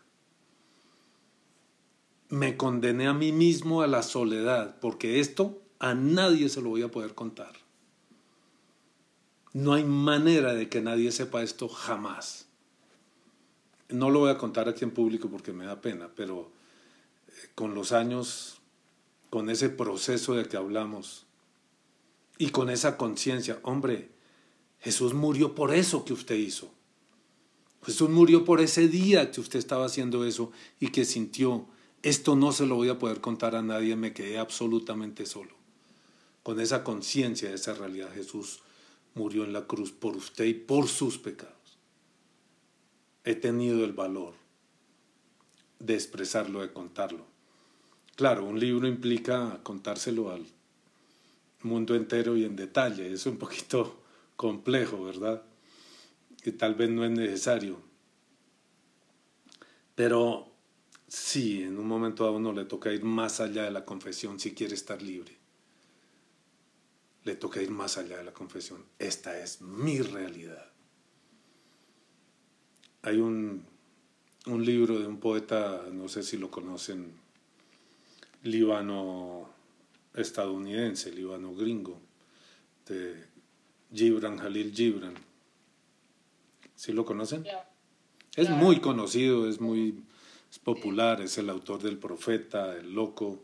Me 2.29 2.55
condené 2.55 3.07
a 3.07 3.13
mí 3.13 3.31
mismo 3.31 3.81
a 3.81 3.87
la 3.87 4.03
soledad, 4.03 4.79
porque 4.79 5.19
esto 5.19 5.61
a 5.79 5.93
nadie 5.93 6.47
se 6.49 6.61
lo 6.61 6.69
voy 6.69 6.83
a 6.83 6.91
poder 6.91 7.13
contar. 7.13 7.53
No 9.53 9.73
hay 9.73 9.83
manera 9.83 10.53
de 10.53 10.69
que 10.69 10.81
nadie 10.81 11.11
sepa 11.11 11.43
esto 11.43 11.67
jamás. 11.67 12.47
No 13.89 14.09
lo 14.09 14.19
voy 14.19 14.29
a 14.29 14.37
contar 14.37 14.69
aquí 14.69 14.85
en 14.85 14.91
público 14.91 15.29
porque 15.29 15.51
me 15.51 15.65
da 15.65 15.81
pena, 15.81 16.09
pero 16.15 16.51
eh, 17.27 17.31
con 17.53 17.75
los 17.75 17.91
años, 17.91 18.61
con 19.29 19.49
ese 19.49 19.69
proceso 19.69 20.35
de 20.35 20.45
que 20.45 20.55
hablamos 20.55 21.25
y 22.37 22.51
con 22.51 22.69
esa 22.69 22.95
conciencia, 22.95 23.59
hombre, 23.63 24.09
Jesús 24.79 25.13
murió 25.13 25.53
por 25.53 25.73
eso 25.73 26.05
que 26.05 26.13
usted 26.13 26.35
hizo. 26.35 26.71
Jesús 27.85 28.09
murió 28.09 28.45
por 28.45 28.61
ese 28.61 28.87
día 28.87 29.31
que 29.31 29.41
usted 29.41 29.57
estaba 29.57 29.85
haciendo 29.85 30.25
eso 30.25 30.51
y 30.79 30.89
que 30.89 31.03
sintió, 31.05 31.65
esto 32.03 32.35
no 32.35 32.51
se 32.51 32.65
lo 32.65 32.75
voy 32.75 32.89
a 32.89 32.99
poder 32.99 33.21
contar 33.21 33.55
a 33.55 33.61
nadie, 33.61 33.95
me 33.95 34.13
quedé 34.13 34.37
absolutamente 34.37 35.25
solo. 35.25 35.51
Con 36.43 36.59
esa 36.59 36.83
conciencia 36.83 37.49
de 37.49 37.55
esa 37.55 37.73
realidad, 37.73 38.13
Jesús 38.13 38.61
murió 39.13 39.43
en 39.43 39.53
la 39.53 39.65
cruz 39.67 39.91
por 39.91 40.15
usted 40.15 40.45
y 40.45 40.53
por 40.53 40.87
sus 40.87 41.17
pecados. 41.17 41.55
He 43.23 43.35
tenido 43.35 43.83
el 43.83 43.93
valor 43.93 44.33
de 45.79 45.93
expresarlo, 45.95 46.61
de 46.61 46.73
contarlo. 46.73 47.25
Claro, 48.15 48.45
un 48.45 48.59
libro 48.59 48.87
implica 48.87 49.59
contárselo 49.63 50.31
al 50.31 50.45
mundo 51.63 51.95
entero 51.95 52.37
y 52.37 52.45
en 52.45 52.55
detalle. 52.55 53.11
Es 53.11 53.25
un 53.25 53.37
poquito 53.37 54.01
complejo, 54.35 55.03
¿verdad? 55.03 55.43
Que 56.41 56.51
tal 56.51 56.75
vez 56.75 56.89
no 56.89 57.05
es 57.05 57.11
necesario. 57.11 57.81
Pero 59.95 60.51
sí, 61.07 61.63
en 61.63 61.77
un 61.77 61.87
momento 61.87 62.25
a 62.25 62.31
uno 62.31 62.53
le 62.53 62.65
toca 62.65 62.91
ir 62.91 63.03
más 63.03 63.39
allá 63.39 63.63
de 63.63 63.71
la 63.71 63.85
confesión 63.85 64.39
si 64.39 64.53
quiere 64.53 64.73
estar 64.73 65.01
libre. 65.01 65.37
Le 67.23 67.35
toca 67.35 67.61
ir 67.61 67.69
más 67.69 67.97
allá 67.97 68.17
de 68.17 68.23
la 68.23 68.33
confesión. 68.33 68.83
Esta 68.97 69.37
es 69.39 69.61
mi 69.61 70.01
realidad. 70.01 70.71
Hay 73.03 73.17
un, 73.17 73.65
un 74.47 74.65
libro 74.65 74.99
de 74.99 75.07
un 75.07 75.19
poeta, 75.19 75.85
no 75.91 76.07
sé 76.07 76.23
si 76.23 76.37
lo 76.37 76.49
conocen, 76.49 77.13
líbano 78.43 79.49
estadounidense, 80.13 81.11
líbano 81.11 81.53
gringo, 81.53 81.99
de 82.87 83.25
Gibran 83.93 84.37
Jalil 84.37 84.73
Gibran. 84.73 85.30
¿Sí 86.81 86.93
lo 86.93 87.05
conocen? 87.05 87.45
Es 88.35 88.49
muy 88.49 88.79
conocido, 88.79 89.47
es 89.47 89.61
muy 89.61 90.03
es 90.49 90.57
popular, 90.57 91.21
es 91.21 91.37
el 91.37 91.47
autor 91.51 91.79
del 91.83 91.99
Profeta, 91.99 92.75
el 92.75 92.95
Loco, 92.95 93.43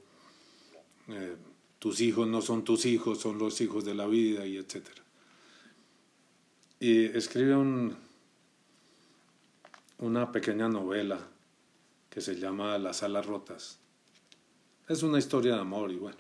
eh, 1.08 1.36
tus 1.78 2.02
hijos 2.02 2.28
no 2.28 2.42
son 2.42 2.64
tus 2.64 2.88
hijos, 2.88 3.20
son 3.20 3.38
los 3.38 3.62
hijos 3.62 3.86
de 3.86 3.94
la 3.94 4.08
vida, 4.08 4.48
y 4.48 4.58
etc. 4.58 4.88
Y 6.80 7.06
escribe 7.16 7.56
un, 7.56 7.96
una 10.00 10.32
pequeña 10.32 10.68
novela 10.68 11.20
que 12.10 12.22
se 12.22 12.40
llama 12.40 12.80
Las 12.80 13.04
alas 13.04 13.28
rotas. 13.28 13.78
Es 14.88 15.04
una 15.04 15.20
historia 15.20 15.54
de 15.54 15.62
amor 15.62 15.92
y 15.92 15.98
bueno, 15.98 16.18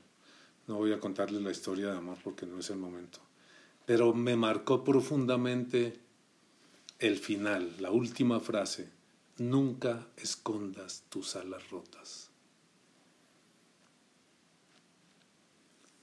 no 0.68 0.76
voy 0.76 0.94
a 0.94 1.00
contarles 1.00 1.42
la 1.42 1.50
historia 1.50 1.88
de 1.88 1.98
amor 1.98 2.20
porque 2.24 2.46
no 2.46 2.60
es 2.60 2.70
el 2.70 2.78
momento. 2.78 3.18
Pero 3.88 4.14
me 4.14 4.36
marcó 4.36 4.84
profundamente 4.84 6.06
el 7.00 7.18
final, 7.18 7.76
la 7.80 7.92
última 7.92 8.40
frase. 8.40 8.90
Nunca 9.38 10.08
escondas 10.18 11.04
tus 11.10 11.36
alas 11.36 11.70
rotas. 11.70 12.30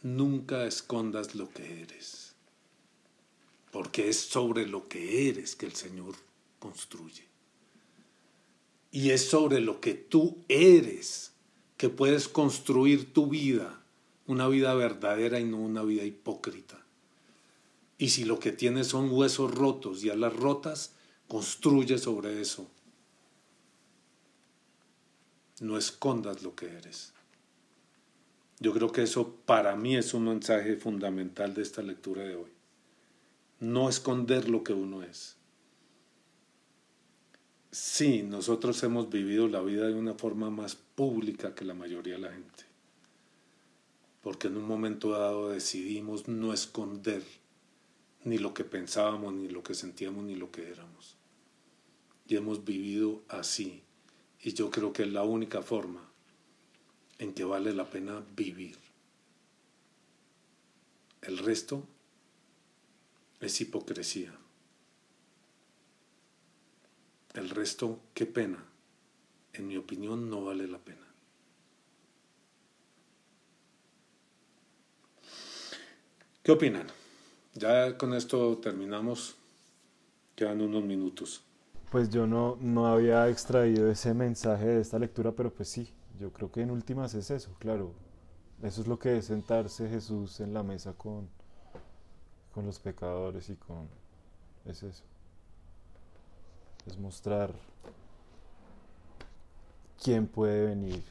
Nunca 0.02 0.66
escondas 0.66 1.34
lo 1.34 1.50
que 1.50 1.82
eres. 1.82 2.34
porque 3.74 4.08
es 4.08 4.20
sobre 4.20 4.68
lo 4.68 4.86
que 4.86 5.28
eres 5.28 5.56
que 5.56 5.66
el 5.66 5.74
Señor 5.74 6.14
construye. 6.60 7.24
Y 8.92 9.10
es 9.10 9.28
sobre 9.28 9.58
lo 9.58 9.80
que 9.80 9.94
tú 9.94 10.44
eres 10.46 11.32
que 11.76 11.88
puedes 11.88 12.28
construir 12.28 13.12
tu 13.12 13.26
vida, 13.26 13.82
una 14.28 14.46
vida 14.46 14.74
verdadera 14.74 15.40
y 15.40 15.44
no 15.44 15.56
una 15.56 15.82
vida 15.82 16.04
hipócrita. 16.04 16.83
Y 17.98 18.10
si 18.10 18.24
lo 18.24 18.38
que 18.38 18.52
tienes 18.52 18.88
son 18.88 19.10
huesos 19.10 19.54
rotos 19.54 20.02
y 20.02 20.10
alas 20.10 20.34
rotas, 20.34 20.94
construye 21.28 21.98
sobre 21.98 22.40
eso. 22.40 22.68
No 25.60 25.78
escondas 25.78 26.42
lo 26.42 26.54
que 26.54 26.66
eres. 26.66 27.12
Yo 28.60 28.72
creo 28.72 28.90
que 28.92 29.02
eso 29.02 29.36
para 29.46 29.76
mí 29.76 29.96
es 29.96 30.14
un 30.14 30.24
mensaje 30.24 30.76
fundamental 30.76 31.54
de 31.54 31.62
esta 31.62 31.82
lectura 31.82 32.22
de 32.22 32.36
hoy. 32.36 32.50
No 33.60 33.88
esconder 33.88 34.48
lo 34.48 34.64
que 34.64 34.72
uno 34.72 35.02
es. 35.02 35.36
Sí, 37.70 38.22
nosotros 38.22 38.82
hemos 38.84 39.10
vivido 39.10 39.48
la 39.48 39.60
vida 39.60 39.88
de 39.88 39.94
una 39.94 40.14
forma 40.14 40.50
más 40.50 40.76
pública 40.76 41.54
que 41.54 41.64
la 41.64 41.74
mayoría 41.74 42.14
de 42.14 42.20
la 42.20 42.32
gente. 42.32 42.64
Porque 44.22 44.46
en 44.46 44.56
un 44.56 44.66
momento 44.66 45.10
dado 45.10 45.50
decidimos 45.50 46.28
no 46.28 46.52
esconder 46.52 47.22
ni 48.24 48.38
lo 48.38 48.54
que 48.54 48.64
pensábamos, 48.64 49.34
ni 49.34 49.48
lo 49.48 49.62
que 49.62 49.74
sentíamos, 49.74 50.24
ni 50.24 50.34
lo 50.34 50.50
que 50.50 50.68
éramos. 50.68 51.16
Y 52.26 52.36
hemos 52.36 52.64
vivido 52.64 53.22
así. 53.28 53.82
Y 54.40 54.54
yo 54.54 54.70
creo 54.70 54.92
que 54.92 55.02
es 55.02 55.12
la 55.12 55.22
única 55.22 55.62
forma 55.62 56.10
en 57.18 57.34
que 57.34 57.44
vale 57.44 57.72
la 57.72 57.88
pena 57.88 58.24
vivir. 58.34 58.78
El 61.22 61.38
resto 61.38 61.86
es 63.40 63.60
hipocresía. 63.60 64.34
El 67.34 67.50
resto, 67.50 68.00
qué 68.14 68.26
pena. 68.26 68.64
En 69.52 69.68
mi 69.68 69.76
opinión, 69.76 70.30
no 70.30 70.44
vale 70.44 70.66
la 70.66 70.78
pena. 70.78 71.06
¿Qué 76.42 76.52
opinan? 76.52 77.03
Ya 77.54 77.96
con 77.96 78.14
esto 78.14 78.58
terminamos. 78.58 79.36
Quedan 80.34 80.60
unos 80.60 80.82
minutos. 80.82 81.44
Pues 81.90 82.10
yo 82.10 82.26
no, 82.26 82.56
no 82.60 82.86
había 82.86 83.28
extraído 83.28 83.88
ese 83.88 84.12
mensaje 84.14 84.66
de 84.66 84.80
esta 84.80 84.98
lectura, 84.98 85.30
pero 85.30 85.54
pues 85.54 85.68
sí, 85.68 85.94
yo 86.18 86.32
creo 86.32 86.50
que 86.50 86.62
en 86.62 86.72
últimas 86.72 87.14
es 87.14 87.30
eso, 87.30 87.54
claro. 87.60 87.94
Eso 88.62 88.80
es 88.80 88.88
lo 88.88 88.98
que 88.98 89.18
es 89.18 89.26
sentarse 89.26 89.88
Jesús 89.88 90.40
en 90.40 90.52
la 90.52 90.64
mesa 90.64 90.94
con, 90.94 91.28
con 92.52 92.66
los 92.66 92.80
pecadores 92.80 93.48
y 93.48 93.54
con... 93.54 93.88
Es 94.64 94.82
eso. 94.82 95.04
Es 96.86 96.98
mostrar 96.98 97.54
quién 100.02 100.26
puede 100.26 100.66
venir 100.66 101.02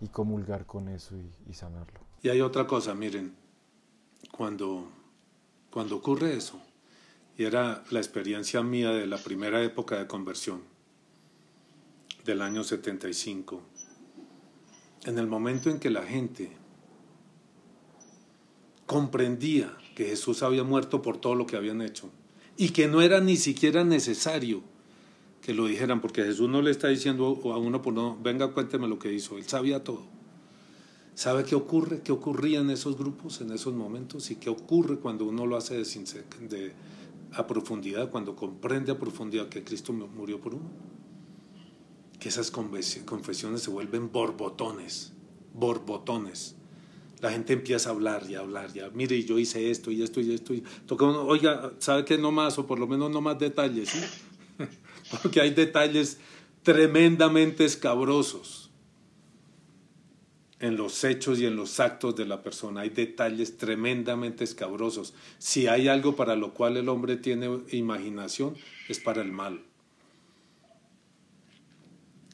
y 0.00 0.08
comulgar 0.08 0.64
con 0.64 0.88
eso 0.88 1.16
y, 1.16 1.50
y 1.50 1.54
sanarlo. 1.54 2.00
Y 2.22 2.30
hay 2.30 2.40
otra 2.40 2.66
cosa, 2.66 2.94
miren, 2.94 3.34
cuando, 4.30 4.88
cuando 5.70 5.96
ocurre 5.96 6.36
eso, 6.36 6.60
y 7.36 7.44
era 7.44 7.84
la 7.90 8.00
experiencia 8.00 8.62
mía 8.62 8.90
de 8.90 9.06
la 9.06 9.18
primera 9.18 9.62
época 9.62 9.98
de 9.98 10.06
conversión, 10.06 10.62
del 12.24 12.42
año 12.42 12.64
75, 12.64 13.62
en 15.04 15.18
el 15.18 15.26
momento 15.26 15.70
en 15.70 15.78
que 15.78 15.90
la 15.90 16.02
gente 16.02 16.52
comprendía 18.86 19.76
que 19.94 20.06
Jesús 20.06 20.42
había 20.42 20.64
muerto 20.64 21.02
por 21.02 21.18
todo 21.18 21.34
lo 21.34 21.46
que 21.46 21.56
habían 21.56 21.82
hecho 21.82 22.10
y 22.56 22.70
que 22.70 22.88
no 22.88 23.02
era 23.02 23.20
ni 23.20 23.36
siquiera 23.36 23.84
necesario 23.84 24.62
que 25.42 25.54
lo 25.54 25.66
dijeran, 25.66 26.00
porque 26.00 26.24
Jesús 26.24 26.48
no 26.48 26.60
le 26.60 26.70
está 26.70 26.88
diciendo 26.88 27.40
a 27.44 27.56
uno, 27.56 27.80
por 27.80 27.94
no, 27.94 28.18
venga, 28.20 28.48
cuénteme 28.48 28.88
lo 28.88 28.98
que 28.98 29.12
hizo, 29.12 29.38
él 29.38 29.44
sabía 29.44 29.84
todo. 29.84 30.17
¿Sabe 31.18 31.42
qué 31.42 31.56
ocurre? 31.56 32.00
¿Qué 32.00 32.12
ocurría 32.12 32.60
en 32.60 32.70
esos 32.70 32.96
grupos, 32.96 33.40
en 33.40 33.50
esos 33.50 33.74
momentos? 33.74 34.30
¿Y 34.30 34.36
qué 34.36 34.50
ocurre 34.50 35.00
cuando 35.00 35.24
uno 35.24 35.46
lo 35.46 35.56
hace 35.56 35.74
de, 35.74 36.72
a 37.32 37.44
profundidad, 37.44 38.08
cuando 38.12 38.36
comprende 38.36 38.92
a 38.92 39.00
profundidad 39.00 39.48
que 39.48 39.64
Cristo 39.64 39.92
murió 39.92 40.40
por 40.40 40.54
uno? 40.54 40.70
Que 42.20 42.28
esas 42.28 42.52
confesiones 42.52 43.62
se 43.62 43.68
vuelven 43.68 44.12
borbotones, 44.12 45.12
borbotones. 45.54 46.54
La 47.20 47.32
gente 47.32 47.54
empieza 47.54 47.88
a 47.88 47.94
hablar 47.94 48.24
y 48.30 48.36
a 48.36 48.38
hablar, 48.38 48.72
ya, 48.72 48.88
mire, 48.90 49.20
yo 49.24 49.40
hice 49.40 49.72
esto 49.72 49.90
y 49.90 50.04
esto 50.04 50.20
y 50.20 50.32
esto. 50.32 50.54
Y 50.54 50.62
toca 50.86 51.04
oiga, 51.04 51.72
¿sabe 51.80 52.04
qué? 52.04 52.16
No 52.16 52.30
más, 52.30 52.60
o 52.60 52.66
por 52.68 52.78
lo 52.78 52.86
menos 52.86 53.10
no 53.10 53.20
más 53.20 53.40
detalles, 53.40 53.88
¿sí? 53.88 53.98
Porque 55.20 55.40
hay 55.40 55.50
detalles 55.50 56.18
tremendamente 56.62 57.64
escabrosos 57.64 58.67
en 60.60 60.76
los 60.76 61.04
hechos 61.04 61.38
y 61.38 61.46
en 61.46 61.56
los 61.56 61.78
actos 61.80 62.16
de 62.16 62.26
la 62.26 62.42
persona. 62.42 62.80
Hay 62.80 62.90
detalles 62.90 63.56
tremendamente 63.56 64.44
escabrosos. 64.44 65.14
Si 65.38 65.66
hay 65.66 65.88
algo 65.88 66.16
para 66.16 66.36
lo 66.36 66.52
cual 66.52 66.76
el 66.76 66.88
hombre 66.88 67.16
tiene 67.16 67.60
imaginación, 67.70 68.56
es 68.88 68.98
para 68.98 69.22
el 69.22 69.32
mal. 69.32 69.62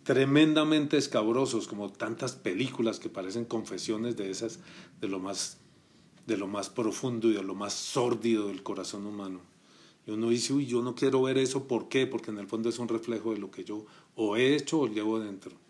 Tremendamente 0.05 0.97
escabrosos, 0.97 1.67
como 1.67 1.91
tantas 1.91 2.33
películas 2.33 2.99
que 2.99 3.09
parecen 3.09 3.47
confesiones 3.47 4.17
de 4.17 4.31
esas, 4.31 4.61
de 5.01 5.09
lo 5.09 5.19
más, 5.19 5.59
de 6.27 6.37
lo 6.37 6.47
más 6.47 6.69
profundo 6.69 7.31
y 7.31 7.35
de 7.35 7.43
lo 7.43 7.55
más 7.55 7.73
sórdido 7.73 8.49
del 8.49 8.63
corazón 8.63 9.07
humano. 9.07 9.41
Y 10.07 10.11
uno 10.11 10.29
dice, 10.29 10.53
uy, 10.53 10.67
yo 10.67 10.83
no 10.83 10.95
quiero 10.95 11.23
ver 11.23 11.39
eso, 11.39 11.67
¿por 11.67 11.89
qué? 11.89 12.07
Porque 12.07 12.31
en 12.31 12.39
el 12.39 12.47
fondo 12.47 12.69
es 12.69 12.79
un 12.79 12.89
reflejo 12.89 13.33
de 13.33 13.39
lo 13.39 13.51
que 13.51 13.65
yo 13.65 13.87
o 14.15 14.37
he 14.37 14.55
hecho 14.55 14.81
o 14.81 14.87
llevo 14.87 15.19
dentro. 15.19 15.64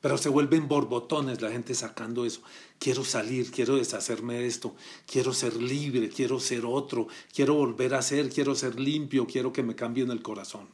Pero 0.00 0.16
se 0.16 0.30
vuelven 0.30 0.66
borbotones 0.66 1.42
la 1.42 1.50
gente 1.50 1.74
sacando 1.74 2.24
eso. 2.24 2.42
Quiero 2.78 3.04
salir, 3.04 3.50
quiero 3.50 3.76
deshacerme 3.76 4.34
de 4.34 4.46
esto, 4.46 4.74
quiero 5.06 5.34
ser 5.34 5.62
libre, 5.62 6.08
quiero 6.08 6.40
ser 6.40 6.64
otro, 6.64 7.08
quiero 7.34 7.54
volver 7.54 7.94
a 7.94 8.02
ser, 8.02 8.30
quiero 8.30 8.54
ser 8.54 8.80
limpio, 8.80 9.26
quiero 9.26 9.52
que 9.52 9.62
me 9.62 9.76
cambien 9.76 10.10
el 10.10 10.22
corazón. 10.22 10.68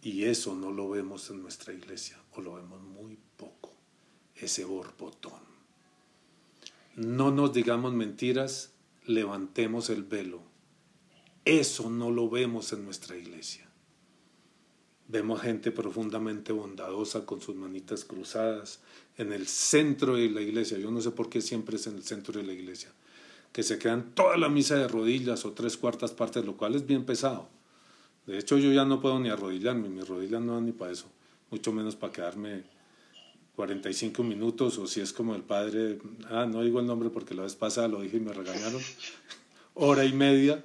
Y 0.00 0.24
eso 0.24 0.54
no 0.54 0.70
lo 0.70 0.88
vemos 0.88 1.28
en 1.30 1.42
nuestra 1.42 1.74
iglesia, 1.74 2.16
o 2.32 2.40
lo 2.40 2.54
vemos 2.54 2.80
muy 2.80 3.18
poco, 3.36 3.72
ese 4.36 4.64
borbotón. 4.64 5.40
No 6.94 7.30
nos 7.30 7.52
digamos 7.52 7.92
mentiras, 7.92 8.72
levantemos 9.04 9.90
el 9.90 10.04
velo. 10.04 10.40
Eso 11.44 11.90
no 11.90 12.10
lo 12.10 12.30
vemos 12.30 12.72
en 12.72 12.84
nuestra 12.84 13.16
iglesia. 13.16 13.65
Vemos 15.08 15.40
gente 15.40 15.70
profundamente 15.70 16.52
bondadosa 16.52 17.24
con 17.24 17.40
sus 17.40 17.54
manitas 17.54 18.04
cruzadas 18.04 18.80
en 19.16 19.32
el 19.32 19.46
centro 19.46 20.16
de 20.16 20.28
la 20.30 20.40
iglesia. 20.40 20.78
Yo 20.78 20.90
no 20.90 21.00
sé 21.00 21.12
por 21.12 21.28
qué 21.28 21.40
siempre 21.40 21.76
es 21.76 21.86
en 21.86 21.96
el 21.96 22.02
centro 22.02 22.40
de 22.40 22.46
la 22.46 22.52
iglesia. 22.52 22.90
Que 23.52 23.62
se 23.62 23.78
quedan 23.78 24.14
toda 24.14 24.36
la 24.36 24.48
misa 24.48 24.74
de 24.74 24.88
rodillas 24.88 25.44
o 25.44 25.52
tres 25.52 25.76
cuartas 25.76 26.12
partes, 26.12 26.44
lo 26.44 26.56
cual 26.56 26.74
es 26.74 26.86
bien 26.86 27.04
pesado. 27.04 27.48
De 28.26 28.38
hecho, 28.38 28.58
yo 28.58 28.72
ya 28.72 28.84
no 28.84 29.00
puedo 29.00 29.20
ni 29.20 29.28
arrodillarme, 29.28 29.88
mis 29.88 30.08
rodillas 30.08 30.42
no 30.42 30.54
dan 30.54 30.66
ni 30.66 30.72
para 30.72 30.90
eso, 30.90 31.06
mucho 31.50 31.72
menos 31.72 31.94
para 31.94 32.12
quedarme 32.12 32.64
45 33.54 34.22
minutos 34.24 34.78
o 34.78 34.86
si 34.86 35.00
es 35.00 35.12
como 35.12 35.34
el 35.34 35.42
padre, 35.42 35.98
ah, 36.28 36.44
no 36.44 36.62
digo 36.62 36.80
el 36.80 36.86
nombre 36.86 37.08
porque 37.08 37.34
la 37.34 37.42
vez 37.42 37.54
pasada 37.54 37.86
lo 37.86 38.00
dije 38.00 38.16
y 38.16 38.20
me 38.20 38.32
regañaron, 38.32 38.82
hora 39.74 40.04
y 40.04 40.12
media, 40.12 40.62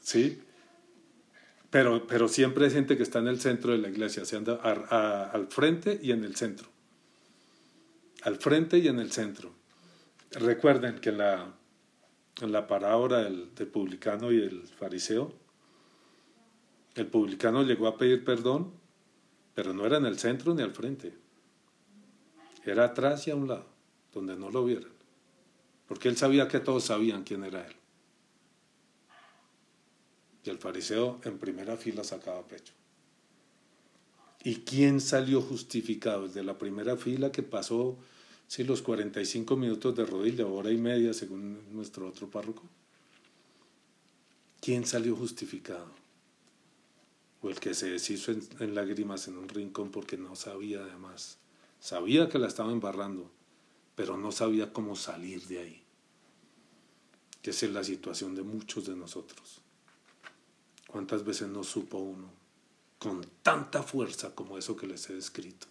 ¿sí? 0.00 0.40
Pero, 1.70 2.06
pero 2.06 2.26
siempre 2.26 2.66
hay 2.66 2.72
gente 2.72 2.96
que 2.96 3.04
está 3.04 3.20
en 3.20 3.28
el 3.28 3.40
centro 3.40 3.72
de 3.72 3.78
la 3.78 3.88
iglesia, 3.88 4.24
se 4.24 4.36
anda 4.36 4.54
al 4.54 5.46
frente 5.48 6.00
y 6.02 6.10
en 6.10 6.24
el 6.24 6.34
centro. 6.34 6.68
Al 8.22 8.36
frente 8.36 8.78
y 8.78 8.88
en 8.88 8.98
el 8.98 9.12
centro. 9.12 9.54
Recuerden 10.32 11.00
que 11.00 11.10
en 11.10 11.18
la, 11.18 11.54
en 12.40 12.52
la 12.52 12.66
parábola 12.66 13.18
del, 13.18 13.54
del 13.54 13.68
publicano 13.68 14.32
y 14.32 14.42
el 14.42 14.66
fariseo, 14.66 15.32
el 16.96 17.06
publicano 17.06 17.62
llegó 17.62 17.86
a 17.86 17.96
pedir 17.96 18.24
perdón, 18.24 18.72
pero 19.54 19.72
no 19.72 19.86
era 19.86 19.98
en 19.98 20.06
el 20.06 20.18
centro 20.18 20.54
ni 20.54 20.62
al 20.62 20.72
frente. 20.72 21.14
Era 22.64 22.86
atrás 22.86 23.26
y 23.28 23.30
a 23.30 23.36
un 23.36 23.48
lado, 23.48 23.66
donde 24.12 24.36
no 24.36 24.50
lo 24.50 24.64
vieran. 24.64 24.90
Porque 25.86 26.08
él 26.08 26.16
sabía 26.16 26.48
que 26.48 26.60
todos 26.60 26.84
sabían 26.84 27.22
quién 27.22 27.44
era 27.44 27.66
él. 27.66 27.74
Y 30.44 30.50
el 30.50 30.58
fariseo 30.58 31.20
en 31.24 31.38
primera 31.38 31.76
fila 31.76 32.04
sacaba 32.04 32.42
pecho. 32.46 32.72
¿Y 34.42 34.56
quién 34.56 35.00
salió 35.00 35.42
justificado? 35.42 36.24
El 36.24 36.32
de 36.32 36.42
la 36.42 36.56
primera 36.56 36.96
fila 36.96 37.30
que 37.30 37.42
pasó 37.42 37.98
sí, 38.50 38.64
los 38.64 38.82
45 38.82 39.54
minutos 39.56 39.94
de 39.94 40.04
rodilla, 40.04 40.46
hora 40.46 40.72
y 40.72 40.76
media 40.76 41.14
según 41.14 41.60
nuestro 41.72 42.08
otro 42.08 42.28
párroco. 42.28 42.62
¿Quién 44.60 44.86
salió 44.86 45.14
justificado? 45.14 45.90
O 47.42 47.48
el 47.48 47.60
que 47.60 47.74
se 47.74 47.90
deshizo 47.90 48.32
en, 48.32 48.74
lágrimas 48.74 49.28
en 49.28 49.38
un 49.38 49.48
rincón 49.48 49.90
porque 49.90 50.16
no 50.16 50.34
sabía 50.36 50.80
además. 50.80 51.38
Sabía 51.78 52.28
que 52.28 52.38
la 52.38 52.48
estaba 52.48 52.72
embarrando, 52.72 53.30
pero 53.94 54.16
no 54.16 54.32
sabía 54.32 54.72
cómo 54.72 54.96
salir 54.96 55.46
de 55.46 55.58
ahí. 55.60 55.82
esa 57.42 57.66
es 57.66 57.72
la 57.72 57.84
situación 57.84 58.34
de 58.34 58.42
muchos 58.42 58.86
de 58.86 58.96
nosotros. 58.96 59.62
¿Cuántas 60.90 61.24
veces 61.24 61.46
no 61.46 61.62
supo 61.62 61.98
uno 61.98 62.28
con 62.98 63.24
tanta 63.44 63.84
fuerza 63.84 64.34
como 64.34 64.58
eso 64.58 64.74
que 64.74 64.88
les 64.88 65.08
he 65.08 65.14
descrito? 65.14 65.68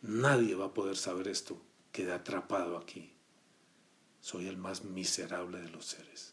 Nadie 0.00 0.54
va 0.54 0.66
a 0.66 0.74
poder 0.74 0.96
saber 0.96 1.28
esto. 1.28 1.60
Quedé 1.92 2.14
atrapado 2.14 2.78
aquí. 2.78 3.12
Soy 4.22 4.46
el 4.46 4.56
más 4.56 4.84
miserable 4.84 5.60
de 5.60 5.68
los 5.68 5.84
seres. 5.84 6.32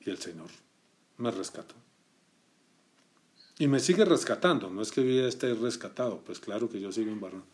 Y 0.00 0.10
el 0.10 0.18
Señor 0.18 0.50
me 1.16 1.30
rescató. 1.30 1.74
Y 3.58 3.66
me 3.66 3.80
sigue 3.80 4.04
rescatando. 4.04 4.68
No 4.68 4.82
es 4.82 4.92
que 4.92 5.02
yo 5.02 5.22
ya 5.22 5.26
esté 5.26 5.54
rescatado. 5.54 6.20
Pues 6.20 6.38
claro 6.38 6.68
que 6.68 6.82
yo 6.82 6.92
sigo 6.92 7.12
en 7.12 7.20
barro. 7.20 7.44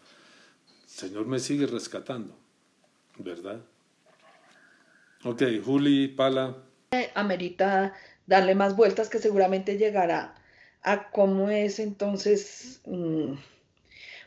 El 0.82 0.90
Señor 0.90 1.26
me 1.26 1.38
sigue 1.38 1.68
rescatando. 1.68 2.34
¿Verdad? 3.18 3.62
Ok, 5.24 5.42
Juli, 5.64 6.08
Pala. 6.08 6.56
Amerita 7.14 7.94
darle 8.26 8.54
más 8.54 8.76
vueltas 8.76 9.08
que 9.08 9.18
seguramente 9.18 9.76
llegará 9.76 10.34
a 10.82 11.10
cómo 11.10 11.50
es 11.50 11.80
entonces, 11.80 12.80
mm, 12.86 13.34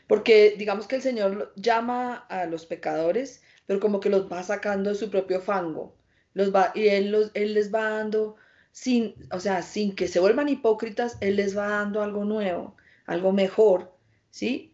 porque 0.06 0.54
digamos 0.58 0.86
que 0.86 0.96
el 0.96 1.02
Señor 1.02 1.52
llama 1.56 2.26
a 2.28 2.46
los 2.46 2.66
pecadores, 2.66 3.42
pero 3.66 3.80
como 3.80 4.00
que 4.00 4.10
los 4.10 4.30
va 4.30 4.42
sacando 4.42 4.90
de 4.90 4.96
su 4.96 5.10
propio 5.10 5.40
fango, 5.40 5.96
los 6.34 6.54
va, 6.54 6.72
y 6.74 6.88
él, 6.88 7.10
los, 7.10 7.30
él 7.34 7.54
les 7.54 7.72
va 7.72 7.90
dando, 7.90 8.36
sin, 8.72 9.14
o 9.32 9.40
sea, 9.40 9.62
sin 9.62 9.94
que 9.94 10.08
se 10.08 10.20
vuelvan 10.20 10.48
hipócritas, 10.48 11.16
Él 11.20 11.36
les 11.36 11.56
va 11.56 11.68
dando 11.68 12.02
algo 12.02 12.24
nuevo, 12.24 12.76
algo 13.06 13.32
mejor, 13.32 13.94
¿sí? 14.30 14.71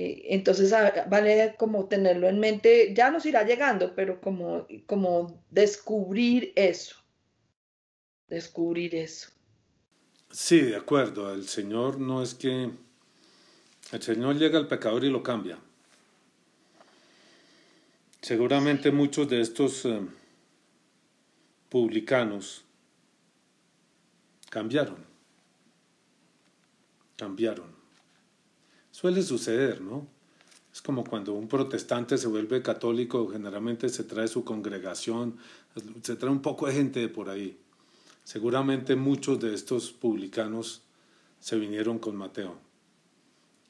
Eh, 0.00 0.32
entonces 0.32 0.72
vale 1.10 1.56
como 1.58 1.88
tenerlo 1.88 2.28
en 2.28 2.38
mente, 2.38 2.94
ya 2.94 3.10
nos 3.10 3.26
irá 3.26 3.42
llegando, 3.42 3.96
pero 3.96 4.20
como, 4.20 4.64
como 4.86 5.42
descubrir 5.50 6.52
eso, 6.54 6.94
descubrir 8.28 8.94
eso. 8.94 9.30
Sí, 10.30 10.60
de 10.60 10.76
acuerdo. 10.76 11.34
El 11.34 11.48
Señor 11.48 11.98
no 11.98 12.22
es 12.22 12.34
que... 12.34 12.70
El 13.90 14.00
Señor 14.00 14.36
llega 14.36 14.56
al 14.56 14.68
pecador 14.68 15.02
y 15.02 15.10
lo 15.10 15.20
cambia. 15.24 15.58
Seguramente 18.20 18.92
muchos 18.92 19.28
de 19.28 19.40
estos 19.40 19.84
eh, 19.84 20.00
publicanos 21.68 22.64
cambiaron. 24.48 25.04
Cambiaron. 27.16 27.77
Suele 29.00 29.22
suceder, 29.22 29.80
¿no? 29.80 30.08
Es 30.72 30.82
como 30.82 31.04
cuando 31.04 31.32
un 31.32 31.46
protestante 31.46 32.18
se 32.18 32.26
vuelve 32.26 32.62
católico, 32.62 33.28
generalmente 33.28 33.90
se 33.90 34.02
trae 34.02 34.26
su 34.26 34.42
congregación, 34.42 35.36
se 36.02 36.16
trae 36.16 36.32
un 36.32 36.42
poco 36.42 36.66
de 36.66 36.72
gente 36.72 36.98
de 36.98 37.08
por 37.08 37.30
ahí. 37.30 37.56
Seguramente 38.24 38.96
muchos 38.96 39.38
de 39.38 39.54
estos 39.54 39.92
publicanos 39.92 40.82
se 41.38 41.54
vinieron 41.54 42.00
con 42.00 42.16
Mateo. 42.16 42.58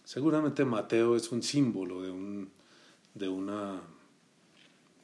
Seguramente 0.02 0.64
Mateo 0.64 1.14
es 1.14 1.30
un 1.30 1.42
símbolo 1.42 2.00
de, 2.00 2.10
un, 2.10 2.50
de, 3.12 3.28
una, 3.28 3.82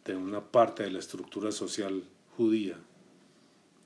de 0.06 0.16
una 0.16 0.40
parte 0.40 0.84
de 0.84 0.90
la 0.90 1.00
estructura 1.00 1.52
social 1.52 2.02
judía 2.38 2.78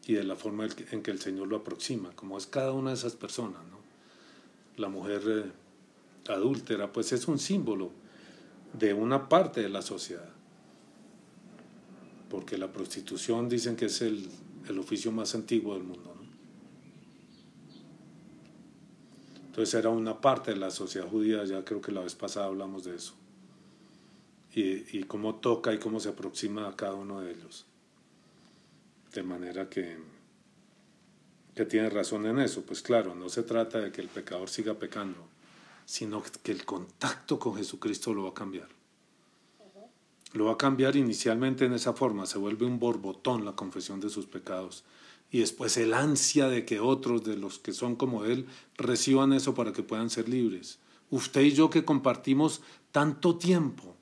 y 0.07 0.13
de 0.13 0.23
la 0.23 0.37
forma 0.37 0.69
en 0.93 1.03
que 1.03 1.11
el 1.11 1.19
Señor 1.19 1.49
lo 1.49 1.57
aproxima, 1.57 2.13
como 2.15 2.39
es 2.39 2.47
cada 2.47 2.71
una 2.71 2.91
de 2.91 2.97
esas 2.97 3.17
personas. 3.17 3.61
¿no? 3.73 3.79
La 4.77 4.89
mujer 4.89 5.23
eh, 5.27 5.68
adúltera, 6.29 6.93
pues 6.93 7.13
es 7.13 7.29
un 7.29 7.39
símbolo 7.39 7.91
de 8.73 8.95
una 8.95 9.29
parte 9.29 9.63
de 9.63 9.69
la 9.69 9.83
sociedad, 9.83 10.29
porque 12.29 12.59
la 12.59 12.73
prostitución 12.73 13.49
dicen 13.49 13.77
que 13.77 13.87
es 13.87 14.03
el, 14.03 14.29
el 14.69 14.79
oficio 14.79 15.11
más 15.13 15.35
antiguo 15.35 15.75
del 15.75 15.85
mundo. 15.85 16.19
Entonces 19.59 19.75
era 19.75 19.89
una 19.89 20.21
parte 20.21 20.53
de 20.53 20.57
la 20.57 20.71
sociedad 20.71 21.09
judía, 21.09 21.45
ya 21.45 21.65
creo 21.65 21.81
que 21.81 21.91
la 21.91 22.03
vez 22.03 22.15
pasada 22.15 22.47
hablamos 22.47 22.85
de 22.85 22.95
eso. 22.95 23.15
Y, 24.55 24.97
y 24.97 25.03
cómo 25.03 25.35
toca 25.35 25.75
y 25.75 25.79
cómo 25.79 25.99
se 25.99 26.11
aproxima 26.11 26.69
a 26.69 26.77
cada 26.77 26.95
uno 26.95 27.23
de 27.23 27.33
ellos. 27.33 27.67
De 29.13 29.25
manera 29.25 29.69
que, 29.69 29.97
que 31.57 31.65
tiene 31.65 31.91
razón 31.91 32.27
en 32.27 32.39
eso. 32.39 32.63
Pues 32.63 32.83
claro, 32.83 33.17
no 33.17 33.29
se 33.29 33.43
trata 33.43 33.81
de 33.81 33.91
que 33.91 34.01
el 34.01 34.07
pecador 34.07 34.49
siga 34.49 34.75
pecando, 34.75 35.27
sino 35.89 36.23
que 36.43 36.53
el 36.53 36.67
contacto 36.67 37.39
con 37.39 37.57
Jesucristo 37.57 38.13
lo 38.13 38.25
va 38.25 38.29
a 38.29 38.35
cambiar. 38.35 38.69
Lo 40.35 40.45
va 40.45 40.53
a 40.53 40.59
cambiar 40.59 40.97
inicialmente 40.97 41.65
en 41.65 41.73
esa 41.73 41.95
forma, 41.95 42.27
se 42.27 42.37
vuelve 42.37 42.67
un 42.67 42.79
borbotón 42.79 43.47
la 43.47 43.57
confesión 43.57 43.99
de 43.99 44.11
sus 44.11 44.27
pecados. 44.27 44.85
Y 45.31 45.39
después 45.39 45.79
el 45.79 45.95
ansia 45.95 46.49
de 46.49 46.67
que 46.67 46.79
otros 46.79 47.25
de 47.25 47.39
los 47.39 47.59
que 47.59 47.73
son 47.73 47.97
como 47.97 48.27
Él 48.27 48.47
reciban 48.77 49.33
eso 49.33 49.55
para 49.55 49.73
que 49.73 49.83
puedan 49.83 50.11
ser 50.11 50.29
libres. 50.29 50.79
Usted 51.09 51.41
y 51.41 51.53
yo 51.53 51.71
que 51.71 51.87
compartimos 51.87 52.61
tanto 52.93 53.39
tiempo, 53.39 53.97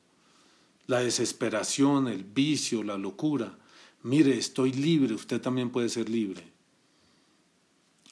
la 0.89 0.99
desesperación, 0.99 2.09
el 2.09 2.25
vicio, 2.25 2.83
la 2.83 2.99
locura. 2.99 3.57
Mire, 4.03 4.37
estoy 4.37 4.73
libre, 4.73 5.15
usted 5.15 5.41
también 5.41 5.71
puede 5.71 5.89
ser 5.89 6.09
libre. 6.09 6.51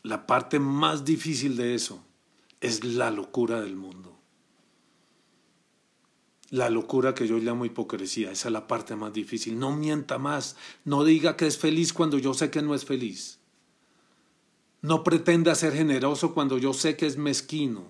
La 0.05 0.29
parte 0.29 0.61
más 0.61 1.05
difícil 1.05 1.57
de 1.57 1.75
eso 1.75 2.05
es 2.67 2.85
la 2.85 3.11
locura 3.11 3.61
del 3.61 3.77
mundo 3.77 4.15
la 6.55 6.71
locura 6.71 7.17
que 7.17 7.27
yo 7.27 7.39
llamo 7.39 7.65
hipocresía. 7.65 8.31
Esa 8.31 8.47
es 8.47 8.53
la 8.53 8.69
parte 8.69 8.95
más 8.95 9.13
difícil. 9.13 9.59
No 9.59 9.75
mienta 9.75 10.19
más. 10.19 10.55
No 10.85 11.03
diga 11.03 11.37
que 11.37 11.49
es 11.49 11.59
feliz 11.59 11.93
cuando 11.93 12.17
yo 12.17 12.33
sé 12.33 12.51
que 12.51 12.63
no 12.63 12.77
es 12.77 12.85
feliz. 12.85 13.41
No 14.81 15.03
pretenda 15.03 15.57
ser 15.57 15.73
generoso 15.73 16.33
cuando 16.33 16.57
yo 16.59 16.73
sé 16.73 16.97
que 16.97 17.07
es 17.07 17.17
mezquino. 17.17 17.89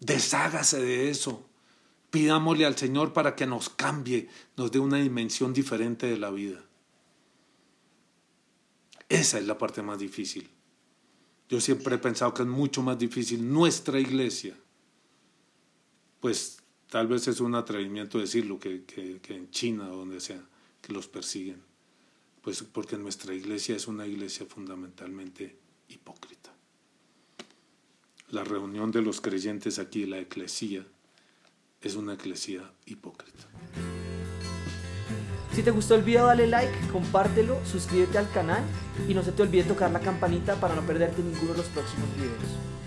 Deshágase 0.00 0.82
de 0.82 1.08
eso. 1.08 1.42
Pidámosle 2.10 2.66
al 2.66 2.76
Señor 2.76 3.14
para 3.14 3.34
que 3.34 3.46
nos 3.46 3.70
cambie, 3.70 4.28
nos 4.58 4.70
dé 4.70 4.78
una 4.78 4.98
dimensión 4.98 5.54
diferente 5.54 6.06
de 6.06 6.18
la 6.18 6.30
vida. 6.30 6.62
Esa 9.08 9.38
es 9.38 9.46
la 9.46 9.56
parte 9.56 9.80
más 9.80 9.98
difícil. 9.98 10.50
Yo 11.48 11.60
siempre 11.60 11.96
he 11.96 11.98
pensado 11.98 12.34
que 12.34 12.42
es 12.42 12.48
mucho 12.48 12.82
más 12.82 12.98
difícil 12.98 13.50
nuestra 13.50 13.98
iglesia 13.98 14.54
pues 16.20 16.58
tal 16.90 17.06
vez 17.06 17.28
es 17.28 17.40
un 17.40 17.54
atrevimiento 17.54 18.18
decirlo, 18.18 18.58
que, 18.58 18.84
que, 18.84 19.20
en 19.34 19.50
China 19.50 19.90
o 19.90 19.96
donde 19.96 20.20
sea, 20.20 20.42
que 20.82 20.92
los 20.92 21.06
persiguen. 21.06 21.62
Pues 22.42 22.62
porque 22.62 22.96
nuestra 22.96 23.34
iglesia 23.34 23.76
es 23.76 23.88
una 23.88 24.06
iglesia 24.06 24.46
fundamentalmente 24.46 25.56
hipócrita. 25.88 26.54
La 28.30 28.44
reunión 28.44 28.90
de 28.90 29.02
los 29.02 29.20
creyentes 29.20 29.78
aquí, 29.78 30.06
la 30.06 30.18
eclesía, 30.18 30.86
es 31.80 31.94
una 31.94 32.14
eclesía 32.14 32.72
hipócrita. 32.86 33.46
Si 35.58 35.64
te 35.64 35.72
gustó 35.72 35.96
el 35.96 36.02
video 36.02 36.26
dale 36.26 36.46
like, 36.46 36.72
compártelo, 36.92 37.58
suscríbete 37.64 38.16
al 38.16 38.30
canal 38.30 38.62
y 39.08 39.12
no 39.12 39.24
se 39.24 39.32
te 39.32 39.42
olvide 39.42 39.64
tocar 39.64 39.90
la 39.90 39.98
campanita 39.98 40.54
para 40.54 40.76
no 40.76 40.82
perderte 40.82 41.20
ninguno 41.20 41.50
de 41.50 41.58
los 41.58 41.66
próximos 41.66 42.08
videos. 42.14 42.77